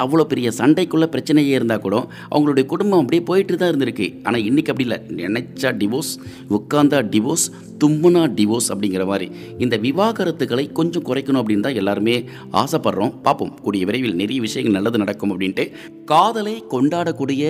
அவ்வளோ 0.04 0.26
பெரிய 0.34 0.50
சண்டைக்குள்ளே 0.60 1.08
பிரச்சனையே 1.16 1.54
இருந்தால் 1.58 1.84
கூட 1.86 1.96
அவங்களுடைய 2.34 2.66
குடும்பம் 2.74 3.02
அப்படியே 3.02 3.24
போயிட்டு 3.30 3.58
தான் 3.62 3.72
இருந்திருக்கு. 3.72 4.08
ஆனால் 4.26 4.44
இன்றைக்கி 4.50 4.70
அப்படி 4.72 4.86
இல்லை. 4.88 5.00
நினைச்சா 5.22 5.72
டிவோர்ஸ் 5.82 6.12
உட்காந்தா 6.58 7.00
டிவோர்ஸ் 7.14 7.48
தும்முனா 7.82 8.22
டிவோர்ஸ் 8.38 8.68
அப்படிங்கிற 8.72 9.04
மாதிரி. 9.10 9.26
இந்த 9.64 9.74
விவாகரத்துகளை 9.84 10.64
கொஞ்சம் 10.78 11.04
குறைக்கணும் 11.08 11.40
அப்படின்னு 11.42 11.66
தான் 11.66 11.78
எல்லாருமே 11.82 12.16
ஆசைப்படுறோம். 12.62 13.12
பார்ப்போம். 13.26 13.52
கூடிய 13.64 13.84
விரைவில் 13.88 14.18
நிறைய 14.22 14.40
விஷயங்கள் 14.46 14.76
நல்லது 14.78 14.98
நடக்கும் 15.02 15.32
அப்படின்ட்டு 15.32 15.64
காதலை 16.10 16.54
கொண்டாடக்கூடிய 16.70 17.44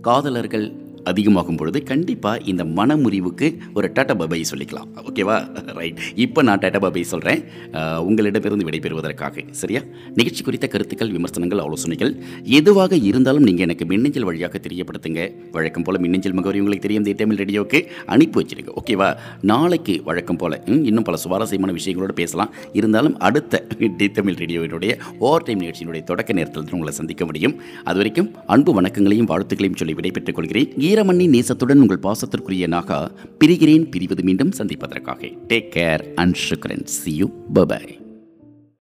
காதலர்கள் 0.00 0.68
அதிகமாகும் 1.04 1.58
பொழுது 1.60 1.78
கண்டிப்பாக 1.90 2.42
இந்த 2.52 2.62
மனமுறிவுக்கு 2.78 3.46
ஒரு 3.74 3.88
டாட்டா 3.94 4.14
பபை 4.22 4.40
சொல்லிக்கலாம். 4.50 4.88
ஓகேவா? 5.08 5.36
ரைட் 5.78 6.00
இப்போ 6.24 6.42
நான் 6.48 6.58
டாட்டா 6.58 6.80
பபை 6.84 7.02
சொல்கிறேன் 7.12 7.42
உங்களிடமிருந்து 8.08 8.66
விடைபெறுவதற்காக. 8.68 9.44
சரியா? 9.60 9.82
நிகழ்ச்சி 10.18 10.42
குறித்த 10.48 10.66
கருத்துக்கள் 10.74 11.12
விமர்சனங்கள் 11.16 11.62
ஆலோசனைகள் 11.66 12.12
எதுவாக 12.60 12.96
இருந்தாலும் 13.10 13.46
நீங்கள் 13.48 13.66
எனக்கு 13.66 13.86
மின்னஞ்சல் 13.92 14.28
வழியாக 14.30 14.60
தெரியப்படுத்துங்க. 14.66 15.20
வழக்கம் 15.56 15.86
போல் 15.88 16.00
மின்னஞ்சல் 16.04 16.36
முகவரி 16.38 16.60
உங்களுக்கு 16.62 16.86
தெரியும். 16.86 17.06
தி 17.08 17.14
தமிழ் 17.22 17.40
ரேடியோவுக்கு 17.42 17.80
அனுப்பி 18.14 18.38
வச்சிருங்க. 18.40 18.72
ஓகேவா? 18.80 19.10
நாளைக்கு 19.52 19.96
வழக்கம் 20.10 20.40
போல் 20.42 20.58
இன்னும் 20.90 21.06
பல 21.10 21.16
சுவாரஸ்யமான 21.24 21.74
விஷயங்களோடு 21.78 22.16
பேசலாம். 22.22 22.52
இருந்தாலும் 22.80 23.18
அடுத்த 23.28 23.64
டி 23.98 24.08
தமிழ் 24.18 24.38
ரேடியோவினுடைய 24.42 24.92
ஓவர் 25.18 25.46
டைம் 25.46 25.62
நிகழ்ச்சியினுடைய 25.64 26.02
தொடக்க 26.10 26.38
நேரத்தில் 26.38 26.74
உங்களை 26.76 26.92
சந்திக்க 27.00 27.24
முடியும். 27.30 27.56
அது 27.88 27.96
வரைக்கும் 28.02 28.30
அன்பு 28.54 28.70
வணக்கங்களையும் 28.80 29.30
வாழ்த்துக்களையும் 29.32 29.80
சொல்லி 29.82 29.94
விடைபெற்றுக் 30.00 30.38
கொள்கிறேன். 30.38 30.70
ஈரமண்ணி 30.90 31.28
நேசத்துடன் 31.28 31.80
உங்கள் 31.80 31.98
பாசத்திற்குரிய 32.02 32.68
நாகா 32.68 33.10
பிரிகிறேன் 33.44 33.86
பிரிவது 33.96 34.22
மீண்டும் 34.22 34.50
சந்திப்பதற்காக. 34.50 35.26
Take 35.26 35.70
care 35.74 36.14
and 36.14 36.36
Sukran 36.48 36.84
see 36.84 37.14
you 37.14 37.30
bye bye 37.54 37.99